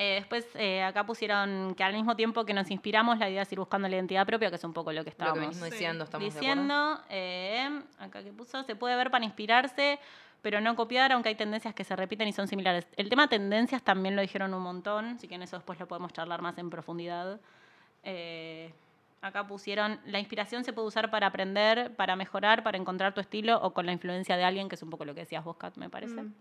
Eh, 0.00 0.14
después 0.14 0.46
eh, 0.54 0.80
acá 0.84 1.04
pusieron 1.04 1.74
que 1.74 1.82
al 1.82 1.92
mismo 1.92 2.14
tiempo 2.14 2.44
que 2.44 2.54
nos 2.54 2.70
inspiramos, 2.70 3.18
la 3.18 3.28
idea 3.28 3.42
es 3.42 3.50
ir 3.50 3.58
buscando 3.58 3.88
la 3.88 3.96
identidad 3.96 4.24
propia, 4.24 4.48
que 4.48 4.54
es 4.54 4.62
un 4.62 4.72
poco 4.72 4.92
lo 4.92 5.02
que 5.02 5.10
Lo 5.10 5.16
que 5.16 5.24
estábamos 5.24 5.60
diciendo, 5.60 6.04
estamos 6.04 6.32
diciendo. 6.32 7.00
eh, 7.10 7.82
acá 7.98 8.22
que 8.22 8.32
puso, 8.32 8.62
se 8.62 8.76
puede 8.76 8.94
ver 8.94 9.10
para 9.10 9.24
inspirarse, 9.24 9.98
pero 10.40 10.60
no 10.60 10.76
copiar, 10.76 11.10
aunque 11.10 11.30
hay 11.30 11.34
tendencias 11.34 11.74
que 11.74 11.82
se 11.82 11.96
repiten 11.96 12.28
y 12.28 12.32
son 12.32 12.46
similares. 12.46 12.86
El 12.96 13.08
tema 13.08 13.26
tendencias 13.26 13.82
también 13.82 14.14
lo 14.14 14.22
dijeron 14.22 14.54
un 14.54 14.62
montón, 14.62 15.16
así 15.16 15.26
que 15.26 15.34
en 15.34 15.42
eso 15.42 15.56
después 15.56 15.80
lo 15.80 15.88
podemos 15.88 16.12
charlar 16.12 16.42
más 16.42 16.56
en 16.58 16.70
profundidad. 16.70 17.40
Eh, 18.04 18.72
acá 19.20 19.48
pusieron, 19.48 19.98
la 20.06 20.20
inspiración 20.20 20.62
se 20.62 20.72
puede 20.72 20.86
usar 20.86 21.10
para 21.10 21.26
aprender, 21.26 21.96
para 21.96 22.14
mejorar, 22.14 22.62
para 22.62 22.78
encontrar 22.78 23.14
tu 23.14 23.20
estilo 23.20 23.60
o 23.62 23.74
con 23.74 23.84
la 23.84 23.90
influencia 23.90 24.36
de 24.36 24.44
alguien, 24.44 24.68
que 24.68 24.76
es 24.76 24.82
un 24.84 24.90
poco 24.90 25.04
lo 25.04 25.12
que 25.12 25.22
decías 25.22 25.42
vos, 25.42 25.56
Kat, 25.56 25.76
me 25.76 25.90
parece. 25.90 26.22
Mm. 26.22 26.34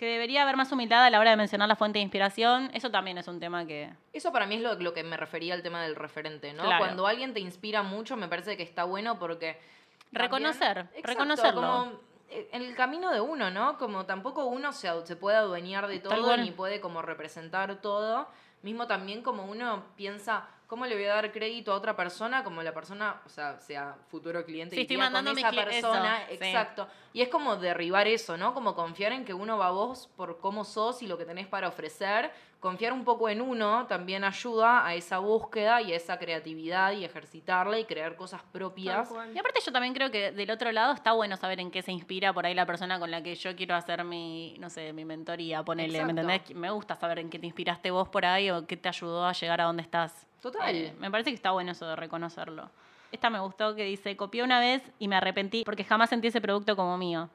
Que 0.00 0.06
debería 0.06 0.44
haber 0.44 0.56
más 0.56 0.72
humildad 0.72 1.04
a 1.04 1.10
la 1.10 1.20
hora 1.20 1.32
de 1.32 1.36
mencionar 1.36 1.68
la 1.68 1.76
fuente 1.76 1.98
de 1.98 2.02
inspiración. 2.04 2.70
Eso 2.72 2.90
también 2.90 3.18
es 3.18 3.28
un 3.28 3.38
tema 3.38 3.66
que... 3.66 3.92
Eso 4.14 4.32
para 4.32 4.46
mí 4.46 4.54
es 4.54 4.62
lo, 4.62 4.72
lo 4.76 4.94
que 4.94 5.04
me 5.04 5.18
refería 5.18 5.52
al 5.52 5.62
tema 5.62 5.82
del 5.82 5.94
referente, 5.94 6.54
¿no? 6.54 6.62
Claro. 6.62 6.78
Cuando 6.86 7.06
alguien 7.06 7.34
te 7.34 7.40
inspira 7.40 7.82
mucho, 7.82 8.16
me 8.16 8.26
parece 8.26 8.56
que 8.56 8.62
está 8.62 8.84
bueno 8.84 9.18
porque. 9.18 9.60
también- 10.10 10.12
Reconocer, 10.12 10.78
Exacto, 10.78 11.06
reconocerlo. 11.06 11.60
Como 11.60 11.92
eh, 12.30 12.48
en 12.50 12.62
el 12.62 12.74
camino 12.74 13.10
de 13.10 13.20
uno, 13.20 13.50
¿no? 13.50 13.76
Como 13.76 14.06
tampoco 14.06 14.46
uno 14.46 14.72
se, 14.72 14.88
se 15.04 15.16
puede 15.16 15.36
adueñar 15.36 15.86
de 15.86 15.98
todo 15.98 16.34
ni 16.38 16.50
puede 16.50 16.80
como 16.80 17.02
representar 17.02 17.82
todo. 17.82 18.26
Mismo 18.62 18.86
también 18.86 19.20
como 19.22 19.44
uno 19.44 19.84
piensa, 19.96 20.48
¿cómo 20.70 20.86
le 20.86 20.94
voy 20.94 21.04
a 21.04 21.14
dar 21.14 21.32
crédito 21.32 21.72
a 21.72 21.74
otra 21.74 21.96
persona? 21.96 22.44
Como 22.44 22.62
la 22.62 22.72
persona, 22.72 23.20
o 23.26 23.28
sea, 23.28 23.58
sea 23.58 23.96
futuro 24.08 24.44
cliente 24.44 24.76
Sí, 24.76 24.82
y 24.82 24.84
estoy 24.84 24.94
iría 24.94 25.06
con 25.06 25.12
mandando 25.12 25.38
esa 25.38 25.48
eso, 25.50 25.64
persona. 25.64 26.18
sí. 26.28 26.34
Exacto. 26.34 26.86
Y 27.12 27.22
es 27.22 27.28
como 27.28 27.56
derribar 27.56 28.06
eso, 28.06 28.36
¿no? 28.36 28.54
Como 28.54 28.76
confiar 28.76 29.10
en 29.10 29.24
que 29.24 29.34
uno 29.34 29.58
va 29.58 29.66
a 29.66 29.70
vos 29.72 30.08
por 30.16 30.38
cómo 30.38 30.64
sos 30.64 31.02
y 31.02 31.08
lo 31.08 31.18
que 31.18 31.24
tenés 31.24 31.48
para 31.48 31.66
ofrecer. 31.66 32.30
Confiar 32.60 32.92
un 32.92 33.04
poco 33.04 33.28
en 33.28 33.40
uno 33.40 33.86
también 33.88 34.22
ayuda 34.22 34.86
a 34.86 34.94
esa 34.94 35.18
búsqueda 35.18 35.82
y 35.82 35.92
a 35.92 35.96
esa 35.96 36.18
creatividad 36.18 36.92
y 36.92 37.04
ejercitarla 37.04 37.78
y 37.80 37.84
crear 37.86 38.14
cosas 38.14 38.42
propias. 38.52 39.10
Y 39.34 39.38
aparte 39.38 39.60
yo 39.64 39.72
también 39.72 39.92
creo 39.92 40.10
que 40.12 40.30
del 40.30 40.50
otro 40.52 40.70
lado 40.70 40.92
está 40.92 41.12
bueno 41.12 41.36
saber 41.36 41.58
en 41.58 41.70
qué 41.72 41.82
se 41.82 41.90
inspira 41.90 42.32
por 42.32 42.46
ahí 42.46 42.54
la 42.54 42.66
persona 42.66 43.00
con 43.00 43.10
la 43.10 43.22
que 43.22 43.34
yo 43.34 43.56
quiero 43.56 43.74
hacer 43.74 44.04
mi, 44.04 44.56
no 44.60 44.70
sé, 44.70 44.92
mi 44.92 45.04
mentoría, 45.04 45.64
ponele, 45.64 46.04
¿me 46.04 46.10
entendés? 46.10 46.54
Me 46.54 46.70
gusta 46.70 46.94
saber 46.94 47.18
en 47.18 47.28
qué 47.30 47.40
te 47.40 47.46
inspiraste 47.46 47.90
vos 47.90 48.08
por 48.08 48.24
ahí 48.24 48.50
o 48.50 48.66
qué 48.66 48.76
te 48.76 48.88
ayudó 48.88 49.24
a 49.26 49.32
llegar 49.32 49.62
a 49.62 49.64
donde 49.64 49.82
estás. 49.82 50.28
Total. 50.40 50.74
Eh, 50.74 50.94
me 50.98 51.10
parece 51.10 51.30
que 51.30 51.36
está 51.36 51.50
bueno 51.50 51.72
eso 51.72 51.86
de 51.86 51.96
reconocerlo. 51.96 52.70
Esta 53.12 53.28
me 53.28 53.40
gustó 53.40 53.74
que 53.74 53.84
dice, 53.84 54.16
copié 54.16 54.42
una 54.42 54.60
vez 54.60 54.82
y 54.98 55.08
me 55.08 55.16
arrepentí 55.16 55.64
porque 55.64 55.84
jamás 55.84 56.10
sentí 56.10 56.28
ese 56.28 56.40
producto 56.40 56.76
como 56.76 56.96
mío. 56.96 57.28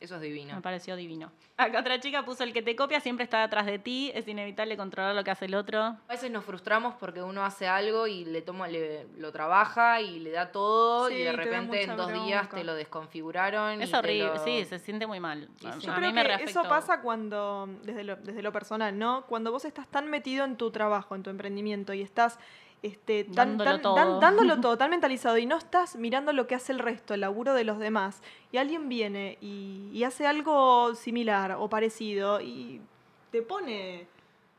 Eso 0.00 0.16
es 0.16 0.22
divino. 0.22 0.54
Me 0.54 0.62
pareció 0.62 0.96
divino. 0.96 1.30
Acá 1.58 1.80
otra 1.80 2.00
chica 2.00 2.24
puso, 2.24 2.42
el 2.42 2.54
que 2.54 2.62
te 2.62 2.74
copia 2.74 3.00
siempre 3.00 3.24
está 3.24 3.42
detrás 3.42 3.66
de 3.66 3.78
ti, 3.78 4.10
es 4.14 4.26
inevitable 4.26 4.78
controlar 4.78 5.14
lo 5.14 5.22
que 5.22 5.30
hace 5.30 5.44
el 5.44 5.54
otro. 5.54 5.78
A 5.82 5.98
veces 6.08 6.30
nos 6.30 6.42
frustramos 6.42 6.94
porque 6.94 7.22
uno 7.22 7.44
hace 7.44 7.68
algo 7.68 8.06
y 8.06 8.24
le 8.24 8.40
toma, 8.40 8.66
le, 8.66 9.06
lo 9.18 9.30
trabaja 9.30 10.00
y 10.00 10.18
le 10.20 10.30
da 10.30 10.52
todo 10.52 11.08
Sí, 11.08 11.16
y 11.16 11.22
de 11.24 11.32
repente 11.32 11.82
en 11.82 11.96
dos 11.96 12.10
días 12.24 12.48
te 12.48 12.64
lo 12.64 12.74
desconfiguraron. 12.74 13.82
Es 13.82 13.92
horrible, 13.92 14.28
lo- 14.34 14.42
sí, 14.44 14.64
se 14.64 14.78
siente 14.78 15.06
muy 15.06 15.20
mal. 15.20 15.48
Sí. 15.60 15.66
Yo 15.80 15.92
a 15.92 15.96
creo 15.96 16.08
mí 16.08 16.12
me 16.14 16.24
que 16.24 16.44
eso 16.44 16.62
pasa 16.62 17.02
cuando, 17.02 17.68
desde 17.82 18.04
lo, 18.04 18.16
desde 18.16 18.40
lo 18.42 18.52
personal, 18.52 18.98
¿no? 18.98 19.26
Cuando 19.26 19.52
vos 19.52 19.66
estás 19.66 19.86
tan 19.88 20.08
metido 20.08 20.46
en 20.46 20.56
tu 20.56 20.70
trabajo, 20.70 21.14
en 21.14 21.22
tu 21.22 21.28
emprendimiento 21.30 21.92
y 21.92 22.00
estás 22.00 22.38
este, 22.82 23.24
tan, 23.24 23.58
Dándolo 23.58 23.70
tan- 23.70 23.82
todo. 23.82 23.94
dan- 23.96 24.20
dándolo 24.20 24.60
todo, 24.60 24.78
tan 24.78 24.90
mentalizado 24.90 25.36
y 25.38 25.46
no 25.46 25.56
estás 25.58 25.96
mirando 25.96 26.32
lo 26.32 26.46
que 26.46 26.54
hace 26.54 26.72
el 26.72 26.78
resto, 26.78 27.14
el 27.14 27.20
laburo 27.20 27.54
de 27.54 27.64
los 27.64 27.78
demás, 27.78 28.22
y 28.52 28.56
alguien 28.58 28.88
viene 28.88 29.38
y, 29.40 29.90
y 29.92 30.04
hace 30.04 30.26
algo 30.26 30.94
similar 30.94 31.52
o 31.58 31.68
parecido 31.68 32.40
y 32.40 32.80
te 33.30 33.42
pone... 33.42 34.06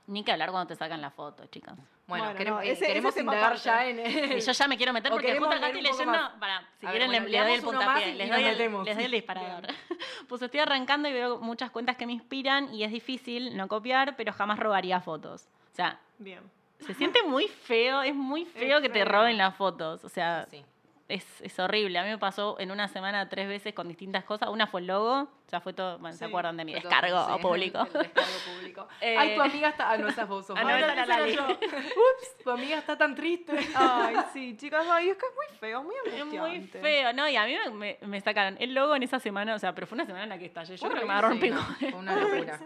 Ni 0.07 0.23
que 0.23 0.31
hablar 0.31 0.51
cuando 0.51 0.67
te 0.67 0.75
sacan 0.75 0.99
la 0.99 1.09
foto, 1.11 1.45
chicas. 1.45 1.75
Bueno, 2.07 2.25
Bueno, 2.25 2.37
queremos, 2.37 2.59
no, 2.61 2.65
eh, 2.67 2.71
ese- 2.71 2.87
queremos 2.87 3.11
ese 3.11 3.21
indagar 3.21 3.55
ya 3.55 3.85
en... 3.87 3.99
Y 4.37 4.41
yo 4.41 4.51
ya 4.51 4.67
me 4.67 4.75
quiero 4.75 4.91
meter 4.91 5.09
O 5.11 5.15
porque 5.15 5.37
justo 5.37 5.53
acá 5.55 5.67
estoy 5.67 5.81
leyendo. 5.81 6.11
Para, 6.39 6.67
si 6.79 6.85
quieren 6.87 7.07
bueno, 7.07 7.25
le, 7.25 7.31
le 7.31 7.39
doy 7.39 7.51
el 7.53 7.61
puntapié. 7.61 8.15
les, 8.15 8.29
doy 8.29 8.43
el, 8.43 8.57
les 8.83 8.95
doy 8.97 9.05
el 9.05 9.11
disparador. 9.11 9.67
pues 10.27 10.41
estoy 10.41 10.59
arrancando 10.59 11.07
y 11.07 11.13
veo 11.13 11.39
muchas 11.39 11.71
cuentas 11.71 11.95
que 11.95 12.05
me 12.05 12.11
inspiran 12.13 12.73
y 12.73 12.83
es 12.83 12.91
difícil 12.91 13.55
no 13.55 13.67
copiar, 13.69 14.15
pero 14.17 14.33
jamás 14.33 14.59
robaría 14.59 14.99
fotos. 14.99 15.47
O 15.71 15.75
sea, 15.75 15.99
Bien. 16.17 16.41
Se 16.85 16.93
siente 16.93 17.23
muy 17.23 17.47
feo, 17.47 18.01
es 18.01 18.15
muy 18.15 18.45
feo 18.45 18.81
que 18.81 18.89
te 18.89 19.05
roben 19.05 19.37
las 19.37 19.55
fotos. 19.55 20.03
O 20.03 20.09
sea, 20.09 20.47
Sí. 20.49 20.63
Es, 21.11 21.41
es 21.41 21.59
horrible. 21.59 21.99
A 21.99 22.03
mí 22.03 22.09
me 22.09 22.17
pasó 22.17 22.59
en 22.59 22.71
una 22.71 22.87
semana 22.87 23.29
tres 23.29 23.47
veces 23.47 23.73
con 23.73 23.87
distintas 23.87 24.23
cosas. 24.23 24.49
Una 24.49 24.67
fue 24.67 24.81
el 24.81 24.87
logo, 24.87 25.27
ya 25.51 25.59
fue 25.59 25.73
todo, 25.73 25.99
bueno, 25.99 26.15
¿se 26.15 26.25
acuerdan 26.25 26.57
de 26.57 26.65
mi 26.65 26.73
todo- 26.73 26.81
descargo 26.89 27.35
sí, 27.35 27.41
público? 27.41 27.79
el 27.93 27.93
descargo 28.03 28.29
público. 28.55 28.87
Eh, 29.01 29.15
Ay, 29.17 29.35
tu 29.35 29.41
amiga 29.41 29.69
está. 29.69 29.91
Ah, 29.91 29.97
no, 29.97 30.07
esa 30.07 30.25
vos 30.25 30.45
sos 30.45 30.55
Ah, 30.59 30.63
no, 30.63 30.69
vos. 30.69 30.77
esa 30.77 30.93
era 30.93 31.05
Lali. 31.05 31.35
yo. 31.35 31.43
Ups, 31.47 32.43
tu 32.43 32.49
amiga 32.51 32.77
está 32.77 32.97
tan 32.97 33.15
triste. 33.15 33.53
Ay, 33.75 34.15
sí, 34.33 34.55
chicas, 34.57 34.85
ay, 34.89 35.09
es 35.09 35.17
que 35.17 35.25
es 35.25 35.33
muy 35.35 35.57
feo, 35.59 35.83
muy 35.83 35.95
Es 36.05 36.25
muy 36.25 36.37
angustiante. 36.37 36.79
feo, 36.79 37.13
¿no? 37.13 37.27
Y 37.27 37.35
a 37.35 37.45
mí 37.45 37.55
me, 37.65 37.71
me- 37.71 37.97
me 38.07 38.21
sacaron 38.21 38.57
el 38.59 38.73
logo 38.73 38.95
en 38.95 39.03
esa 39.03 39.19
semana, 39.19 39.55
o 39.55 39.59
sea, 39.59 39.73
pero 39.73 39.87
fue 39.87 39.95
una 39.95 40.05
semana 40.05 40.23
en 40.23 40.29
la 40.29 40.37
que 40.37 40.45
estallé. 40.45 40.77
Yo 40.77 40.87
creo 40.87 41.01
que 41.01 41.05
me 41.07 41.13
agarró 41.13 41.33
un 41.33 41.39
pico. 41.39 41.57
una 41.97 42.15
locura. 42.15 42.59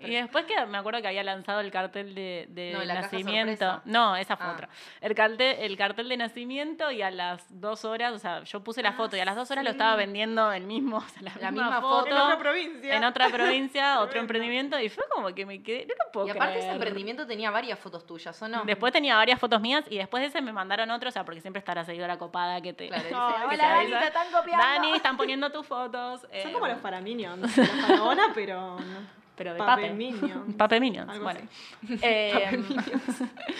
Y 0.00 0.14
después 0.14 0.44
que 0.46 0.66
me 0.66 0.78
acuerdo 0.78 1.00
que 1.00 1.08
había 1.08 1.22
lanzado 1.22 1.60
el 1.60 1.70
cartel 1.70 2.14
de, 2.14 2.46
de 2.50 2.72
No, 2.72 2.80
la 2.84 2.94
caja 2.94 3.02
nacimiento. 3.12 3.82
No, 3.84 4.16
esa 4.16 4.36
fue 4.36 4.46
Ah. 4.46 4.52
otra. 4.52 4.68
El 5.00 5.14
cartel, 5.14 5.56
el 5.60 5.76
cartel 5.76 6.08
de 6.08 6.16
nacimiento 6.16 6.90
y 6.90 7.02
a 7.02 7.10
las 7.10 7.44
dos 7.48 7.69
horas, 7.84 8.12
o 8.12 8.18
sea, 8.18 8.42
yo 8.44 8.60
puse 8.60 8.82
la 8.82 8.90
Ah, 8.90 8.92
foto 8.94 9.16
y 9.16 9.20
a 9.20 9.24
las 9.24 9.36
dos 9.36 9.50
horas 9.50 9.64
lo 9.64 9.70
estaba 9.70 9.94
vendiendo 9.96 10.50
el 10.52 10.64
mismo, 10.64 10.96
o 10.98 11.00
sea, 11.08 11.22
la, 11.22 11.32
La 11.40 11.50
misma, 11.50 11.66
misma 11.66 11.80
foto. 11.80 12.06
En 12.08 12.16
otra 12.16 12.38
provincia. 12.38 12.96
en 12.96 13.04
otra 13.04 13.28
provincia, 13.28 14.00
otro 14.02 14.20
emprendimiento, 14.20 14.78
y 14.80 14.88
fue 14.88 15.04
como 15.12 15.32
que 15.34 15.46
me 15.46 15.62
quedé, 15.62 15.86
no 15.86 15.94
lo 16.04 16.12
puedo 16.12 16.26
Y 16.26 16.30
aparte 16.30 16.58
ese 16.58 16.70
emprendimiento 16.70 17.26
tenía 17.26 17.50
varias 17.50 17.78
fotos 17.78 18.06
tuyas, 18.06 18.40
¿o 18.42 18.48
no? 18.48 18.64
Después 18.64 18.92
tenía 18.92 19.16
varias 19.16 19.38
fotos 19.38 19.60
mías 19.60 19.84
y 19.88 19.98
después 19.98 20.20
de 20.22 20.26
ese 20.28 20.40
me 20.42 20.52
mandaron 20.52 20.90
otro, 20.90 21.08
o 21.08 21.12
sea, 21.12 21.24
porque 21.24 21.40
siempre 21.40 21.58
está 21.60 21.74
la 21.74 21.84
seguidora 21.84 22.18
copada 22.18 22.60
que 22.60 22.72
te. 22.72 22.88
Claro, 22.88 23.04
hola 23.46 23.50
te 23.50 23.56
Dani, 23.56 23.90
te 23.90 24.06
están 24.06 24.32
copiando. 24.32 24.64
Dani, 24.66 24.92
están 24.92 25.16
poniendo 25.16 25.50
tus 25.50 25.66
fotos. 25.66 26.20
Son 26.20 26.30
eh, 26.32 26.52
como 26.52 26.66
los 26.66 26.78
Paraminions. 26.78 27.56
La 27.56 27.64
faraona, 27.66 28.22
pero. 28.34 28.78
no. 28.78 29.20
Pero 29.36 29.54
de 29.54 29.58
Pape 29.58 29.82
pape. 29.82 29.94
Minions. 29.94 30.54
Pape 30.54 30.80
Minions. 30.80 31.08
Algo 31.08 31.24
bueno. 31.24 31.40
así. 31.40 31.98
Eh, 32.02 32.62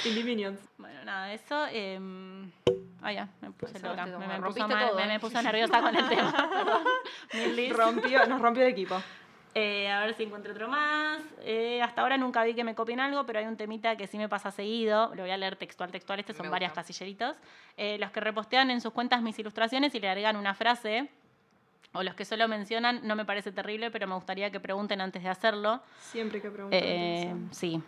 Indie 0.04 0.24
Minions. 0.24 0.58
Bueno, 0.76 1.04
nada, 1.06 1.32
eso. 1.32 1.66
eh, 1.70 1.98
ah, 3.02 3.12
ya, 3.12 3.28
me 3.40 3.50
puse 3.50 3.78
loca. 3.80 4.06
Me, 4.06 4.12
me 4.12 4.18
me 4.18 4.26
puso, 4.26 4.40
rompiste 4.42 4.74
mal- 4.74 4.86
todo, 4.88 4.96
me, 4.96 5.04
¿eh? 5.04 5.08
me 5.08 5.20
puse 5.20 5.42
nerviosa 5.42 5.80
con 5.80 5.96
el 5.96 6.08
tema. 6.08 6.32
Rompió, 7.76 8.26
nos 8.26 8.40
rompió 8.40 8.62
el 8.64 8.68
equipo. 8.70 9.00
Eh, 9.54 9.90
a 9.90 10.00
ver 10.00 10.14
si 10.14 10.22
encuentro 10.22 10.52
otro 10.52 10.68
más. 10.68 11.20
Eh, 11.42 11.82
hasta 11.82 12.02
ahora 12.02 12.16
nunca 12.16 12.44
vi 12.44 12.54
que 12.54 12.62
me 12.62 12.74
copien 12.76 13.00
algo, 13.00 13.26
pero 13.26 13.40
hay 13.40 13.46
un 13.46 13.56
temita 13.56 13.96
que 13.96 14.06
sí 14.06 14.16
me 14.16 14.28
pasa 14.28 14.50
seguido. 14.52 15.12
Lo 15.16 15.22
voy 15.22 15.30
a 15.32 15.36
leer 15.36 15.56
textual, 15.56 15.90
textual. 15.90 16.20
Estos 16.20 16.36
son 16.36 16.46
Me 16.46 16.50
varias 16.50 16.70
gusta. 16.70 16.82
casilleritos. 16.82 17.36
Eh, 17.76 17.96
los 17.98 18.10
que 18.12 18.20
repostean 18.20 18.70
en 18.70 18.80
sus 18.80 18.92
cuentas 18.92 19.22
mis 19.22 19.36
ilustraciones 19.38 19.92
y 19.94 20.00
le 20.00 20.08
agregan 20.08 20.36
una 20.36 20.54
frase. 20.54 21.08
O 21.92 22.04
los 22.04 22.14
que 22.14 22.24
solo 22.24 22.46
mencionan, 22.46 23.00
no 23.02 23.16
me 23.16 23.24
parece 23.24 23.50
terrible, 23.50 23.90
pero 23.90 24.06
me 24.06 24.14
gustaría 24.14 24.52
que 24.52 24.60
pregunten 24.60 25.00
antes 25.00 25.24
de 25.24 25.28
hacerlo. 25.28 25.80
Siempre 25.98 26.40
que 26.40 26.48
preguntan. 26.48 26.78
Eh, 26.80 27.34
sí, 27.50 27.82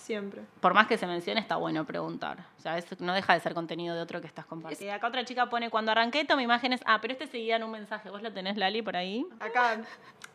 Siempre. 0.00 0.42
por 0.60 0.74
más 0.74 0.86
que 0.86 0.96
se 0.98 1.06
mencione, 1.06 1.40
está 1.40 1.56
bueno 1.56 1.84
preguntar. 1.84 2.38
O 2.58 2.60
sea, 2.60 2.78
eso 2.78 2.96
no 3.00 3.12
deja 3.14 3.34
de 3.34 3.40
ser 3.40 3.54
contenido 3.54 3.94
de 3.94 4.00
otro 4.02 4.20
que 4.20 4.26
estás 4.26 4.46
compartiendo. 4.46 4.94
Acá 4.94 5.06
otra 5.08 5.24
chica 5.24 5.48
pone, 5.48 5.70
cuando 5.70 5.92
arranqué 5.92 6.24
tomé 6.24 6.42
imágenes... 6.42 6.80
Ah, 6.86 6.98
pero 7.00 7.12
este 7.12 7.26
seguía 7.26 7.56
en 7.56 7.64
un 7.64 7.70
mensaje. 7.70 8.10
¿Vos 8.10 8.22
lo 8.22 8.32
tenés, 8.32 8.56
Lali, 8.56 8.82
por 8.82 8.96
ahí? 8.96 9.26
Acá 9.38 9.80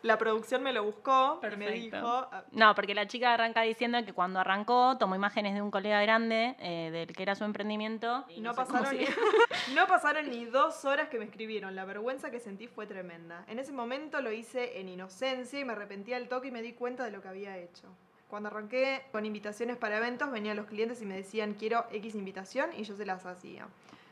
la 0.03 0.17
producción 0.19 0.61
me 0.61 0.71
lo 0.71 0.83
buscó 0.83 1.41
y 1.51 1.55
me 1.55 1.71
dijo. 1.71 1.97
ah, 1.97 2.43
No, 2.51 2.75
porque 2.75 2.93
la 2.93 3.07
chica 3.07 3.33
arranca 3.33 3.61
diciendo 3.61 3.97
que 4.05 4.13
cuando 4.13 4.39
arrancó 4.39 4.97
tomó 4.97 5.15
imágenes 5.15 5.55
de 5.55 5.61
un 5.63 5.71
colega 5.71 5.99
grande, 6.01 6.55
eh, 6.59 6.91
del 6.91 7.15
que 7.15 7.23
era 7.23 7.33
su 7.35 7.43
emprendimiento. 7.43 8.23
y 8.29 8.39
No, 8.39 8.53
pasaron 8.53 8.95
ni, 8.95 9.05
no 9.75 9.87
pasaron 9.87 10.29
ni 10.29 10.45
dos 10.45 10.85
horas 10.85 11.09
que 11.09 11.17
me 11.17 11.25
escribieron. 11.25 11.75
La 11.75 11.85
vergüenza 11.85 12.29
que 12.29 12.39
sentí 12.39 12.67
fue 12.67 12.85
tremenda. 12.85 13.43
En 13.47 13.57
ese 13.57 13.71
momento 13.71 14.21
lo 14.21 14.31
hice 14.31 14.79
en 14.79 14.89
inocencia 14.89 15.59
y 15.59 15.65
me 15.65 15.73
arrepentí 15.73 16.13
al 16.13 16.27
toque 16.27 16.49
y 16.49 16.51
me 16.51 16.61
di 16.61 16.73
cuenta 16.73 17.03
de 17.03 17.11
lo 17.11 17.21
que 17.21 17.27
había 17.27 17.57
hecho. 17.57 17.87
Cuando 18.29 18.49
arranqué 18.49 19.03
con 19.11 19.25
invitaciones 19.25 19.77
para 19.77 19.97
eventos, 19.97 20.31
venían 20.31 20.57
los 20.57 20.65
clientes 20.65 21.01
y 21.01 21.05
me 21.05 21.15
decían 21.15 21.53
quiero 21.53 21.85
X 21.91 22.15
invitación 22.15 22.71
y 22.75 22.83
yo 22.83 22.95
se 22.95 23.05
las 23.05 23.25
hacía. 23.25 23.67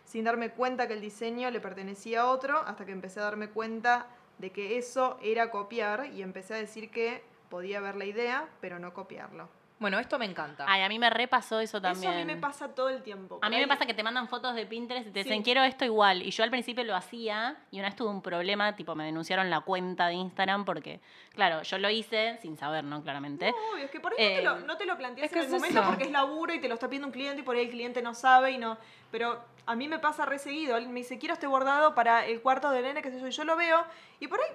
Sin 0.06 0.26
darme 0.26 0.52
cuenta 0.52 0.88
que 0.88 0.94
el 0.94 1.02
diseño 1.02 1.50
le 1.50 1.60
pertenecía 1.60 2.22
a 2.22 2.30
otro, 2.30 2.60
hasta 2.60 2.86
que 2.86 2.92
empecé 2.92 3.20
a 3.20 3.24
darme 3.24 3.50
cuenta 3.50 4.08
de 4.38 4.52
que 4.52 4.78
eso 4.78 5.18
era 5.22 5.50
copiar 5.50 6.08
y 6.14 6.22
empecé 6.22 6.54
a 6.54 6.58
decir 6.58 6.92
que 6.92 7.24
podía 7.50 7.80
ver 7.82 7.96
la 7.96 8.06
idea, 8.06 8.50
pero 8.62 8.80
no 8.80 8.94
copiarlo. 8.94 9.48
Bueno, 9.80 10.00
esto 10.00 10.18
me 10.18 10.26
encanta. 10.26 10.66
Ay, 10.68 10.82
a 10.82 10.88
mí 10.88 10.98
me 10.98 11.10
repasó 11.10 11.60
eso 11.60 11.82
también. 11.82 12.12
Eso 12.14 12.22
a 12.22 12.26
mí 12.26 12.34
me 12.34 12.40
pasa 12.40 12.74
todo 12.74 12.88
el 12.90 13.04
tiempo. 13.04 13.40
A 13.42 13.50
mí 13.50 13.58
me 13.58 13.68
pasa 13.68 13.86
que 13.86 13.94
te 13.94 14.02
mandan 14.04 14.30
fotos 14.30 14.56
de 14.56 14.66
Pinterest 14.66 15.08
y 15.08 15.12
te 15.12 15.24
dicen, 15.24 15.40
Sí. 15.40 15.44
quiero 15.44 15.62
esto 15.64 15.84
igual. 15.84 16.22
Y 16.22 16.32
yo 16.32 16.44
al 16.44 16.50
principio 16.52 16.84
lo 16.86 16.96
hacía 16.96 17.58
y 17.70 17.80
una 17.80 17.90
vez 17.90 17.96
tuve 17.98 18.10
un 18.10 18.22
problema, 18.22 18.76
tipo, 18.78 18.96
me 18.96 19.04
denunciaron 19.04 19.50
la 19.50 19.60
cuenta 19.62 20.08
de 20.08 20.14
Instagram 20.14 20.64
porque, 20.64 21.02
claro, 21.34 21.64
yo 21.64 21.78
lo 21.80 21.90
hice 21.90 22.38
sin 22.42 22.56
saber, 22.56 22.86
¿no? 22.86 23.02
Claramente. 23.04 23.52
No, 23.52 23.58
obvio, 23.74 23.86
es 23.86 23.92
que 23.92 24.00
por 24.00 24.14
ahí 24.14 24.18
Eh, 24.20 24.42
no, 24.44 24.54
te 24.54 24.60
lo, 24.62 24.66
no 24.68 24.78
te 24.78 24.86
lo 24.86 24.98
planteas 24.98 25.26
es 25.26 25.32
que 25.34 25.40
en 25.40 25.46
el 25.48 25.54
es 25.54 25.54
momento 25.54 25.80
eso. 25.82 25.90
porque 25.90 26.04
es 26.06 26.12
laburo 26.12 26.54
y 26.54 26.62
te 26.62 26.68
lo 26.70 26.76
está 26.76 26.88
pidiendo 26.88 27.08
un 27.08 27.14
cliente 27.14 27.42
y 27.42 27.44
por 27.44 27.56
ahí 27.58 27.64
el 27.66 27.70
cliente 27.72 28.02
no 28.02 28.14
sabe 28.14 28.52
y 28.52 28.58
no. 28.58 28.78
Pero 29.12 29.44
a 29.66 29.76
mí 29.76 29.88
me 29.90 30.00
pasa 30.00 30.26
re 30.26 30.40
seguido. 30.40 30.76
Alguien 30.76 30.94
me 30.94 31.02
dice, 31.02 31.20
quiero 31.20 31.34
este 31.34 31.48
bordado 31.48 31.94
para 31.94 32.26
el 32.26 32.42
cuarto 32.42 32.70
de 32.72 32.82
nene, 32.84 33.02
qué 33.02 33.12
sé 33.12 33.20
yo, 33.20 33.28
y 33.28 33.32
yo 33.32 33.44
lo 33.44 33.58
veo 33.58 33.84
y 34.22 34.28
por 34.28 34.40
ahí 34.40 34.48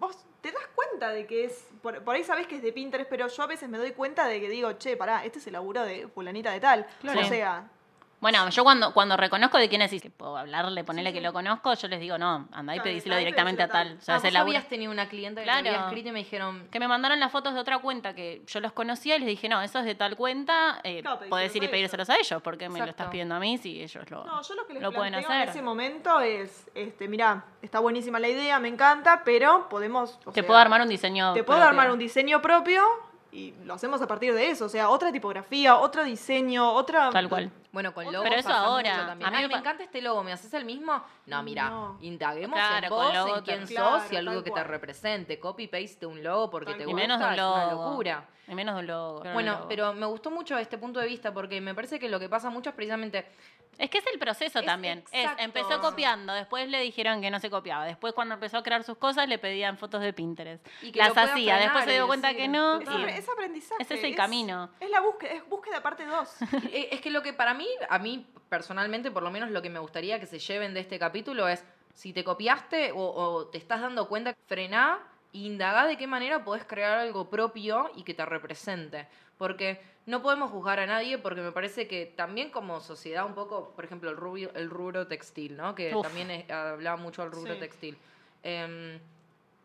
vos 0.00 0.16
te 0.40 0.50
das 0.50 0.66
cuenta 0.74 1.10
de 1.10 1.26
que 1.26 1.44
es. 1.44 1.68
Por, 1.82 2.02
por 2.02 2.16
ahí 2.16 2.24
sabés 2.24 2.46
que 2.46 2.56
es 2.56 2.62
de 2.62 2.72
Pinterest, 2.72 3.08
pero 3.08 3.28
yo 3.28 3.42
a 3.42 3.46
veces 3.46 3.68
me 3.68 3.78
doy 3.78 3.92
cuenta 3.92 4.26
de 4.26 4.40
que 4.40 4.48
digo, 4.48 4.72
che, 4.72 4.96
pará, 4.96 5.24
este 5.24 5.38
es 5.38 5.46
el 5.46 5.52
laburo 5.52 5.84
de 5.84 6.08
fulanita 6.08 6.50
de 6.50 6.60
tal. 6.60 6.86
Claro. 7.00 7.20
O 7.20 7.24
sea, 7.24 7.70
Bueno, 8.20 8.48
yo 8.50 8.62
cuando, 8.64 8.92
cuando 8.92 9.16
reconozco 9.16 9.56
de 9.56 9.68
quién 9.70 9.80
es 9.80 9.92
y 9.94 10.00
que 10.00 10.10
puedo 10.10 10.36
hablarle, 10.36 10.84
ponerle 10.84 11.12
que 11.12 11.22
lo 11.22 11.32
conozco, 11.32 11.72
yo 11.72 11.88
les 11.88 12.00
digo, 12.00 12.18
no, 12.18 12.48
anda 12.52 12.76
y 12.76 12.80
pedíselo 12.80 13.16
directamente 13.16 13.62
a 13.62 13.68
tal. 13.68 13.96
O 13.98 14.00
sea, 14.02 14.16
Ah, 14.16 14.18
vos 14.22 14.36
habías 14.36 14.68
tenido 14.68 14.92
una 14.92 15.08
cliente 15.08 15.40
que 15.40 15.44
Claro. 15.44 15.58
había 15.60 15.80
escrito 15.86 16.10
y 16.10 16.12
me 16.12 16.18
dijeron, 16.18 16.68
Que 16.70 16.78
me 16.78 16.86
mandaron 16.86 17.18
las 17.18 17.32
fotos 17.32 17.54
de 17.54 17.60
otra 17.60 17.78
cuenta 17.78 18.14
que 18.14 18.42
yo 18.46 18.60
los 18.60 18.72
conocía 18.72 19.16
y 19.16 19.20
les 19.20 19.28
dije, 19.28 19.48
no, 19.48 19.62
eso 19.62 19.78
es 19.78 19.86
de 19.86 19.94
tal 19.94 20.16
cuenta, 20.16 20.80
eh, 20.84 21.02
pedíselos 21.02 21.28
podés 21.30 21.56
ir 21.56 21.64
y 21.64 21.68
pedírselos 21.68 22.10
a 22.10 22.16
ellos, 22.18 22.42
porque 22.42 22.68
me 22.68 22.78
lo 22.78 22.84
Exacto. 22.84 22.90
estás 22.90 23.10
pidiendo 23.10 23.34
a 23.34 23.40
mí 23.40 23.56
si 23.56 23.82
ellos 23.82 24.10
lo... 24.10 24.24
no, 24.24 24.42
yo 24.42 24.54
lo 24.54 24.66
que 24.66 24.74
les 24.74 24.82
Lo 24.82 24.92
pueden 24.92 25.12
planteo 25.14 25.30
en 25.34 25.38
hacer. 25.40 25.48
ese 25.48 25.62
momento 25.62 26.20
es, 26.20 26.70
este, 26.74 27.08
mira, 27.08 27.44
está 27.62 27.78
buenísima 27.80 28.18
la 28.20 28.28
idea, 28.28 28.58
me 28.60 28.68
encanta, 28.68 29.22
pero 29.24 29.66
podemos. 29.70 30.18
o 30.26 30.32
Te 30.32 30.40
sea, 30.40 30.46
puedo 30.46 30.58
armar 30.60 30.82
un 30.82 30.88
diseño 30.88 31.32
Te 31.32 31.42
puedo 31.42 31.62
armar 31.62 31.90
un 31.90 31.98
diseño 31.98 32.42
propio 32.42 32.82
y 33.32 33.54
lo 33.64 33.74
hacemos 33.74 34.00
a 34.02 34.06
partir 34.06 34.34
de 34.34 34.50
eso. 34.50 34.64
O 34.64 34.68
sea, 34.68 34.88
otra 34.90 35.12
tipografía, 35.12 35.76
otro 35.78 36.02
diseño, 36.04 36.72
otra. 36.72 37.10
Tal 37.10 37.28
cual. 37.28 37.50
bueno, 37.72 37.94
con 37.94 38.04
logos 38.06 38.22
Pero 38.22 38.34
eso 38.40 38.48
pasa 38.48 38.60
ahora, 38.64 38.92
mucho 38.94 39.06
también. 39.06 39.28
a 39.28 39.30
mí 39.30 39.36
Ay, 39.36 39.48
me 39.48 39.54
encanta 39.54 39.84
este 39.84 40.02
logo, 40.02 40.22
¿me 40.24 40.32
haces 40.32 40.52
el 40.54 40.64
mismo? 40.64 41.02
No, 41.26 41.42
mira, 41.42 41.70
No. 41.70 41.98
indaguemos 42.00 42.58
Claro, 42.58 42.86
en 42.86 42.88
con 42.90 43.04
vos, 43.04 43.14
logo 43.14 43.36
en 43.36 43.44
quién 43.44 43.60
te- 43.66 43.74
sos 43.76 44.04
y 44.06 44.08
Claro, 44.08 44.30
algo 44.30 44.42
que 44.42 44.50
te 44.50 44.54
cual. 44.54 44.64
represente. 44.64 45.38
Copy-paste 45.38 45.96
de 46.00 46.06
un 46.06 46.22
logo 46.22 46.50
porque 46.50 46.72
Tal 46.72 46.78
te 46.78 46.84
gusta, 46.86 46.96
menos 47.00 47.18
de 47.20 47.24
un 47.26 47.30
es 47.32 47.36
logo. 47.38 47.54
una 47.54 47.70
locura. 47.72 48.28
Y 48.50 48.54
menos 48.56 48.74
de 48.74 48.80
un 48.80 48.86
logo. 48.88 49.22
Bueno, 49.32 49.66
pero 49.68 49.92
me 49.94 50.06
gustó 50.06 50.28
mucho 50.30 50.58
este 50.58 50.76
punto 50.76 50.98
de 50.98 51.06
vista 51.06 51.32
porque 51.32 51.60
me 51.60 51.72
parece 51.72 52.00
que 52.00 52.08
lo 52.08 52.18
que 52.18 52.28
pasa 52.28 52.50
mucho 52.50 52.70
es 52.70 52.74
precisamente 52.76 53.24
Es 53.78 53.88
que 53.88 53.98
es 53.98 54.04
el 54.12 54.18
proceso 54.18 54.58
Es 54.58 54.66
también. 54.66 55.04
Es, 55.12 55.30
empezó 55.38 55.80
copiando, 55.80 56.32
después 56.34 56.68
le 56.68 56.80
dijeron 56.80 57.20
que 57.20 57.30
no 57.30 57.38
se 57.38 57.48
copiaba. 57.48 57.84
Después, 57.84 58.12
cuando 58.12 58.34
empezó 58.34 58.58
a 58.58 58.62
crear 58.64 58.82
sus 58.82 58.98
cosas, 58.98 59.28
le 59.28 59.38
pedían 59.38 59.78
fotos 59.78 60.02
de 60.02 60.12
Pinterest. 60.12 60.66
Y 60.82 60.90
que 60.90 60.98
Las 60.98 61.16
hacía, 61.16 61.58
después 61.58 61.84
se 61.84 61.92
dio 61.92 62.08
cuenta 62.08 62.28
decir, 62.28 62.42
que 62.42 62.48
no. 62.48 62.80
Es, 62.80 62.88
y- 62.88 63.30
aprendizaje. 63.30 63.80
Ese 63.82 63.94
es 63.94 64.02
el 64.04 64.16
camino. 64.16 64.70
Es 64.80 64.90
la 64.90 65.00
búsqueda, 65.00 65.30
es 65.32 65.48
búsqueda 65.48 65.80
parte 65.80 66.04
2. 66.04 66.36
Eh, 66.72 66.88
Es 66.90 67.00
que 67.00 67.10
lo 67.10 67.22
que 67.22 67.32
para 67.32 67.54
mí, 67.54 67.68
a 67.88 67.98
mí 68.00 68.26
personalmente, 68.48 69.12
por 69.12 69.22
lo 69.22 69.30
menos 69.30 69.50
lo 69.50 69.62
que 69.62 69.70
me 69.70 69.78
gustaría 69.78 70.18
que 70.18 70.26
se 70.26 70.40
lleven 70.40 70.74
de 70.74 70.80
este 70.80 70.98
capítulo 70.98 71.46
es, 71.46 71.64
si 71.94 72.12
te 72.12 72.24
copiaste 72.24 72.90
o, 72.92 72.98
o 72.98 73.46
te 73.46 73.58
estás 73.58 73.80
dando 73.80 74.08
cuenta, 74.08 74.34
frená 74.46 74.98
indagá 75.32 75.86
de 75.86 75.96
qué 75.96 76.06
manera 76.06 76.44
podés 76.44 76.64
crear 76.64 76.98
algo 76.98 77.30
propio 77.30 77.90
y 77.96 78.02
que 78.02 78.14
te 78.14 78.24
represente. 78.24 79.06
Porque 79.38 79.80
no 80.06 80.22
podemos 80.22 80.50
juzgar 80.50 80.80
a 80.80 80.86
nadie 80.86 81.18
porque 81.18 81.40
me 81.40 81.52
parece 81.52 81.86
que 81.86 82.06
también 82.06 82.50
como 82.50 82.80
sociedad 82.80 83.24
un 83.26 83.34
poco, 83.34 83.72
por 83.74 83.84
ejemplo, 83.84 84.10
el 84.10 84.16
rubio, 84.16 84.50
el 84.54 84.68
rubro 84.68 85.06
textil, 85.06 85.56
¿no? 85.56 85.74
Que 85.74 85.94
Uf. 85.94 86.02
también 86.02 86.30
es- 86.30 86.50
hablaba 86.50 86.96
mucho 86.96 87.22
del 87.22 87.32
rubro 87.32 87.54
Sí. 87.54 87.60
textil. 87.60 87.98
Em, 88.42 88.98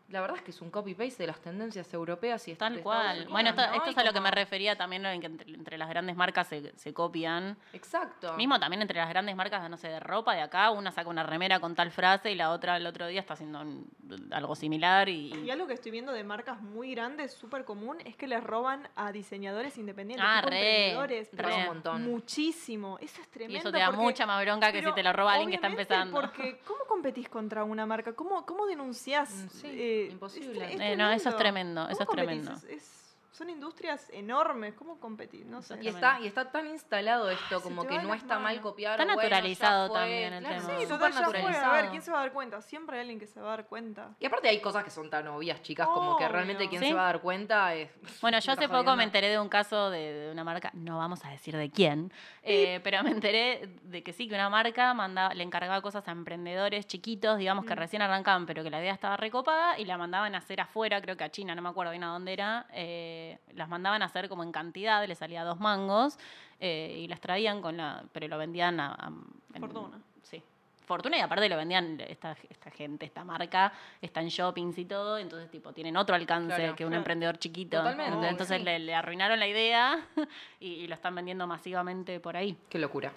la 0.08 0.20
verdad 0.20 0.36
es 0.36 0.42
que 0.44 0.50
es 0.52 0.60
un 0.60 0.70
copy-paste 0.70 1.22
de 1.22 1.26
las 1.26 1.40
tendencias 1.40 1.92
europeas 1.92 2.46
y 2.48 2.54
Tal 2.54 2.76
Estados 2.76 2.82
cual. 2.82 3.10
Unidos, 3.16 3.32
Bueno, 3.32 3.50
esto, 3.50 3.62
¿no? 3.66 3.72
esto 3.74 3.86
Y 3.88 3.90
es 3.90 3.98
a 3.98 4.04
lo 4.04 4.12
que 4.12 4.20
me 4.20 4.30
refería 4.30 4.76
también, 4.76 5.04
en 5.06 5.20
que 5.20 5.26
entre, 5.26 5.50
entre 5.52 5.78
las 5.78 5.88
grandes 5.88 6.14
marcas 6.16 6.46
se, 6.46 6.72
se 6.78 6.94
copian. 6.94 7.56
Exacto. 7.72 8.34
Mismo 8.36 8.60
también 8.60 8.82
entre 8.82 8.98
las 8.98 9.08
grandes 9.08 9.34
marcas, 9.34 9.68
no 9.68 9.76
sé, 9.76 9.88
de 9.88 9.98
ropa 10.00 10.34
de 10.34 10.42
acá, 10.42 10.70
una 10.70 10.92
saca 10.92 11.08
una 11.10 11.22
remera 11.24 11.58
con 11.60 11.74
tal 11.74 11.90
frase 11.90 12.30
y 12.30 12.34
la 12.36 12.50
otra 12.50 12.76
el 12.76 12.86
otro 12.86 13.06
día 13.08 13.20
está 13.20 13.34
haciendo 13.34 13.60
un- 13.60 13.90
algo 14.30 14.54
similar 14.54 15.08
y... 15.08 15.34
Y 15.34 15.50
algo 15.50 15.66
que 15.66 15.74
estoy 15.74 15.90
viendo 15.90 16.12
de 16.12 16.22
marcas 16.22 16.60
muy 16.60 16.92
grandes, 16.94 17.32
súper 17.32 17.64
común, 17.64 17.98
es 18.04 18.14
que 18.16 18.26
les 18.28 18.42
roban 18.44 18.88
a 18.94 19.10
diseñadores 19.12 19.76
independientes. 19.76 20.24
Ah, 20.28 20.40
re, 20.40 20.86
emprendedores, 20.96 21.28
re. 21.32 21.36
pero 21.36 21.56
un 21.56 21.64
montón. 21.66 22.02
Muchísimo. 22.08 22.98
Eso 23.00 23.20
es 23.20 23.28
tremendo. 23.28 23.54
Y 23.56 23.60
eso 23.60 23.72
te 23.72 23.78
da 23.78 23.86
porque- 23.86 24.02
mucha 24.02 24.26
más 24.26 24.40
bronca 24.44 24.70
que 24.70 24.82
si 24.84 24.92
te 24.92 25.02
lo 25.02 25.12
roba 25.12 25.32
alguien 25.32 25.50
que 25.50 25.56
está 25.56 25.66
empezando. 25.68 26.12
Porque, 26.20 26.60
¿cómo 26.64 26.84
competís 26.86 27.28
contra 27.28 27.64
una 27.64 27.86
marca? 27.86 28.12
¿Cómo, 28.14 28.44
cómo 28.46 28.66
denunciás? 28.66 29.30
Mm, 29.30 29.48
sí, 29.48 29.66
eh, 29.72 29.95
imposible. 30.04 30.74
es 30.74 30.80
Eh, 30.80 30.96
no, 30.96 31.10
eso 31.12 31.28
es 31.30 31.36
tremendo, 31.36 31.88
eso 31.88 32.04
¿Cómo 32.06 32.10
es 32.10 32.16
tremendo. 32.16 32.52
Es- 32.52 32.64
es- 32.64 33.05
son 33.36 33.50
industrias 33.50 34.08
enormes, 34.10 34.74
¿cómo 34.74 34.98
competir? 34.98 35.44
No 35.46 35.60
sé. 35.60 35.78
Y 35.82 35.88
está, 35.88 36.18
y 36.20 36.26
está 36.26 36.50
tan 36.50 36.66
instalado 36.66 37.28
esto, 37.30 37.62
como 37.62 37.86
que 37.86 37.98
no 37.98 38.14
está 38.14 38.38
mal 38.38 38.60
copiar. 38.60 38.92
Está 38.92 39.04
bueno, 39.04 39.22
naturalizado 39.22 39.88
fue, 39.88 39.98
también 39.98 40.32
el 40.32 40.44
claro, 40.44 40.66
tema. 40.66 40.80
Sí, 40.80 40.86
total, 40.86 41.12
ya 41.12 41.24
fue. 41.28 41.56
A 41.56 41.72
ver. 41.72 41.90
¿quién 41.90 42.02
se 42.02 42.10
va 42.10 42.18
a 42.18 42.20
dar 42.22 42.32
cuenta? 42.32 42.60
Siempre 42.62 42.96
hay 42.96 43.00
alguien 43.02 43.18
que 43.20 43.26
se 43.26 43.40
va 43.40 43.48
a 43.48 43.56
dar 43.56 43.66
cuenta. 43.66 44.14
Y 44.18 44.26
aparte 44.26 44.48
hay 44.48 44.60
cosas 44.60 44.82
que 44.84 44.90
son 44.90 45.10
tan 45.10 45.28
obvias, 45.28 45.60
chicas, 45.62 45.86
como 45.86 46.16
que 46.16 46.26
realmente 46.28 46.68
quien 46.68 46.80
¿Sí? 46.80 46.88
se 46.88 46.94
va 46.94 47.02
a 47.02 47.06
dar 47.12 47.20
cuenta 47.20 47.74
es... 47.74 47.90
Bueno, 48.22 48.38
yo 48.38 48.52
hace 48.52 48.68
poco 48.68 48.96
me 48.96 49.04
enteré 49.04 49.28
de 49.28 49.38
un 49.38 49.48
caso 49.48 49.90
de, 49.90 50.12
de 50.12 50.32
una 50.32 50.42
marca, 50.42 50.70
no 50.72 50.98
vamos 50.98 51.24
a 51.24 51.28
decir 51.28 51.56
de 51.56 51.70
quién, 51.70 52.12
eh, 52.42 52.80
pero 52.82 53.02
me 53.02 53.10
enteré 53.10 53.78
de 53.82 54.02
que 54.02 54.12
sí, 54.12 54.28
que 54.28 54.34
una 54.34 54.48
marca 54.48 54.94
mandaba, 54.94 55.34
le 55.34 55.42
encargaba 55.42 55.80
cosas 55.82 56.08
a 56.08 56.12
emprendedores 56.12 56.86
chiquitos, 56.86 57.38
digamos 57.38 57.64
que 57.64 57.74
Mm. 57.74 57.78
recién 57.78 58.02
arrancaban, 58.02 58.46
pero 58.46 58.62
que 58.64 58.70
la 58.70 58.80
idea 58.80 58.92
estaba 58.92 59.16
recopada 59.16 59.78
y 59.78 59.84
la 59.84 59.98
mandaban 59.98 60.34
a 60.34 60.38
hacer 60.38 60.60
afuera, 60.60 61.00
creo 61.02 61.16
que 61.16 61.24
a 61.24 61.30
China, 61.30 61.54
no 61.54 61.60
me 61.62 61.68
acuerdo 61.68 61.90
bien 61.90 62.04
a 62.04 62.08
dónde 62.08 62.32
era, 62.32 62.66
eh, 62.72 63.25
las 63.54 63.68
mandaban 63.68 64.02
a 64.02 64.06
hacer 64.06 64.28
como 64.28 64.42
en 64.42 64.52
cantidad, 64.52 65.06
les 65.06 65.18
salía 65.18 65.44
dos 65.44 65.60
mangos 65.60 66.18
eh, 66.60 66.96
y 66.98 67.08
las 67.08 67.20
traían 67.20 67.60
con 67.62 67.76
la, 67.76 68.04
pero 68.12 68.28
lo 68.28 68.38
vendían 68.38 68.80
a... 68.80 68.94
a- 68.94 69.12
en- 69.54 69.60
Fortuna. 69.60 69.98
Sí. 70.22 70.42
Fortuna 70.86 71.16
y 71.16 71.20
aparte 71.20 71.48
lo 71.48 71.56
vendían 71.56 72.00
esta, 72.06 72.36
esta 72.48 72.70
gente, 72.70 73.06
esta 73.06 73.24
marca, 73.24 73.72
está 74.00 74.20
en 74.20 74.28
shoppings 74.28 74.78
y 74.78 74.84
todo, 74.84 75.18
entonces 75.18 75.50
tipo 75.50 75.72
tienen 75.72 75.96
otro 75.96 76.14
alcance 76.14 76.54
Claro, 76.54 76.76
que 76.76 76.84
un 76.84 76.90
claro. 76.90 77.00
emprendedor 77.00 77.38
chiquito. 77.38 77.78
Totalmente, 77.78 78.06
Entonces, 78.12 78.30
entonces 78.30 78.58
sí. 78.58 78.64
le, 78.64 78.78
le 78.78 78.94
arruinaron 78.94 79.40
la 79.40 79.48
idea 79.48 79.98
y, 80.60 80.74
y 80.74 80.86
lo 80.86 80.94
están 80.94 81.14
vendiendo 81.16 81.46
masivamente 81.48 82.20
por 82.20 82.36
ahí. 82.36 82.56
Qué 82.68 82.78
locura. 82.78 83.12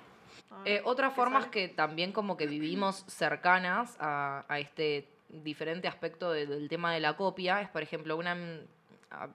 Eh, 0.66 0.82
otras 0.84 1.12
¿qué 1.12 1.16
formas 1.16 1.46
que 1.48 1.68
también 1.68 2.12
como 2.12 2.38
que 2.38 2.48
vivimos 2.48 3.04
cercanas 3.08 3.96
a, 4.00 4.46
a 4.48 4.58
este 4.60 5.08
diferente 5.30 5.88
aspecto 5.88 6.32
de- 6.32 6.48
del 6.48 6.68
tema 6.70 6.92
de 6.92 7.00
la 7.02 7.16
copia 7.16 7.62
es, 7.62 7.70
por 7.70 7.84
ejemplo, 7.84 8.18
una 8.18 8.36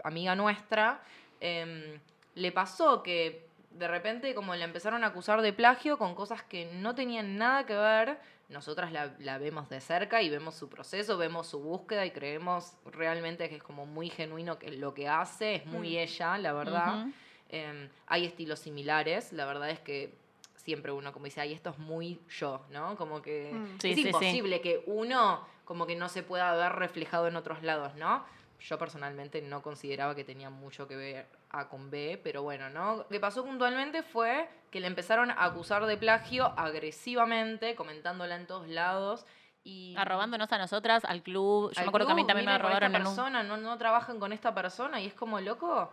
amiga 0.03 0.35
nuestra 0.35 1.01
em, 1.41 1.99
le 2.35 2.53
pasó 2.53 3.03
que 3.03 3.47
de 3.71 3.89
repente 3.89 4.35
como 4.35 4.55
le 4.55 4.65
empezaron 4.65 5.03
a 5.05 5.09
acusar 5.09 5.43
de 5.43 5.53
plagio 5.53 5.99
con 5.99 6.15
cosas 6.15 6.43
que 6.43 6.67
no 6.75 6.95
tenían 6.95 7.37
nada 7.37 7.67
que 7.67 7.75
ver. 7.75 8.19
Nosotras 8.49 8.93
la, 8.93 9.15
la 9.19 9.39
vemos 9.39 9.69
de 9.69 9.81
cerca 9.81 10.21
y 10.23 10.29
vemos 10.31 10.55
su 10.55 10.69
proceso, 10.69 11.17
vemos 11.17 11.49
su 11.49 11.61
búsqueda 11.61 12.05
y 12.07 12.11
creemos 12.11 12.75
realmente 12.85 13.49
que 13.49 13.57
es 13.57 13.63
como 13.63 13.87
muy 13.87 14.11
genuino 14.11 14.59
que 14.59 14.71
lo 14.71 14.95
que 14.95 15.09
hace, 15.09 15.57
es 15.57 15.67
muy 15.67 15.95
Mm. 15.95 15.99
ella, 15.99 16.39
la 16.39 16.53
verdad. 16.53 17.07
Em, 17.49 17.89
hay 18.07 18.27
estilos 18.27 18.59
similares, 18.61 19.33
la 19.33 19.45
verdad 19.47 19.71
es 19.71 19.81
que 19.81 20.13
siempre 20.57 20.93
uno 20.93 21.13
como 21.13 21.25
dice, 21.25 21.41
ay, 21.41 21.53
esto 21.53 21.71
es 21.71 21.79
muy 21.79 22.21
yo, 22.29 22.65
¿no? 22.71 22.97
Como 22.97 23.23
que 23.23 23.53
Mm. 23.55 23.81
Sí, 23.81 23.91
es 23.91 23.97
sí, 23.97 24.03
sí. 24.03 24.09
imposible 24.09 24.61
que 24.61 24.83
uno 24.87 25.47
como 25.65 25.87
que 25.87 25.97
no 25.97 26.09
se 26.09 26.23
pueda 26.23 26.55
ver 26.55 26.73
reflejado 26.73 27.27
en 27.29 27.37
otros 27.37 27.63
lados, 27.63 27.95
¿no? 27.97 28.25
Yo 28.61 28.79
personalmente 28.79 29.43
no 29.43 29.61
consideraba 29.63 30.15
que 30.15 30.25
tenía 30.25 30.49
mucho 30.51 30.89
que 30.89 30.97
ver 30.97 31.27
A 31.51 31.69
con 31.69 31.91
B, 31.91 32.19
pero 32.23 32.43
bueno, 32.43 32.71
¿no? 32.71 32.97
Lo 32.97 33.09
que 33.09 33.21
pasó 33.21 33.45
puntualmente 33.45 34.03
fue 34.03 34.49
que 34.71 34.81
le 34.81 34.87
empezaron 34.87 35.31
a 35.31 35.45
acusar 35.45 35.85
de 35.87 35.97
plagio 35.97 36.47
agresivamente, 36.57 37.75
comentándola 37.75 38.37
en 38.37 38.47
todos 38.47 38.69
lados. 38.69 39.27
Y 39.65 39.95
Arrobándonos 39.97 40.51
a 40.53 40.59
nosotras, 40.59 41.05
al 41.05 41.23
club. 41.23 41.73
Yo 41.73 41.81
al 41.81 41.87
me 41.87 41.89
acuerdo 41.89 42.07
que 42.07 42.13
a 42.13 42.17
mí 42.17 42.27
también 42.27 42.47
me 42.47 42.53
miren, 42.53 42.63
con 42.63 42.73
esta 42.73 42.87
robaron 42.89 42.97
un... 42.97 43.15
persona, 43.17 43.43
no, 43.43 43.57
no 43.57 43.79
trabajan 43.79 44.19
con 44.19 44.33
esta 44.33 44.55
persona 44.55 45.01
y 45.01 45.07
es 45.07 45.15
como 45.15 45.41
loco. 45.41 45.91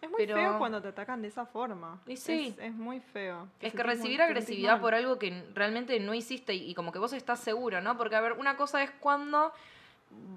Es 0.00 0.10
muy 0.10 0.18
pero- 0.18 0.34
feo 0.34 0.58
cuando 0.58 0.82
te 0.82 0.88
atacan 0.88 1.22
de 1.22 1.28
esa 1.28 1.46
forma. 1.46 2.00
Y 2.06 2.16
sí. 2.16 2.54
Es, 2.58 2.64
es 2.66 2.74
muy 2.74 2.98
feo. 3.00 3.48
Te 3.58 3.68
Es 3.68 3.72
que 3.72 3.84
muy- 3.84 3.92
recibir 3.94 4.22
agresividad 4.22 4.80
por 4.80 4.94
algo 4.94 5.18
que 5.18 5.44
realmente 5.54 5.98
no 6.00 6.14
hiciste 6.14 6.54
y, 6.54 6.70
y 6.70 6.74
como 6.74 6.90
que 6.90 6.98
vos 6.98 7.12
estás 7.12 7.38
seguro, 7.38 7.80
¿no? 7.80 7.96
Porque, 7.96 8.16
a 8.16 8.20
ver, 8.20 8.32
una 8.32 8.56
cosa 8.56 8.82
es 8.82 8.90
cuando 8.90 9.52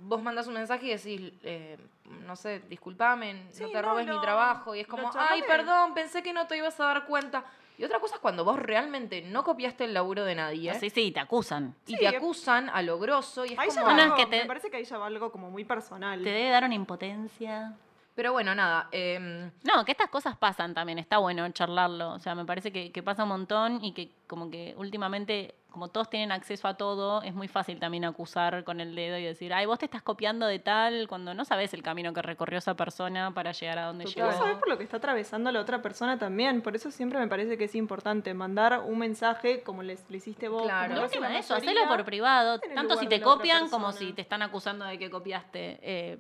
vos 0.04 0.22
mandas 0.22 0.48
un 0.48 0.54
mensaje 0.54 0.86
y 0.88 0.90
decís, 0.92 1.34
eh, 1.44 1.78
no 2.26 2.36
sé, 2.36 2.60
disculpame, 2.70 3.48
Sí, 3.52 3.64
no 3.64 3.70
te 3.70 3.76
no, 3.76 3.82
robes 3.82 4.08
mi 4.08 4.20
trabajo. 4.22 4.76
Y 4.76 4.82
es 4.82 4.88
como, 4.88 5.10
ay, 5.16 5.42
perdón, 5.48 5.94
pensé 5.94 6.22
que 6.24 6.32
no 6.34 6.46
te 6.48 6.58
ibas 6.58 6.80
a 6.80 6.86
dar 6.86 7.06
cuenta. 7.06 7.44
Y 7.78 7.84
otra 7.84 8.00
cosa 8.00 8.16
es 8.16 8.22
cuando 8.22 8.46
vos 8.46 8.58
realmente 8.58 9.22
no 9.22 9.44
copiaste 9.44 9.84
el 9.84 9.94
laburo 9.94 10.24
de 10.24 10.34
nadie 10.36 10.74
Sí, 10.80 10.90
sí, 10.90 11.12
te 11.12 11.20
acusan. 11.20 11.76
y 11.88 11.92
Sí, 11.92 11.98
te 12.00 12.10
que- 12.10 12.16
acusan 12.18 12.70
a 12.70 12.82
lo 12.82 12.98
grosso 13.00 13.46
y 13.46 13.52
es 13.54 13.60
Ahí 13.60 13.70
ya 13.70 13.82
como... 13.82 13.88
No, 13.88 13.92
va 13.92 13.94
no, 13.98 14.00
es 14.00 14.06
algo- 14.06 14.16
que 14.16 14.26
te- 14.38 14.42
Me 14.44 14.48
parece 14.48 14.70
que 14.72 14.78
ahí 14.78 14.86
ya 14.86 14.98
va 14.98 15.08
algo 15.08 15.30
como 15.32 15.52
muy 15.52 15.66
personal. 15.66 16.24
Te 16.24 16.30
debe 16.30 16.50
dar 16.50 16.64
una 16.64 16.76
impotencia. 16.76 17.74
Pero 18.16 18.32
bueno, 18.32 18.56
nada. 18.56 18.88
em, 18.94 19.52
No, 19.64 19.84
que 19.84 19.92
estas 19.92 20.10
cosas 20.10 20.38
pasan 20.38 20.74
también, 20.74 20.98
está 21.00 21.18
bueno 21.18 21.48
charlarlo. 21.50 22.14
O 22.14 22.20
sea, 22.20 22.34
me 22.34 22.46
parece 22.46 22.72
que, 22.72 22.92
que 22.92 23.04
pasa 23.04 23.24
un 23.24 23.30
montón 23.30 23.84
y 23.84 23.92
que 23.92 24.10
como 24.26 24.50
que 24.50 24.74
últimamente, 24.78 25.54
como 25.70 25.90
todos 25.90 26.10
tienen 26.10 26.32
acceso 26.32 26.70
a 26.70 26.76
todo, 26.76 27.22
es 27.24 27.34
muy 27.36 27.50
fácil 27.50 27.78
también 27.78 28.06
acusar 28.06 28.64
con 28.64 28.80
el 28.80 28.96
dedo 28.96 29.18
y 29.18 29.24
decir, 29.24 29.54
ay, 29.54 29.66
vos 29.66 29.80
te 29.80 29.86
estás 29.86 30.02
copiando 30.02 30.48
de 30.48 30.60
tal, 30.60 31.10
cuando 31.10 31.34
no 31.34 31.44
sabes 31.44 31.74
el 31.74 31.84
camino 31.84 32.14
que 32.14 32.22
recorrió 32.22 32.60
esa 32.60 32.76
persona 32.76 33.34
para 33.34 33.52
llegar 33.52 33.80
a 33.80 33.86
donde 33.88 34.06
llegó. 34.06 34.28
vos 34.28 34.36
sabés 34.38 34.56
por 34.60 34.70
lo 34.70 34.78
que 34.78 34.86
está 34.86 34.96
atravesando 34.98 35.52
la 35.52 35.60
otra 35.60 35.82
persona 35.82 36.18
también. 36.18 36.62
Por 36.62 36.74
eso 36.78 36.92
siempre 36.92 37.20
me 37.20 37.28
parece 37.28 37.58
que 37.58 37.66
es 37.66 37.76
importante 37.76 38.34
mandar 38.34 38.80
un 38.80 38.98
mensaje 38.98 39.62
como 39.62 39.84
les, 39.84 40.10
lo 40.10 40.16
hiciste 40.16 40.48
vos. 40.48 40.64
Claro. 40.64 41.04
eso, 41.04 41.54
hacelo 41.54 41.82
por 41.90 42.06
privado, 42.06 42.60
tanto 42.74 42.96
si 42.96 43.08
te 43.08 43.20
copian 43.20 43.70
como 43.70 43.92
si 43.92 44.14
te 44.14 44.22
están 44.22 44.42
acusando 44.42 44.86
de 44.86 44.98
que 44.98 45.10
copiaste. 45.10 45.80
Eh, 45.82 46.18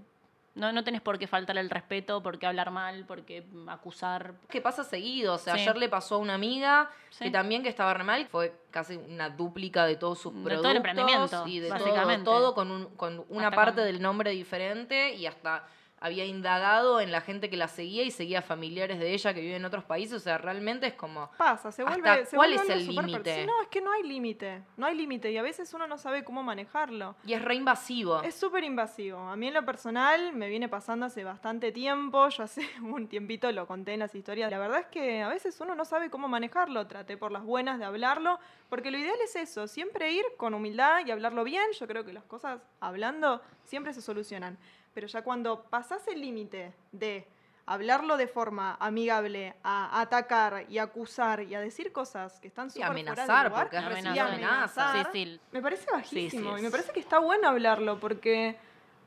no, 0.55 0.71
no 0.71 0.83
tenés 0.83 1.01
por 1.01 1.19
qué 1.19 1.27
faltar 1.27 1.57
el 1.57 1.69
respeto, 1.69 2.23
por 2.23 2.39
qué 2.39 2.47
hablar 2.47 2.71
mal, 2.71 3.05
por 3.05 3.23
qué 3.25 3.45
acusar. 3.67 4.33
que 4.49 4.61
pasa 4.61 4.83
seguido. 4.83 5.33
O 5.35 5.37
sea, 5.37 5.53
Sí. 5.55 5.61
ayer 5.61 5.77
le 5.77 5.89
pasó 5.89 6.15
a 6.15 6.17
una 6.17 6.33
amiga 6.33 6.89
Sí. 7.09 7.25
que 7.25 7.31
también 7.31 7.61
que 7.61 7.69
estaba 7.69 7.93
re 7.93 8.03
mal. 8.03 8.25
Fue 8.27 8.53
casi 8.71 8.95
una 8.95 9.29
dúplica 9.29 9.85
de 9.85 9.95
todos 9.97 10.19
sus 10.19 10.33
De 10.43 10.55
todo 10.55 10.69
el 10.71 10.77
emprendimiento, 10.77 11.45
y 11.47 11.59
de 11.59 11.69
básicamente. 11.69 12.23
todo, 12.25 12.39
todo 12.39 12.55
con, 12.55 12.71
un- 12.71 12.85
con 12.95 13.25
una 13.29 13.47
Hasta 13.47 13.55
parte 13.55 13.75
con- 13.81 13.85
del 13.85 14.01
nombre 14.01 14.31
diferente 14.31 15.13
y 15.15 15.25
hasta 15.27 15.67
había 15.99 16.25
indagado 16.25 16.99
en 16.99 17.11
la 17.11 17.21
gente 17.21 17.49
que 17.49 17.57
la 17.57 17.67
seguía 17.67 18.03
y 18.03 18.11
seguía 18.11 18.41
familiares 18.41 18.99
de 18.99 19.13
ella 19.13 19.33
que 19.33 19.41
viven 19.41 19.57
en 19.57 19.65
otros 19.65 19.83
países. 19.83 20.17
O 20.17 20.19
sea, 20.19 20.37
realmente 20.37 20.87
es 20.87 20.93
como... 20.93 21.31
Pasa, 21.37 21.71
se 21.71 21.83
¿Hasta 21.83 21.97
vuelve. 21.99 22.25
se 22.25 22.35
cuál 22.35 22.53
vuelve 22.53 22.63
es 22.63 22.69
el 22.69 22.87
límite? 22.87 23.41
sí, 23.41 23.45
No, 23.45 23.61
es 23.61 23.67
que 23.69 23.81
no 23.81 23.91
hay 23.91 24.03
límite. 24.03 24.63
No 24.77 24.85
hay 24.85 24.95
límite 24.95 25.31
y 25.31 25.37
a 25.37 25.41
veces 25.41 25.73
uno 25.73 25.87
no 25.87 25.97
sabe 25.97 26.23
cómo 26.23 26.43
manejarlo. 26.43 27.15
Y 27.25 27.33
es 27.33 27.41
re 27.41 27.55
invasivo. 27.55 28.21
Es 28.21 28.35
súper 28.35 28.63
invasivo. 28.63 29.19
A 29.19 29.35
mí 29.35 29.47
en 29.47 29.53
lo 29.53 29.65
personal 29.65 30.33
me 30.33 30.49
viene 30.49 30.67
pasando 30.69 31.05
hace 31.05 31.23
bastante 31.23 31.71
tiempo. 31.71 32.27
Yo 32.29 32.43
hace 32.43 32.67
un 32.81 33.07
tiempito 33.07 33.51
lo 33.51 33.65
conté 33.65 33.93
en 33.93 33.99
las 34.01 34.13
historias. 34.13 34.51
La 34.51 34.59
verdad 34.59 34.81
es 34.81 34.87
que 34.87 35.21
a 35.23 35.29
veces 35.29 35.59
uno 35.61 35.75
no 35.75 35.85
sabe 35.85 36.09
cómo 36.09 36.27
manejarlo. 36.27 36.87
Traté 36.87 37.17
por 37.17 37.31
las 37.31 37.43
buenas 37.43 37.79
de 37.79 37.85
hablarlo. 37.85 38.39
Porque 38.69 38.91
lo 38.91 38.97
ideal 38.97 39.17
es 39.23 39.35
eso, 39.35 39.67
siempre 39.67 40.11
ir 40.11 40.25
con 40.37 40.53
humildad 40.53 41.05
y 41.05 41.11
hablarlo 41.11 41.43
bien. 41.43 41.65
Yo 41.79 41.87
creo 41.87 42.03
que 42.03 42.13
las 42.13 42.25
cosas 42.25 42.59
hablando 42.79 43.41
siempre 43.63 43.93
se 43.93 44.01
solucionan. 44.01 44.57
Pero 44.95 45.05
ya 45.07 45.21
cuando 45.23 45.61
pasás 45.65 46.07
el 46.07 46.21
límite 46.21 46.73
de 46.91 47.27
hablarlo 47.67 48.15
de 48.17 48.27
forma 48.27 48.77
amigable, 48.79 49.53
a 49.63 49.99
atacar 49.99 50.65
y 50.69 50.77
acusar 50.77 51.41
y 51.41 51.53
a 51.53 51.59
decir 51.59 51.91
cosas 51.91 52.39
que 52.39 52.47
están 52.47 52.69
súper 52.71 52.87
fuera 52.87 53.03
de 53.03 53.11
amenazar, 53.11 53.49
lugar, 53.49 53.63
porque 53.63 53.77
Y 54.15 54.19
amenazar. 54.19 55.09
Sí, 55.11 55.25
sí. 55.25 55.39
me 55.51 55.61
parece 55.61 55.85
bajísimo 55.91 56.53
sí, 56.55 56.59
y 56.59 56.63
me 56.63 56.71
parece 56.71 56.91
que 56.93 56.99
está 57.01 57.19
bueno 57.19 57.47
hablarlo 57.49 57.99
porque 57.99 58.55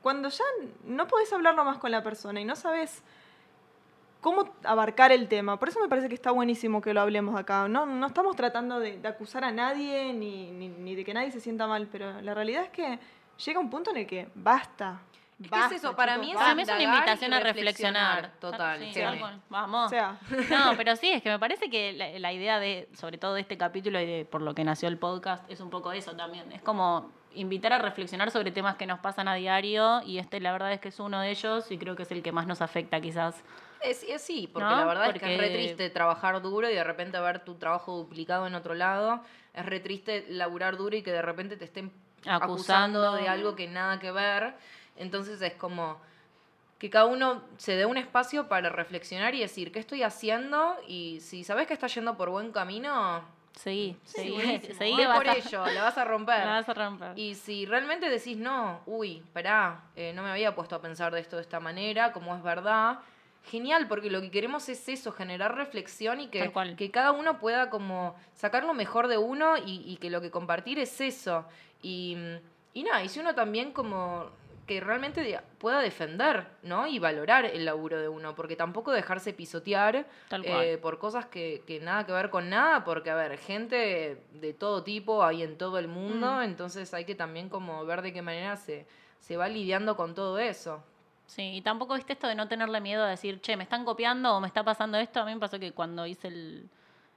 cuando 0.03 0.29
ya 0.29 0.43
no 0.85 1.07
podés 1.07 1.33
hablarlo 1.33 1.65
más 1.65 1.77
con 1.79 1.89
la 1.91 2.03
persona 2.03 2.39
y 2.39 2.45
no 2.45 2.55
sabes 2.55 3.01
cómo 4.21 4.49
abarcar 4.63 5.11
el 5.13 5.27
tema, 5.29 5.57
por 5.57 5.69
eso 5.69 5.79
me 5.79 5.87
parece 5.87 6.09
que 6.09 6.15
está 6.15 6.31
buenísimo 6.31 6.81
que 6.81 6.93
lo 6.93 7.01
hablemos 7.01 7.39
acá. 7.39 7.67
No, 7.67 7.85
no 7.85 8.07
estamos 8.07 8.35
tratando 8.35 8.79
de, 8.79 8.97
de 8.99 9.07
acusar 9.07 9.43
a 9.45 9.51
nadie 9.51 10.13
ni, 10.13 10.51
ni- 10.51 10.67
ni 10.67 10.95
de 10.95 11.05
que 11.05 11.13
nadie 11.13 11.31
se 11.31 11.39
sienta 11.39 11.65
mal, 11.67 11.87
pero 11.91 12.21
la 12.21 12.33
realidad 12.33 12.63
es 12.65 12.69
que 12.69 12.99
llega 13.45 13.59
un 13.59 13.69
punto 13.69 13.91
en 13.91 13.97
el 13.97 14.05
que 14.07 14.27
basta. 14.35 14.99
Es 15.41 15.71
eso, 15.71 15.95
para 15.95 16.13
chicos, 16.13 16.25
mí 16.25 16.31
es 16.31 16.35
basta. 16.35 16.45
Para 16.47 16.55
mí 16.55 16.61
es 16.63 16.69
una 16.69 16.83
invitación 16.83 17.33
a 17.33 17.39
reflexionar. 17.39 18.31
total, 18.39 18.79
Sí, 18.79 18.93
sí. 18.93 19.01
Vamos. 19.49 19.85
O 19.85 19.89
sea, 19.89 20.19
No, 20.49 20.73
pero 20.77 20.95
sí, 20.97 21.09
es 21.11 21.21
que 21.23 21.29
me 21.29 21.39
parece 21.39 21.69
que 21.69 21.93
la, 21.93 22.09
la 22.19 22.33
idea 22.33 22.59
de, 22.59 22.89
sobre 22.93 23.17
todo 23.17 23.35
de 23.35 23.41
este 23.41 23.57
capítulo 23.57 23.99
y 24.01 24.05
de 24.05 24.25
por 24.25 24.41
lo 24.41 24.53
que 24.53 24.63
nació 24.63 24.89
el 24.89 24.97
podcast, 24.97 25.49
es 25.49 25.61
un 25.61 25.69
poco 25.69 25.91
eso 25.93 26.13
también. 26.15 26.51
Es 26.51 26.61
como 26.61 27.11
invitar 27.35 27.71
a 27.73 27.77
reflexionar 27.79 28.31
sobre 28.31 28.51
temas 28.51 28.75
que 28.75 28.85
nos 28.87 28.99
pasan 28.99 29.27
a 29.27 29.35
diario 29.35 30.01
y 30.03 30.17
este 30.17 30.39
la 30.41 30.51
verdad 30.51 30.73
es 30.73 30.79
que 30.81 30.89
es 30.89 30.99
uno 30.99 31.21
de 31.21 31.29
ellos 31.29 31.69
y 31.71 31.77
creo 31.77 31.95
que 31.95 32.03
es 32.03 32.11
el 32.11 32.23
que 32.23 32.31
más 32.31 32.47
nos 32.47 32.61
afecta 32.61 32.99
quizás. 32.99 33.43
Es, 33.81 34.03
es 34.03 34.21
sí, 34.21 34.49
porque 34.51 34.67
¿No? 34.67 34.75
la 34.75 34.85
verdad 34.85 35.15
es 35.15 35.21
que 35.21 35.35
es 35.35 35.39
re 35.39 35.47
Porque- 35.47 35.57
triste 35.63 35.89
trabajar 35.89 36.41
duro 36.41 36.69
y 36.69 36.73
de 36.73 36.83
repente 36.83 37.17
ver 37.19 37.45
tu 37.45 37.55
trabajo 37.55 37.95
duplicado 37.95 38.45
en 38.47 38.55
otro 38.55 38.73
lado. 38.73 39.21
Es 39.53 39.65
re 39.65 39.79
triste 39.79 40.25
laburar 40.27 40.75
duro 40.75 40.97
y 40.97 41.01
que 41.01 41.11
de 41.13 41.21
repente 41.21 41.55
te 41.55 41.63
estén 41.65 41.93
acusando, 42.25 42.43
Acusando. 42.99 43.13
de 43.13 43.29
algo 43.29 43.55
que 43.55 43.67
nada 43.67 43.99
que 43.99 44.11
ver. 44.11 44.55
Entonces 44.99 45.41
es 45.41 45.53
como 45.55 45.97
que 46.77 46.89
cada 46.89 47.05
uno 47.07 47.41
se 47.57 47.75
dé 47.75 47.85
un 47.85 47.97
espacio 47.97 48.47
para 48.47 48.69
reflexionar 48.69 49.33
y 49.35 49.39
decir 49.39 49.71
qué 49.71 49.79
estoy 49.79 50.03
haciendo 50.03 50.77
y 50.87 51.19
si 51.21 51.43
sabes 51.43 51.65
que 51.67 51.73
estás 51.73 51.93
yendo 51.95 52.15
por 52.15 52.29
buen 52.29 52.51
camino, 52.51 53.23
Seguí, 53.55 53.97
Sí, 54.05 54.13
seguí, 54.21 54.31
buenísimo. 54.35 54.77
seguí, 54.77 54.95
por 55.13 55.27
a- 55.27 55.33
ello, 55.35 55.65
la 55.73 55.83
vas 55.83 55.97
a 55.97 56.05
romper. 56.05 56.39
la 56.45 56.51
vas 56.61 56.69
a 56.69 56.73
romper. 56.73 57.19
Y 57.19 57.35
si 57.35 57.65
realmente 57.65 58.09
decís, 58.09 58.37
no, 58.37 58.79
uy, 58.85 59.21
pará, 59.33 59.81
eh, 59.97 60.13
no 60.15 60.23
me 60.23 60.29
había 60.29 60.55
puesto 60.55 60.75
a 60.75 60.81
pensar 60.81 61.11
de 61.13 61.19
esto 61.19 61.35
de 61.35 61.41
esta 61.41 61.59
manera, 61.59 62.13
como 62.13 62.33
es 62.35 62.41
verdad, 62.43 62.99
genial, 63.43 63.87
porque 63.89 64.09
lo 64.09 64.21
que 64.21 64.31
queremos 64.31 64.69
es 64.69 64.87
eso, 64.87 65.11
generar 65.11 65.55
reflexión 65.55 66.21
y 66.21 66.27
que, 66.27 66.39
que 66.77 66.91
cada 66.91 67.11
uno 67.11 67.39
pueda 67.39 67.69
como 67.69 68.15
sacar 68.33 68.63
lo 68.63 68.73
mejor 68.73 69.07
de 69.09 69.17
uno 69.17 69.57
y, 69.57 69.81
y 69.85 69.97
que 69.97 70.09
lo 70.09 70.21
que 70.21 70.31
compartir 70.31 70.79
es 70.79 71.01
eso. 71.01 71.43
Y, 71.81 72.15
y 72.73 72.83
nada, 72.83 73.03
y 73.03 73.09
si 73.09 73.19
uno 73.19 73.35
también 73.35 73.73
como 73.73 74.29
que 74.69 74.79
realmente 74.79 75.37
pueda 75.57 75.81
defender, 75.81 76.45
¿no? 76.63 76.87
Y 76.87 76.99
valorar 76.99 77.43
el 77.45 77.65
laburo 77.65 77.99
de 77.99 78.07
uno, 78.07 78.35
porque 78.35 78.55
tampoco 78.55 78.91
dejarse 78.93 79.33
pisotear 79.33 80.05
eh, 80.43 80.77
por 80.81 80.99
cosas 80.99 81.25
que, 81.25 81.63
que 81.67 81.79
nada 81.79 82.05
que 82.05 82.11
ver 82.13 82.29
con 82.29 82.49
nada, 82.49 82.83
porque, 82.85 83.09
a 83.09 83.15
ver, 83.15 83.37
gente 83.39 84.23
de 84.31 84.53
todo 84.53 84.83
tipo 84.83 85.23
hay 85.25 85.43
en 85.43 85.57
todo 85.57 85.77
el 85.79 85.87
mundo, 85.87 86.35
Mm. 86.37 86.43
entonces 86.43 86.93
hay 86.93 87.03
que 87.03 87.15
también 87.15 87.49
como 87.49 87.83
ver 87.85 88.01
de 88.01 88.13
qué 88.13 88.21
manera 88.21 88.55
se, 88.55 88.85
se 89.19 89.35
va 89.35 89.49
lidiando 89.49 89.95
con 89.97 90.13
todo 90.15 90.39
eso. 90.39 90.81
Sí, 91.25 91.55
y 91.57 91.61
tampoco 91.61 91.95
viste 91.95 92.13
esto 92.13 92.27
de 92.27 92.35
no 92.35 92.47
tenerle 92.47 92.79
miedo 92.81 93.03
a 93.03 93.07
decir, 93.09 93.41
che, 93.41 93.57
me 93.57 93.63
están 93.63 93.85
copiando 93.85 94.35
o 94.35 94.39
me 94.39 94.47
está 94.47 94.63
pasando 94.63 94.97
esto. 94.97 95.19
A 95.19 95.25
mí 95.25 95.33
me 95.33 95.39
pasó 95.39 95.59
que 95.59 95.71
cuando 95.73 96.05
hice 96.07 96.27
el, 96.29 96.69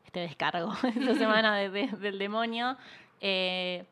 este 0.05 0.21
descargo 0.21 0.73
esta 0.83 1.15
semana 1.15 1.57
de- 1.57 1.71
de- 1.71 1.97
del 1.99 2.19
demonio, 2.19 2.77
eh, 3.21 3.85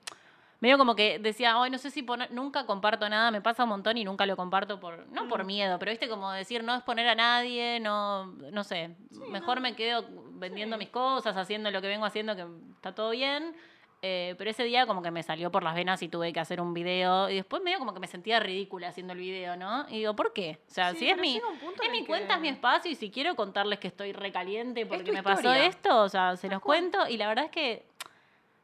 medio 0.61 0.79
como 0.79 0.95
que 0.95 1.19
decía, 1.19 1.55
ay, 1.61 1.71
no 1.71 1.79
sé 1.79 1.91
si 1.91 2.03
poner, 2.03 2.31
nunca 2.33 2.67
comparto 2.67 3.09
nada, 3.09 3.31
me 3.31 3.41
pasa 3.41 3.65
un 3.65 3.71
montón 3.71 3.97
y 3.97 4.05
nunca 4.05 4.27
lo 4.27 4.37
comparto 4.37 4.79
por, 4.79 5.07
no 5.11 5.27
por 5.29 5.45
Mm. 5.45 5.47
miedo, 5.47 5.79
pero 5.79 5.91
viste 5.91 6.09
como 6.09 6.31
decir, 6.33 6.63
no 6.63 6.75
exponer 6.75 7.09
a 7.09 7.15
nadie, 7.15 7.81
no, 7.81 8.27
no 8.27 8.63
sé, 8.65 8.95
mejor 9.31 9.57
no. 9.57 9.63
me 9.63 9.75
quedo 9.75 10.05
vendiendo 10.33 10.77
Sí. 10.77 10.81
mis 10.81 10.89
cosas, 10.91 11.37
haciendo 11.37 11.71
lo 11.71 11.81
que 11.81 11.89
vengo 11.89 12.05
haciendo, 12.05 12.37
que 12.37 12.45
está 12.75 12.95
todo 12.95 13.11
bien. 13.11 13.55
Eh, 14.03 14.35
pero 14.39 14.49
ese 14.49 14.65
día 14.65 14.87
como 14.87 15.03
que 15.03 15.11
me 15.11 15.23
salió 15.23 15.51
por 15.51 15.63
las 15.63 15.75
venas 15.75 16.03
y 16.03 16.09
tuve 16.09 16.33
que 16.33 16.41
hacer 16.41 16.59
un 16.63 16.73
video 16.73 17.29
y 17.29 17.35
después 17.35 17.63
medio 17.63 17.79
como 17.79 17.93
que 17.93 18.01
me 18.01 18.07
sentía 18.07 18.41
ridícula 18.41 18.89
haciendo 18.89 19.13
el 19.13 19.19
video, 19.19 19.57
¿no? 19.59 19.85
Y 19.91 19.99
digo, 19.99 20.17
¿por 20.17 20.33
qué? 20.33 20.59
O 20.69 20.71
sea, 20.73 20.93
Sí, 20.93 21.01
si 21.01 21.11
es 21.11 21.19
mi, 21.19 21.37
es 21.37 21.91
mi 21.93 22.07
cuenta, 22.07 22.37
es 22.37 22.41
mi 22.41 22.49
espacio 22.49 22.91
y 22.91 22.95
si 22.95 23.11
quiero 23.11 23.37
contarles 23.37 23.79
que 23.79 23.89
estoy 23.89 24.13
recaliente 24.15 24.87
porque 24.87 25.13
me 25.13 25.23
pasó 25.23 25.53
esto, 25.53 26.01
o 26.01 26.09
sea, 26.09 26.35
se 26.39 26.49
los 26.49 26.63
cuento 26.63 27.07
y 27.09 27.19
la 27.19 27.29
verdad 27.29 27.45
es 27.45 27.51
que 27.51 27.90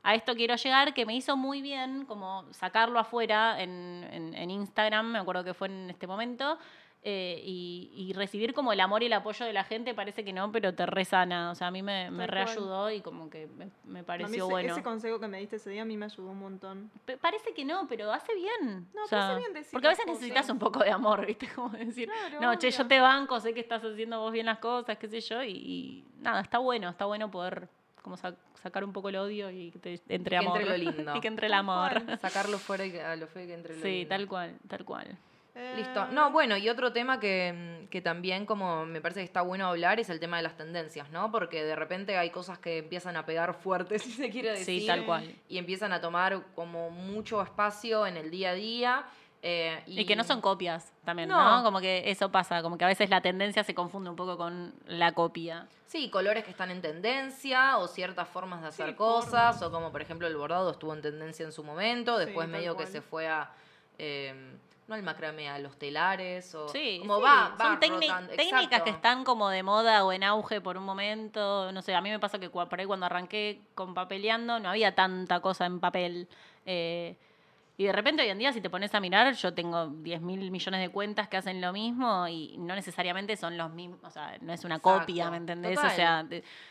a 0.09 0.15
esto 0.15 0.35
quiero 0.37 0.55
llegar, 0.57 0.95
que 0.95 1.05
me 1.05 1.15
hizo 1.17 1.37
muy 1.37 1.63
bien 1.63 2.05
como 2.07 2.45
sacarlo 2.53 2.99
afuera 3.01 3.61
en, 3.61 4.07
en- 4.13 4.35
en 4.35 4.51
Instagram, 4.51 5.07
me 5.13 5.19
acuerdo 5.19 5.43
que 5.43 5.53
fue 5.53 5.67
en 5.69 5.91
este 5.91 6.07
momento, 6.07 6.59
eh, 7.09 7.41
y, 7.45 7.91
y 7.95 8.13
recibir 8.15 8.53
como 8.53 8.73
el 8.73 8.81
amor 8.81 9.03
y 9.03 9.07
el 9.07 9.13
apoyo 9.13 9.47
de 9.47 9.53
la 9.53 9.63
gente, 9.65 9.95
parece 9.95 10.25
que 10.25 10.33
no, 10.33 10.51
pero 10.51 10.75
te 10.75 10.87
resana, 10.87 11.51
o 11.51 11.55
sea, 11.55 11.69
a 11.69 11.71
mí 11.71 11.81
me, 11.83 12.11
me 12.11 12.27
reayudó 12.27 12.91
y 12.91 13.01
como 13.01 13.31
que 13.31 13.47
me, 13.49 13.67
me 13.85 13.99
A 13.99 14.03
mí 14.03 14.07
pareció 14.07 14.49
bueno. 14.49 14.73
ese 14.73 14.83
consejo 14.83 15.21
que 15.21 15.29
me 15.29 15.39
diste 15.39 15.57
ese 15.57 15.71
día 15.71 15.83
a 15.83 15.85
mí 15.85 15.97
me 15.97 16.07
ayudó 16.07 16.31
un 16.31 16.39
montón. 16.41 16.91
Parece 17.21 17.53
que 17.55 17.65
no, 17.65 17.87
pero 17.89 18.13
hace 18.13 18.35
bien. 18.35 18.89
No, 18.95 19.05
o 19.05 19.07
pero 19.09 19.23
hace 19.23 19.29
sea, 19.33 19.37
bien 19.39 19.53
decir 19.53 19.71
Porque 19.73 19.87
a 19.87 19.91
veces 19.91 20.07
necesitas 20.07 20.49
un 20.51 20.59
poco 20.59 20.81
de 20.81 20.91
amor, 20.91 21.25
¿viste? 21.27 21.49
Como 21.55 21.69
decir, 21.71 22.09
Claro, 22.09 22.41
no, 22.41 22.55
che, 22.59 22.71
yo 22.73 22.87
te 22.89 22.99
banco, 23.01 23.39
sé 23.41 23.55
que 23.55 23.61
estás 23.61 23.85
haciendo 23.85 24.19
vos 24.21 24.33
bien 24.33 24.47
las 24.47 24.59
cosas, 24.59 24.99
qué 24.99 25.07
sé 25.09 25.21
yo, 25.21 25.43
y, 25.45 25.51
y 25.51 26.05
nada, 26.21 26.41
está 26.41 26.59
bueno, 26.59 26.89
está 26.89 27.05
bueno 27.05 27.31
poder 27.31 27.69
como 28.07 28.17
sa- 28.17 28.37
sacar 28.63 28.85
un 28.85 28.93
poco 28.93 29.09
el 29.09 29.17
odio 29.17 29.51
y 29.51 29.73
que 29.73 29.81
te 29.81 30.01
entre 30.09 30.31
Que 30.31 30.37
amor. 30.37 30.61
entre 30.61 30.79
lo 30.79 30.85
lindo. 30.93 31.17
y 31.17 31.21
que 31.21 31.27
entre 31.27 31.49
el 31.49 31.55
amor. 31.55 31.91
Sacarlo 32.21 32.57
fuera 32.57 32.85
y 32.87 32.93
que- 32.93 33.03
a 33.03 33.17
lo 33.17 33.27
feo 33.27 33.43
y 33.43 33.47
que 33.49 33.55
entre 33.55 33.75
lo 33.75 33.83
Sí, 33.83 33.89
lindo. 33.89 34.09
tal 34.11 34.29
cual, 34.29 34.57
tal 34.69 34.85
cual. 34.85 35.19
Listo. 35.75 36.03
Eh, 36.05 36.09
No, 36.13 36.31
bueno, 36.31 36.57
y 36.57 36.69
otro 36.69 36.93
tema 36.93 37.19
que, 37.19 37.89
que 37.91 38.01
también 38.01 38.47
como 38.47 38.87
me 38.87 39.01
parece 39.01 39.21
que 39.21 39.25
está 39.25 39.41
bueno 39.43 39.67
hablar 39.67 39.99
es 39.99 40.09
el 40.09 40.21
tema 40.21 40.37
de 40.37 40.45
las 40.45 40.57
tendencias, 40.57 41.11
¿no? 41.11 41.33
Porque 41.33 41.65
de 41.65 41.75
repente 41.75 42.17
hay 42.17 42.31
cosas 42.31 42.59
que 42.61 42.79
empiezan 42.79 43.17
a 43.17 43.27
pegar 43.27 43.55
fuerte, 43.55 43.99
si 43.99 44.13
se 44.13 44.31
quiere 44.31 44.51
decir. 44.51 44.83
Sí, 44.83 44.87
tal 44.87 45.05
cual. 45.05 45.35
Y 45.49 45.59
empiezan 45.59 45.93
a 45.93 46.01
tomar 46.01 46.43
como 46.55 46.91
mucho 46.91 47.43
espacio 47.43 48.07
en 48.07 48.17
el 48.17 48.31
día 48.31 48.51
a 48.51 48.55
día. 48.55 49.05
Eh, 49.43 49.83
y, 49.87 50.01
Y 50.01 50.05
que 50.07 50.17
no 50.17 50.25
son 50.25 50.41
copias 50.41 50.93
también, 51.05 51.29
¿no? 51.29 51.59
No. 51.59 51.63
Como 51.63 51.81
que 51.81 52.11
eso 52.11 52.31
pasa, 52.31 52.63
como 52.63 52.77
que 52.79 52.85
a 52.85 52.89
veces 52.89 53.11
la 53.11 53.21
tendencia 53.21 53.63
se 53.65 53.75
confunde 53.75 54.11
un 54.11 54.17
poco 54.17 54.37
con 54.37 54.75
la 54.87 55.13
copia. 55.13 55.67
Sí, 55.87 56.11
colores 56.11 56.43
que 56.45 56.51
están 56.51 56.71
en 56.71 56.83
tendencia 56.83 57.79
o 57.79 57.87
ciertas 57.87 58.29
formas 58.29 58.61
de 58.63 58.69
hacer 58.69 58.89
Sí, 58.89 58.95
cosas, 58.95 59.57
formas. 59.57 59.63
o 59.63 59.71
como 59.71 59.93
por 59.93 60.03
ejemplo 60.03 60.27
el 60.27 60.37
bordado 60.37 60.71
estuvo 60.73 60.93
en 60.95 61.01
tendencia 61.03 61.45
en 61.45 61.53
su 61.53 61.63
momento, 61.63 62.19
después 62.19 62.49
medio 62.49 62.77
que 62.77 62.87
se 62.87 63.01
fue 63.01 63.29
a... 63.29 63.51
eh, 63.99 64.35
no 64.89 64.95
al 64.95 65.03
macramé, 65.03 65.49
a 65.49 65.59
los 65.59 65.77
telares 65.77 66.55
o... 66.55 66.69
Sí, 66.69 66.99
como 67.01 67.17
sí, 67.17 67.23
va, 67.25 67.57
va 67.61 67.65
son 67.71 67.81
técnicas 67.81 68.31
exacto. 68.31 68.85
que 68.85 68.91
están 68.91 69.25
como 69.25 69.49
de 69.49 69.65
moda 69.65 70.05
o 70.05 70.13
en 70.13 70.23
auge 70.23 70.61
por 70.61 70.77
un 70.77 70.85
momento. 70.85 71.73
No 71.73 71.83
sé, 71.83 71.93
a 71.95 72.01
mí 72.01 72.09
me 72.11 72.21
pasa 72.21 72.39
que 72.39 72.51
por 72.51 72.79
ahí 72.79 72.87
cuando 72.87 73.07
arranqué 73.07 73.61
con 73.75 73.95
papeleando 73.95 74.61
no 74.61 74.69
había 74.71 74.95
tanta 74.95 75.41
cosa 75.41 75.67
en 75.67 75.81
papel. 75.81 76.29
eh, 76.67 77.17
y 77.79 77.85
de 77.85 77.93
repente 77.93 78.23
hoy 78.23 78.29
en 78.31 78.39
día, 78.39 78.53
si 78.53 78.61
te 78.61 78.71
pones 78.71 78.95
a 78.95 79.01
mirar, 79.01 79.35
yo 79.35 79.53
tengo 79.53 79.89
10 79.89 80.23
mil 80.23 80.51
millones 80.51 80.81
de 80.81 80.89
cuentas 80.89 81.29
que 81.29 81.37
hacen 81.37 81.61
lo 81.61 81.73
mismo 81.73 82.27
y 82.27 82.57
no 82.59 82.75
necesariamente 82.75 83.37
son 83.37 83.59
los 83.59 83.71
mismos, 83.71 84.01
o 84.03 84.11
sea, 84.11 84.37
no 84.41 84.53
es 84.53 84.65
una 84.65 84.77
Exacto, 84.77 85.01
copia, 85.01 85.31
¿me 85.31 85.37
entendés? 85.37 85.75
total. 85.75 85.91
O 85.91 85.95
sea, 85.95 86.27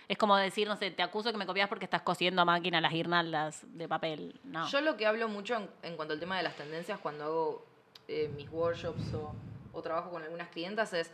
es 0.08 0.18
como 0.18 0.36
decir, 0.36 0.68
no 0.68 0.76
sé, 0.78 0.90
te 0.92 1.04
acuso 1.04 1.32
que 1.32 1.38
me 1.38 1.46
copias 1.46 1.70
porque 1.70 1.86
estás 1.86 2.02
cosiendo 2.02 2.42
a 2.42 2.46
máquina 2.46 2.82
las 2.82 2.92
guirnaldas 2.92 3.66
de 3.78 3.88
papel. 3.88 4.40
No. 4.44 4.68
Yo 4.68 4.82
lo 4.82 4.98
que 4.98 5.06
hablo 5.06 5.28
mucho 5.30 5.56
en, 5.56 5.70
en 5.84 5.96
cuanto 5.96 6.14
al 6.16 6.20
tema 6.20 6.38
de 6.38 6.44
las 6.44 6.56
tendencias 6.56 7.00
cuando 7.00 7.24
hago 7.26 7.66
eh, 8.08 8.32
mis 8.36 8.50
workshops 8.52 9.14
o, 9.14 9.36
o 9.74 9.82
trabajo 9.82 10.10
con 10.10 10.24
algunas 10.24 10.48
clientas 10.50 10.94
es 10.94 11.12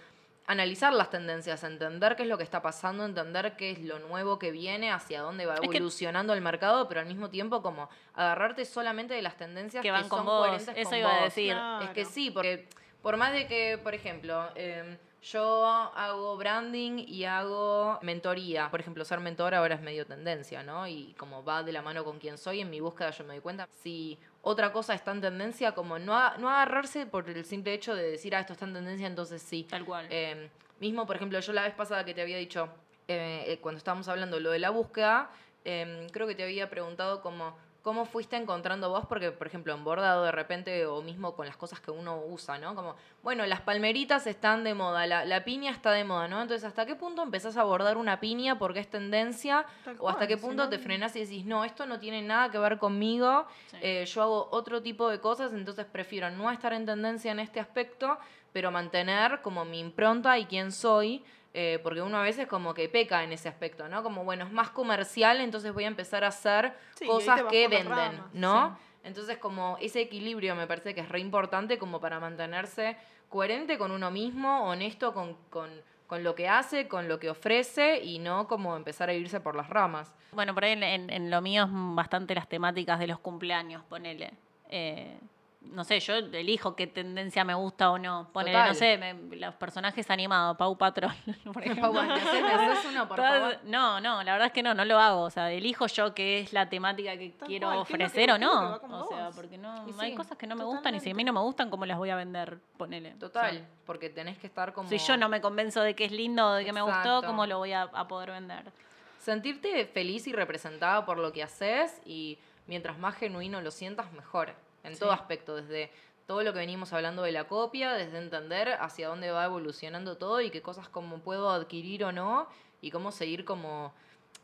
analizar 0.48 0.94
las 0.94 1.10
tendencias, 1.10 1.64
entender 1.64 2.16
qué 2.16 2.24
es 2.24 2.30
lo 2.30 2.38
que 2.38 2.44
está 2.44 2.62
pasando, 2.62 3.06
entender 3.06 3.56
qué 3.56 3.72
es 3.72 3.80
lo 3.80 4.00
nuevo 4.00 4.40
que 4.40 4.52
viene, 4.52 4.92
hacia 4.92 5.22
dónde 5.22 5.46
va 5.46 5.56
Es 5.56 5.60
que- 5.62 5.66
evolucionando 5.78 6.34
el 6.34 6.42
mercado, 6.42 6.88
pero 6.88 7.00
al 7.00 7.06
mismo 7.06 7.30
tiempo 7.30 7.62
como 7.62 7.90
agarrarte 8.14 8.66
solamente 8.66 9.14
de 9.14 9.22
las 9.22 9.38
tendencias 9.38 9.82
que 9.82 9.88
que, 9.88 9.92
van 9.92 10.10
con 10.10 10.20
son 10.20 10.26
vos, 10.26 10.48
coherentes 10.48 10.76
eso 10.78 10.90
con 10.90 11.00
iba 11.00 11.20
a 11.20 11.24
decir. 11.24 11.54
Claro. 11.54 11.86
Es 11.86 11.90
que 11.92 12.06
sí, 12.06 12.32
porque 12.32 12.68
por 13.02 13.18
más 13.18 13.34
de 13.34 13.48
que, 13.48 13.80
por 13.82 13.94
ejemplo, 13.94 14.50
eh, 14.56 14.98
yo 15.22 15.66
hago 15.68 16.36
branding 16.38 17.04
y 17.08 17.26
hago 17.26 18.00
mentoría. 18.02 18.72
Por 18.72 18.80
ejemplo, 18.80 19.06
ser 19.06 19.20
mentor 19.20 19.54
ahora 19.54 19.76
es 19.76 19.82
medio 19.82 20.06
tendencia, 20.06 20.64
¿no? 20.64 20.88
Y 20.88 21.14
como 21.18 21.44
va 21.44 21.64
de 21.64 21.72
la 21.72 21.82
mano 21.82 22.04
con 22.04 22.20
quien 22.20 22.38
soy, 22.38 22.62
en 22.62 22.70
mi 22.70 22.80
búsqueda 22.80 23.12
yo 23.12 23.24
me 23.24 23.36
doy 23.36 23.42
cuenta. 23.42 23.68
Si 23.84 24.18
otra 24.42 24.72
cosa 24.72 24.94
está 24.94 25.12
en 25.12 25.22
tendencia, 25.22 25.74
como 25.74 26.00
no, 26.00 26.38
no 26.38 26.50
agarrarse 26.50 27.06
por 27.06 27.30
el 27.30 27.46
simple 27.46 27.74
hecho 27.74 27.94
de 27.94 28.12
decir, 28.12 28.36
ah, 28.36 28.40
esto 28.40 28.54
está 28.54 28.66
en 28.66 28.74
tendencia, 28.74 29.08
entonces 29.08 29.42
sí. 29.42 29.68
Tal 29.70 29.86
cual. 29.86 30.08
Eh, 30.10 30.50
mismo, 30.80 31.06
por 31.06 31.16
ejemplo, 31.16 31.40
yo 31.40 31.54
la 31.54 31.64
vez 31.64 31.76
pasada 31.76 32.04
que 32.04 32.14
te 32.14 32.22
había 32.22 32.38
dicho, 32.38 32.68
eh, 33.08 33.44
eh, 33.48 33.60
cuando 33.62 33.78
estábamos 33.78 34.08
hablando 34.08 34.40
lo 34.40 34.52
de 34.52 34.60
la 34.60 34.72
búsqueda, 34.72 35.30
eh, 35.64 36.08
creo 36.12 36.28
que 36.28 36.36
te 36.36 36.44
había 36.44 36.70
preguntado 36.70 37.22
como, 37.22 37.56
¿cómo 37.82 38.06
fuiste 38.06 38.36
encontrando 38.36 38.89
vos? 38.89 39.06
Porque, 39.08 39.32
por 39.32 39.48
ejemplo, 39.48 39.74
en 39.74 39.84
bordado 39.84 40.24
de 40.24 40.32
repente, 40.32 40.86
o 40.86 41.02
mismo 41.02 41.36
con 41.36 41.48
las 41.48 41.58
cosas 41.58 41.80
que 41.80 41.89
uno 41.91 42.17
usa, 42.28 42.58
¿no? 42.58 42.76
Como, 42.76 42.96
bueno, 43.24 43.46
las 43.46 43.62
palmeritas 43.62 44.28
están 44.28 44.63
de 44.63 44.74
moda, 44.74 45.08
la, 45.08 45.26
la 45.26 45.44
piña 45.44 45.72
está 45.72 45.91
de 45.91 46.04
moda, 46.04 46.28
¿no? 46.28 46.41
Entonces, 46.41 46.63
¿hasta 46.67 46.86
qué 46.86 46.96
punto 46.96 47.24
empezás 47.24 47.58
a 47.58 47.63
bordar 47.63 47.98
una 47.98 48.20
piña 48.20 48.60
porque 48.60 48.80
es 48.80 48.89
tendencia? 48.89 49.65
Tal 49.84 49.96
¿O 50.00 50.10
hasta 50.10 50.20
cual, 50.20 50.28
qué 50.28 50.38
punto 50.38 50.63
no- 50.63 50.70
te 50.70 50.78
frenás 50.80 51.15
y 51.15 51.22
decís, 51.22 51.46
no, 51.46 51.65
esto 51.65 51.86
no 51.86 52.00
tiene 52.00 52.22
nada 52.22 52.50
que 52.52 52.60
ver 52.60 52.78
conmigo, 52.78 53.46
Sí. 53.72 53.78
eh, 53.82 54.06
yo 54.06 54.22
hago 54.22 54.48
otro 54.52 54.82
tipo 54.82 55.10
de 55.10 55.20
cosas, 55.20 55.52
entonces 55.54 55.86
prefiero 55.86 56.30
no 56.30 56.52
estar 56.52 56.74
en 56.74 56.86
tendencia 56.86 57.32
en 57.32 57.39
este 57.39 57.60
aspecto, 57.60 58.17
pero 58.54 58.70
mantener 58.70 59.41
como 59.41 59.65
mi 59.65 59.80
impronta 59.80 60.38
y 60.38 60.46
quién 60.46 60.72
soy, 60.72 61.24
eh, 61.54 61.80
porque 61.84 62.02
uno 62.02 62.18
a 62.18 62.24
veces 62.24 62.48
como 62.48 62.74
que 62.74 62.88
peca 62.90 63.24
en 63.24 63.32
ese 63.34 63.50
aspecto, 63.50 63.88
¿no? 63.90 64.04
Como, 64.04 64.24
bueno, 64.24 64.46
es 64.46 64.52
más 64.52 64.70
comercial, 64.70 65.42
entonces 65.42 65.74
voy 65.74 65.84
a 65.84 65.88
empezar 65.88 66.24
a 66.24 66.28
hacer 66.28 66.74
Sí, 66.96 67.06
cosas 67.06 67.42
que 67.50 67.68
venden, 67.68 67.90
ramas, 67.90 68.34
¿no? 68.34 68.78
Entonces 69.04 69.38
como 69.38 69.78
ese 69.82 70.00
equilibrio 70.02 70.56
me 70.56 70.68
parece 70.68 70.94
que 70.94 71.02
es 71.02 71.10
re 71.10 71.20
importante 71.20 71.78
como 71.78 72.00
para 72.00 72.20
mantenerse 72.20 72.96
coherente 73.30 73.78
con 73.78 73.92
uno 73.92 74.12
mismo, 74.12 74.64
honesto 74.70 75.14
con, 75.14 75.36
con, 75.50 75.70
con 76.08 76.24
lo 76.24 76.36
que 76.36 76.48
hace, 76.48 76.88
con 76.88 77.08
lo 77.08 77.20
que 77.20 77.30
ofrece 77.30 78.00
y 78.04 78.20
no 78.20 78.48
como 78.48 78.76
empezar 78.76 79.10
a 79.10 79.14
irse 79.14 79.40
por 79.40 79.56
las 79.56 79.70
ramas. 79.70 80.14
Bueno, 80.34 80.54
por 80.54 80.64
ahí 80.66 80.74
en, 80.74 80.84
en- 80.84 81.10
en 81.10 81.32
lo 81.32 81.42
mío 81.42 81.64
es 81.64 81.70
bastante 81.72 82.36
las 82.36 82.48
temáticas 82.48 83.00
de 83.00 83.08
los 83.08 83.20
cumpleaños, 83.20 83.84
ponele. 83.90 84.32
Eh, 84.70 85.18
no 85.62 85.84
sé, 85.84 86.00
yo 86.00 86.15
elijo 86.15 86.76
qué 86.76 86.88
tendencia 86.88 87.43
me 87.43 87.54
gusta 87.54 87.91
o 87.91 87.97
no. 88.00 88.28
Ponele, 88.34 88.54
Total. 88.58 88.69
no 88.69 88.74
sé, 88.76 88.97
me- 88.97 89.36
los 89.38 89.54
personajes 89.56 90.10
animados, 90.10 90.58
Pau 90.58 90.78
Patrol, 90.78 91.12
por 91.54 91.62
ejemplo. 91.63 91.93
Pau, 91.93 92.04
¿me 92.04 92.13
haces- 92.13 92.41
me 92.41 92.52
haces 92.54 92.86
uno, 92.91 93.08
por 93.08 93.17
favor? 93.17 93.58
No, 93.65 94.02
no, 94.02 94.24
la 94.24 94.32
verdad 94.34 94.47
es 94.47 94.54
que 94.54 94.63
no, 94.63 94.74
no 94.74 94.84
lo 94.86 94.97
hago. 95.00 95.21
O 95.21 95.30
sea, 95.30 95.52
elijo 95.52 95.86
yo 95.88 96.13
qué 96.15 96.39
es 96.39 96.52
la 96.52 96.67
temática 96.67 97.15
que 97.17 97.30
Tal 97.30 97.47
quiero 97.47 97.67
cual, 97.67 97.78
¿qué 97.86 97.93
es 97.93 98.00
lo 98.00 98.06
ofrecer 98.06 98.26
que- 98.28 98.32
o 98.34 98.38
no. 98.39 98.76
O 98.76 99.08
sea, 99.08 99.30
porque 99.36 99.58
no, 99.58 99.88
Y 99.88 99.93
hay 100.02 100.12
sí, 100.12 100.15
cosas 100.17 100.38
que 100.38 100.47
no 100.47 100.56
me 100.56 100.63
gustan 100.63 100.95
y 100.95 101.00
si 101.00 101.12
a 101.12 101.13
mí 101.13 101.24
no 101.24 101.32
me 101.32 101.39
gustan, 101.41 101.69
¿cómo 101.69 101.86
las 101.86 101.97
voy 101.97 102.10
a 102.10 102.15
vender? 102.15 102.58
Ponele. 102.78 103.12
Total, 103.12 103.56
O 103.56 103.60
sea, 103.60 103.67
porque 103.86 104.10
tenés 104.10 104.38
que 104.39 104.47
estar 104.47 104.74
como... 104.74 104.89
si 104.89 104.97
yo 104.97 105.15
no 105.15 105.30
me 105.30 105.41
convenzo 105.41 105.82
de 105.82 105.95
que 105.95 106.06
es 106.06 106.12
lindo 106.12 106.45
o 106.47 106.54
de 106.54 106.65
que 106.65 106.74
me 106.74 106.82
gustó. 106.82 107.21
¿cómo 107.24 107.45
lo 107.45 107.60
voy 107.60 107.71
a, 107.74 107.84
a 107.84 108.08
poder 108.08 108.32
vender? 108.32 108.71
Sentirte 109.19 109.86
feliz 109.86 110.26
y 110.28 110.34
representada 110.34 111.06
por 111.06 111.19
lo 111.19 111.32
que 111.32 111.43
haces 111.43 112.02
y 112.06 112.39
mientras 112.65 112.97
más 112.97 113.15
genuino 113.15 113.62
lo 113.62 113.69
sientas, 113.69 114.12
mejor. 114.13 114.54
En 114.84 114.94
Sí. 114.94 115.00
todo 115.00 115.12
aspecto, 115.12 115.56
desde 115.56 115.91
todo 116.28 116.44
lo 116.44 116.54
que 116.54 116.60
venimos 116.60 116.94
hablando 116.94 117.24
de 117.24 117.32
la 117.32 117.46
copia, 117.46 117.94
desde 117.94 118.17
entender 118.17 118.78
hacia 118.80 119.10
dónde 119.10 119.32
va 119.32 119.46
evolucionando 119.46 120.17
todo 120.17 120.39
y 120.41 120.50
qué 120.50 120.62
cosas 120.62 120.88
como 120.89 121.20
puedo 121.20 121.50
adquirir 121.52 122.04
o 122.06 122.12
no 122.12 122.48
y 122.82 122.89
cómo 122.91 123.12
seguir 123.12 123.44
como 123.46 123.94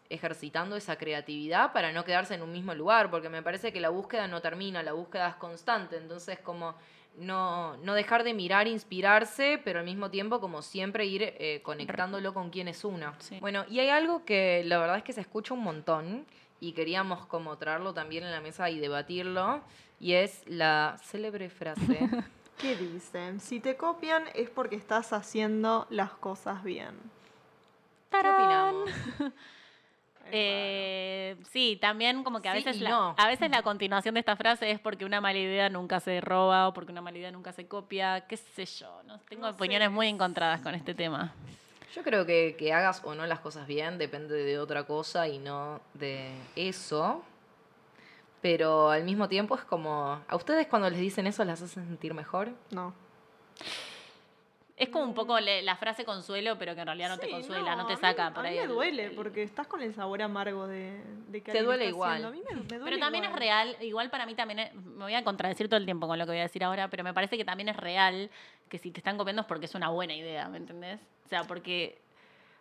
ejercitando 0.10 0.76
esa 0.76 0.98
creatividad 0.98 1.74
para 1.74 1.92
no 1.92 2.04
quedarse 2.06 2.34
en 2.36 2.42
un 2.42 2.52
mismo 2.52 2.74
lugar, 2.74 3.10
porque 3.10 3.30
me 3.30 3.42
parece 3.42 3.74
que 3.74 3.82
la 3.82 3.90
búsqueda 3.90 4.28
no 4.28 4.42
termina, 4.42 4.82
la 4.84 4.94
búsqueda 4.94 5.30
es 5.30 5.36
constante, 5.36 5.98
entonces 5.98 6.40
como 6.40 6.76
no, 7.18 7.76
no 7.78 7.94
dejar 7.94 8.24
de 8.24 8.34
mirar, 8.34 8.68
inspirarse, 8.68 9.60
pero 9.64 9.80
al 9.80 9.86
mismo 9.86 10.10
tiempo 10.10 10.40
como 10.40 10.62
siempre 10.62 11.06
ir 11.06 11.24
eh, 11.24 11.62
conectándolo 11.64 12.34
con 12.34 12.50
quién 12.52 12.68
es 12.68 12.86
uno. 12.86 13.14
Sí. 13.20 13.40
Bueno, 13.40 13.66
y 13.70 13.80
hay 13.80 13.90
algo 13.90 14.24
que 14.24 14.64
la 14.66 14.78
verdad 14.78 14.98
es 14.98 15.04
que 15.04 15.14
se 15.14 15.22
escucha 15.22 15.54
un 15.54 15.64
montón 15.64 16.26
y 16.60 16.72
queríamos 16.74 17.26
como 17.26 17.58
traerlo 17.58 17.94
también 17.94 18.24
en 18.24 18.32
la 18.32 18.40
mesa 18.42 18.70
y 18.70 18.80
debatirlo, 18.80 19.62
y 20.00 20.14
es 20.14 20.42
la 20.48 20.98
célebre 21.04 21.50
frase, 21.50 21.82
¿Qué 22.58 22.76
dicen? 22.76 23.40
Si 23.40 23.60
te 23.60 23.76
copian 23.78 24.24
es 24.34 24.50
porque 24.50 24.76
estás 24.76 25.14
haciendo 25.14 25.86
las 25.92 26.12
cosas 26.12 26.64
bien. 26.64 26.96
¿Qué 28.10 28.18
opinamos? 28.18 28.90
Eh, 30.30 31.38
sí, 31.52 31.78
también 31.80 32.22
como 32.24 32.42
que 32.42 32.50
a 32.50 32.54
Sí 32.54 32.58
veces, 32.64 32.82
la, 32.82 32.90
no. 32.90 33.16
a 33.18 33.28
veces 33.28 33.50
la 33.50 33.62
continuación 33.62 34.14
de 34.16 34.20
esta 34.20 34.36
frase 34.36 34.70
es 34.72 34.78
porque 34.78 35.06
una 35.06 35.22
mala 35.22 35.40
idea 35.40 35.70
nunca 35.70 36.02
se 36.02 36.20
roba 36.20 36.68
o 36.68 36.74
porque 36.74 36.92
una 36.92 37.02
mala 37.02 37.18
idea 37.18 37.32
nunca 37.32 37.54
se 37.54 37.66
copia, 37.66 38.26
qué 38.28 38.36
sé 38.36 38.66
yo. 38.66 39.02
¿no? 39.06 39.20
Tengo 39.22 39.44
No 39.46 39.52
sé. 39.54 39.56
opiniones 39.56 39.90
muy 39.90 40.08
encontradas 40.10 40.60
con 40.62 40.76
este 40.76 40.94
tema. 40.94 41.34
Yo 41.96 42.04
creo 42.04 42.26
que, 42.26 42.58
que 42.60 42.74
hagas 42.74 43.02
o 43.06 43.16
no 43.16 43.26
las 43.26 43.40
cosas 43.40 43.68
bien 43.68 43.98
depende 43.98 44.36
de 44.36 44.60
otra 44.60 44.84
cosa 44.84 45.30
y 45.30 45.40
no 45.40 45.80
de 45.94 46.30
eso. 46.58 47.24
Pero 48.42 48.90
al 48.92 49.04
mismo 49.04 49.28
tiempo 49.28 49.56
es 49.56 49.64
como. 49.64 50.22
¿A 50.28 50.36
ustedes 50.36 50.68
cuando 50.68 50.90
les 50.90 51.00
dicen 51.00 51.26
eso 51.28 51.44
las 51.44 51.62
hacen 51.62 51.86
sentir 51.88 52.14
mejor? 52.14 52.52
No. 52.72 52.94
Es 54.76 54.90
como 54.90 55.06
un 55.06 55.16
poco 55.16 55.40
le- 55.40 55.64
la 55.64 55.76
frase 55.76 56.06
consuelo, 56.06 56.56
pero 56.60 56.76
que 56.76 56.82
en 56.82 56.86
realidad 56.86 57.10
no 57.10 57.18
te 57.18 57.26
Sí, 57.26 57.32
consuela, 57.32 57.76
no, 57.76 57.84
a 57.84 57.88
te 57.88 57.96
mí- 57.96 58.00
saca 58.00 58.32
por 58.32 58.46
a 58.46 58.50
ahí. 58.50 58.54
mí 58.54 58.60
me 58.60 58.64
el- 58.66 58.70
duele 58.70 59.04
el- 59.06 59.16
porque 59.16 59.42
estás 59.42 59.66
con 59.66 59.82
el 59.82 59.96
sabor 59.96 60.22
amargo 60.22 60.68
de, 60.68 61.02
de 61.30 61.42
que 61.42 61.52
Te 61.52 61.58
alguien 61.58 61.66
duele 61.66 61.84
está 61.86 61.90
igual. 61.96 62.12
haciendo. 62.12 62.28
A 62.28 62.32
mí 62.32 62.42
me, 62.48 62.56
me 62.62 62.78
duele 62.78 62.84
Pero 62.84 63.00
también 63.00 63.24
igual. 63.24 63.34
es 63.34 63.40
real, 63.40 63.78
igual 63.82 64.10
para 64.12 64.28
mí 64.28 64.36
también, 64.36 64.60
es- 64.60 64.76
me 64.76 65.04
voy 65.06 65.16
a 65.16 65.24
contradecir 65.24 65.68
todo 65.68 65.80
el 65.80 65.86
tiempo 65.86 66.08
con 66.08 66.20
lo 66.20 66.26
que 66.26 66.32
voy 66.34 66.40
a 66.40 66.44
decir 66.44 66.64
ahora, 66.64 66.90
pero 66.92 67.04
me 67.04 67.12
parece 67.12 67.38
que 67.38 67.44
también 67.46 67.70
es 67.70 67.78
real 67.78 68.30
que 68.70 68.78
si 68.78 68.92
te 68.92 69.00
están 69.00 69.18
copiando 69.18 69.42
es 69.42 69.48
porque 69.48 69.66
es 69.66 69.74
una 69.74 69.90
buena 69.90 70.14
idea, 70.14 70.48
¿me 70.48 70.58
entendés? 70.58 71.00
O 71.26 71.28
sea, 71.28 71.44
porque, 71.46 71.98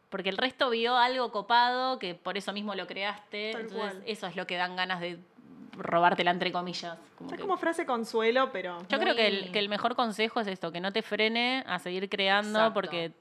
porque 0.08 0.30
el 0.30 0.38
resto 0.38 0.70
vio 0.70 0.96
algo 0.96 1.30
copado, 1.30 1.98
que 1.98 2.14
por 2.14 2.38
eso 2.38 2.50
mismo 2.54 2.74
lo 2.74 2.86
creaste, 2.86 3.50
Tal 3.52 3.60
entonces 3.60 3.92
cual. 3.92 4.02
eso 4.06 4.26
es 4.26 4.36
lo 4.36 4.46
que 4.46 4.56
dan 4.56 4.74
ganas 4.74 5.00
de 5.00 5.18
robártela 5.78 6.30
entre 6.30 6.52
comillas. 6.52 6.98
como 7.18 7.30
Es 7.30 7.36
que- 7.36 7.42
como 7.42 7.56
frase 7.56 7.86
consuelo, 7.86 8.50
pero. 8.52 8.78
Yo 8.88 8.98
creo 8.98 9.14
que 9.14 9.26
el, 9.26 9.52
que 9.52 9.58
el 9.58 9.68
mejor 9.68 9.94
consejo 9.96 10.40
es 10.40 10.46
esto, 10.46 10.72
que 10.72 10.80
no 10.80 10.92
te 10.92 11.02
frene 11.02 11.64
a 11.66 11.78
seguir 11.78 12.08
creando 12.08 12.58
Exacto. 12.58 12.74
porque 12.74 13.12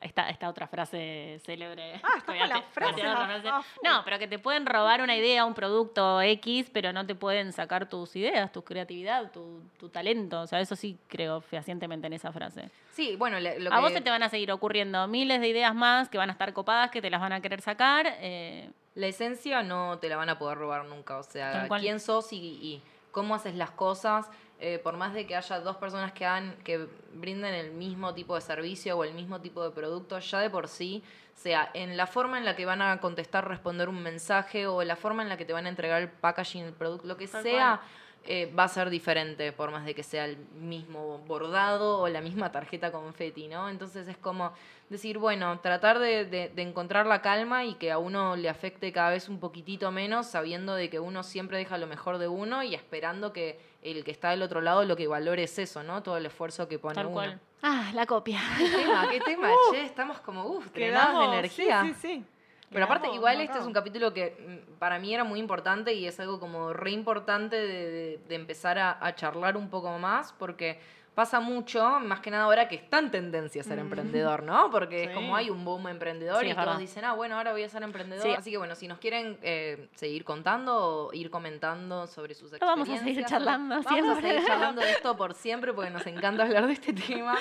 esta, 0.00 0.30
esta 0.30 0.48
otra 0.48 0.66
frase 0.66 1.38
célebre. 1.44 2.00
Ah, 2.02 2.22
con 2.24 2.34
a 2.36 2.42
a 2.44 2.58
a- 2.58 2.62
frase. 2.62 3.02
a. 3.06 3.62
No, 3.84 4.02
pero 4.04 4.18
que 4.18 4.26
te 4.26 4.38
pueden 4.38 4.64
robar 4.66 5.02
una 5.02 5.14
idea, 5.16 5.44
un 5.44 5.54
producto 5.54 6.20
X, 6.22 6.70
pero 6.72 6.92
no 6.92 7.04
te 7.06 7.14
pueden 7.14 7.52
sacar 7.52 7.88
tus 7.88 8.16
ideas, 8.16 8.50
tu 8.50 8.62
creatividad, 8.64 9.30
tu, 9.30 9.60
tu 9.78 9.88
talento. 9.90 10.40
O 10.40 10.46
sea, 10.46 10.60
eso 10.60 10.74
sí 10.76 10.96
creo 11.08 11.40
fehacientemente 11.40 12.06
en 12.06 12.14
esa 12.14 12.32
frase. 12.32 12.70
Sí, 12.92 13.16
bueno, 13.16 13.38
lo 13.40 13.48
a 13.50 13.76
que- 13.76 13.80
vos 13.82 13.92
se 13.92 14.00
te 14.00 14.10
van 14.10 14.22
a 14.22 14.28
seguir 14.28 14.50
ocurriendo 14.52 15.06
miles 15.06 15.40
de 15.40 15.48
ideas 15.48 15.74
más 15.74 16.08
que 16.08 16.18
van 16.18 16.30
a 16.30 16.32
estar 16.32 16.52
copadas, 16.52 16.90
que 16.90 17.02
te 17.02 17.10
las 17.10 17.20
van 17.20 17.32
a 17.32 17.40
querer 17.40 17.60
sacar. 17.60 18.06
eh, 18.20 18.70
La 18.94 19.06
esencia 19.06 19.62
no 19.62 19.98
te 19.98 20.08
la 20.08 20.16
van 20.16 20.30
a 20.30 20.38
poder 20.38 20.58
robar 20.58 20.84
nunca. 20.86 21.18
O 21.18 21.22
sea, 21.22 21.68
quién 21.78 22.00
sos 22.00 22.32
y, 22.32 22.36
y 22.38 22.82
cómo 23.12 23.34
haces 23.34 23.54
las 23.54 23.70
cosas. 23.70 24.28
Eh, 24.60 24.78
por 24.78 24.96
más 24.96 25.14
de 25.14 25.26
que 25.26 25.34
haya 25.34 25.60
dos 25.60 25.76
personas 25.76 26.12
que, 26.12 26.26
hagan, 26.26 26.54
que 26.64 26.86
brinden 27.14 27.54
el 27.54 27.72
mismo 27.72 28.14
tipo 28.14 28.34
de 28.34 28.40
servicio 28.40 28.96
o 28.96 29.04
el 29.04 29.14
mismo 29.14 29.40
tipo 29.40 29.64
de 29.64 29.70
producto, 29.70 30.18
ya 30.18 30.40
de 30.40 30.50
por 30.50 30.68
sí, 30.68 31.02
sea 31.34 31.70
en 31.72 31.96
la 31.96 32.06
forma 32.06 32.36
en 32.38 32.44
la 32.44 32.54
que 32.54 32.66
van 32.66 32.82
a 32.82 33.00
contestar, 33.00 33.48
responder 33.48 33.88
un 33.88 34.02
mensaje 34.02 34.66
o 34.66 34.82
la 34.84 34.96
forma 34.96 35.22
en 35.22 35.30
la 35.30 35.36
que 35.36 35.44
te 35.44 35.52
van 35.52 35.66
a 35.66 35.70
entregar 35.70 36.02
el 36.02 36.10
packaging, 36.10 36.64
el 36.64 36.72
producto, 36.72 37.06
lo 37.06 37.16
que 37.16 37.26
Tal 37.26 37.42
sea, 37.42 37.80
eh, 38.26 38.52
va 38.56 38.64
a 38.64 38.68
ser 38.68 38.90
diferente, 38.90 39.52
por 39.52 39.70
más 39.70 39.84
de 39.84 39.94
que 39.94 40.02
sea 40.02 40.24
el 40.26 40.36
mismo 40.60 41.18
bordado 41.26 41.98
o 42.00 42.08
la 42.08 42.20
misma 42.20 42.52
tarjeta 42.52 42.92
confeti, 42.92 43.48
¿no? 43.48 43.68
Entonces 43.68 44.06
es 44.08 44.16
como 44.18 44.52
decir, 44.88 45.18
bueno, 45.18 45.58
tratar 45.60 45.98
de, 45.98 46.24
de- 46.26 46.48
de 46.48 46.62
encontrar 46.62 47.06
la 47.06 47.22
calma 47.22 47.64
y 47.64 47.74
que 47.74 47.90
a 47.92 47.98
uno 47.98 48.36
le 48.36 48.48
afecte 48.48 48.92
cada 48.92 49.10
vez 49.10 49.28
un 49.28 49.38
poquitito 49.40 49.90
menos, 49.90 50.26
sabiendo 50.26 50.74
de 50.74 50.90
que 50.90 51.00
uno 51.00 51.22
siempre 51.22 51.58
deja 51.58 51.78
lo 51.78 51.86
mejor 51.86 52.18
de 52.18 52.28
uno 52.28 52.62
y 52.62 52.74
esperando 52.74 53.32
que 53.32 53.58
el 53.82 54.04
que 54.04 54.10
está 54.10 54.30
del 54.30 54.42
otro 54.42 54.60
lado 54.60 54.84
lo 54.84 54.96
que 54.96 55.06
valore 55.06 55.44
es 55.44 55.58
eso, 55.58 55.82
¿no? 55.82 56.02
Todo 56.02 56.16
el 56.18 56.26
esfuerzo 56.26 56.68
que 56.68 56.78
pone 56.78 56.94
tal 56.96 57.06
uno. 57.06 57.14
cual. 57.14 57.40
Ah, 57.62 57.90
la 57.94 58.04
copia. 58.06 58.40
¿Qué 58.58 58.68
tema? 58.68 59.08
¿Qué 59.10 59.20
tema? 59.20 59.48
che, 59.72 59.84
estamos 59.84 60.20
como, 60.20 60.44
uff, 60.46 60.70
drenados 60.72 61.20
de 61.20 61.34
energía. 61.36 61.82
Sí, 61.82 61.94
sí, 61.94 62.00
sí. 62.00 62.24
Pero 62.72 62.84
aparte, 62.84 63.08
igual 63.12 63.40
este 63.40 63.58
es 63.58 63.64
un 63.66 63.72
capítulo 63.72 64.12
que 64.14 64.62
mm, 64.70 64.78
para 64.78 64.98
mí 64.98 65.12
era 65.12 65.24
muy 65.24 65.40
importante 65.40 65.92
y 65.94 66.06
es 66.06 66.18
algo 66.20 66.38
como 66.38 66.72
re 66.72 66.92
importante 66.92 67.56
de, 67.56 67.90
de- 67.90 68.20
de 68.28 68.34
empezar 68.34 68.78
a, 68.78 69.04
a 69.04 69.14
charlar 69.14 69.56
un 69.56 69.68
poco 69.70 69.98
más, 69.98 70.32
porque 70.38 70.78
pasa 71.12 71.40
mucho, 71.40 71.98
más 72.00 72.20
que 72.20 72.30
nada 72.30 72.44
ahora 72.44 72.68
que 72.68 72.76
está 72.76 73.00
en 73.00 73.10
tendencia 73.10 73.60
a 73.60 73.64
ser 73.64 73.78
Mm. 73.78 73.80
emprendedor, 73.80 74.42
¿no? 74.44 74.70
Porque 74.70 75.04
es 75.04 75.10
como 75.10 75.34
hay 75.34 75.50
un 75.50 75.64
boom 75.64 75.88
emprendedor 75.88 76.40
Sí, 76.40 76.46
y 76.46 76.50
todos 76.52 76.64
verdad. 76.64 76.78
dicen, 76.78 77.04
ah, 77.04 77.12
bueno, 77.14 77.36
ahora 77.36 77.50
voy 77.50 77.64
a 77.64 77.68
ser 77.68 77.82
emprendedor. 77.82 78.22
Sí. 78.24 78.30
Así 78.38 78.50
que 78.52 78.56
bueno, 78.58 78.76
si 78.76 78.86
nos 78.86 78.98
quieren 79.00 79.36
eh, 79.42 79.88
seguir 79.96 80.24
contando 80.24 81.08
o 81.08 81.12
ir 81.12 81.28
comentando 81.28 82.06
sobre 82.06 82.34
sus 82.34 82.52
experiencias. 82.52 82.88
vamos 82.88 83.02
a 83.02 83.04
seguir 83.04 83.24
charlando 83.26 83.82
Vamos 83.82 84.18
a 84.18 84.20
seguir 84.20 84.46
charlando 84.46 84.80
de 84.80 84.90
esto 84.92 85.16
por 85.16 85.34
siempre 85.34 85.72
porque 85.74 85.90
nos 85.90 86.06
encanta 86.06 86.44
hablar 86.44 86.68
de 86.68 86.72
este 86.74 86.92
tema 87.08 87.36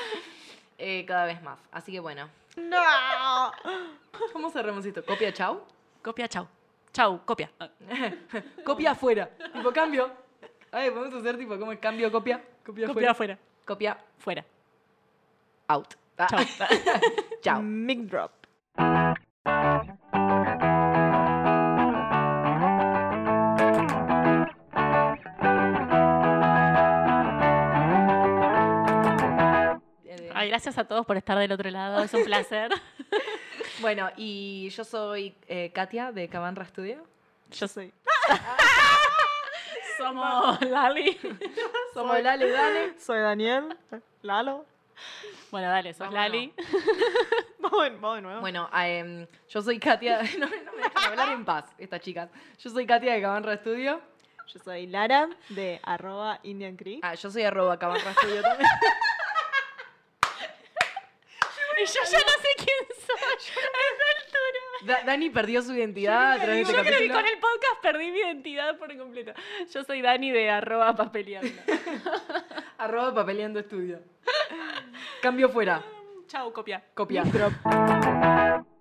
eh, 0.79 1.05
cada 1.07 1.25
vez 1.25 1.41
más. 1.43 1.59
Así 1.71 1.91
que 1.91 1.99
bueno, 1.99 2.27
¡No! 2.57 3.51
¿cómo 4.33 4.49
cerramos 4.49 4.85
esto? 4.85 5.03
¿Copia 5.05 5.31
chau? 5.33 5.61
Copia, 6.01 6.27
chau. 6.27 6.47
Chau, 6.91 7.21
copia. 7.25 7.51
Ah, 7.59 7.69
Copia 8.65 8.91
afuera. 8.91 9.29
Tipo 9.53 9.71
cambio. 9.71 10.11
Ay, 10.71 10.89
podemos 10.91 11.13
hacer 11.19 11.37
tipo 11.37 11.57
como 11.57 11.71
el 11.71 11.79
cambio, 11.79 12.11
copia. 12.11 12.37
Copia, 12.65 12.87
Copia 12.87 13.11
afuera. 13.11 13.11
afuera. 13.11 13.39
Copia 13.65 13.97
Fuera. 14.17 14.45
out. 15.67 15.93
Ah, 16.17 16.27
Chau. 16.27 16.39
Chao. 17.41 17.61
Mic 17.61 17.99
drop. 18.09 18.31
Ay, 30.39 30.47
gracias 30.47 30.77
a 30.77 30.85
todos 30.85 31.05
por 31.05 31.17
estar 31.17 31.37
del 31.37 31.51
otro 31.51 31.69
lado. 31.69 32.01
Es 32.01 32.13
un 32.13 32.23
placer. 32.23 32.71
Bueno, 33.81 34.09
y 34.17 34.69
yo 34.71 34.83
soy 34.83 35.33
eh, 35.47 35.71
Katia 35.73 36.11
de 36.11 36.27
Cabanra 36.27 36.65
Studio. 36.65 37.01
Yo 37.51 37.65
soy. 37.67 37.93
Somos 39.97 40.61
Lali. 40.61 41.17
Somos 41.93 42.21
Lale 42.21 42.47
y 42.47 42.51
Dale. 42.51 42.99
Soy 42.99 43.19
Daniel. 43.19 43.77
Lalo. 44.21 44.65
Bueno, 45.51 45.69
dale, 45.69 45.93
sos. 45.93 46.11
Lali. 46.11 46.53
Vamos, 47.59 47.83
de- 47.83 47.89
vamos 47.91 48.15
de 48.17 48.21
nuevo. 48.21 48.41
Bueno, 48.41 48.69
em, 48.73 49.25
yo 49.47 49.61
soy 49.61 49.79
Katia. 49.79 50.21
No, 50.37 50.47
me- 50.47 50.61
no 50.63 50.71
me 50.73 50.83
dejan 50.83 51.03
hablar 51.11 51.29
en 51.31 51.45
paz, 51.45 51.65
estas 51.77 52.01
chicas. 52.01 52.29
Yo 52.59 52.69
soy 52.69 52.85
Katia 52.85 53.13
de 53.13 53.21
Cabanra 53.21 53.55
Studio. 53.57 54.01
Yo 54.47 54.59
soy 54.59 54.87
Lara 54.87 55.29
de 55.49 55.79
arroba 55.83 56.39
Indian 56.43 56.75
Creek. 56.75 56.99
Ah, 57.03 57.13
yo 57.15 57.29
soy 57.31 57.43
arroba 57.43 57.77
Cabanra 57.79 58.13
Studio 58.13 58.41
también. 58.41 58.69
Yo 61.93 62.11
ya 62.11 62.19
no 62.19 62.33
sé 62.41 62.49
quién 62.57 62.87
soy 63.05 63.17
a 63.63 63.81
esta 63.91 64.05
altura. 64.17 64.59
Da- 64.99 65.03
Dani 65.05 65.29
perdió 65.29 65.61
su 65.61 65.73
identidad 65.73 66.33
a 66.33 66.35
través 66.37 66.67
de 66.67 66.73
Yo 66.73 66.79
este 66.79 66.89
creo 66.89 66.99
que 66.99 67.07
capítulo. 67.07 67.19
con 67.19 67.25
el 67.27 67.39
podcast 67.39 67.81
perdí 67.81 68.11
mi 68.11 68.19
identidad 68.19 68.77
por 68.77 68.97
completo. 68.97 69.33
Yo 69.73 69.83
soy 69.83 70.01
Dani 70.01 70.31
de 70.31 70.49
arroba 70.49 70.95
papeleando. 70.95 71.49
Arroba 72.77 73.13
papeleando 73.13 73.59
estudio. 73.59 73.99
Cambio 75.21 75.49
fuera. 75.49 75.83
Chau, 76.27 76.53
copia. 76.53 76.81
Copia. 76.93 77.23
Drop. 77.23 77.51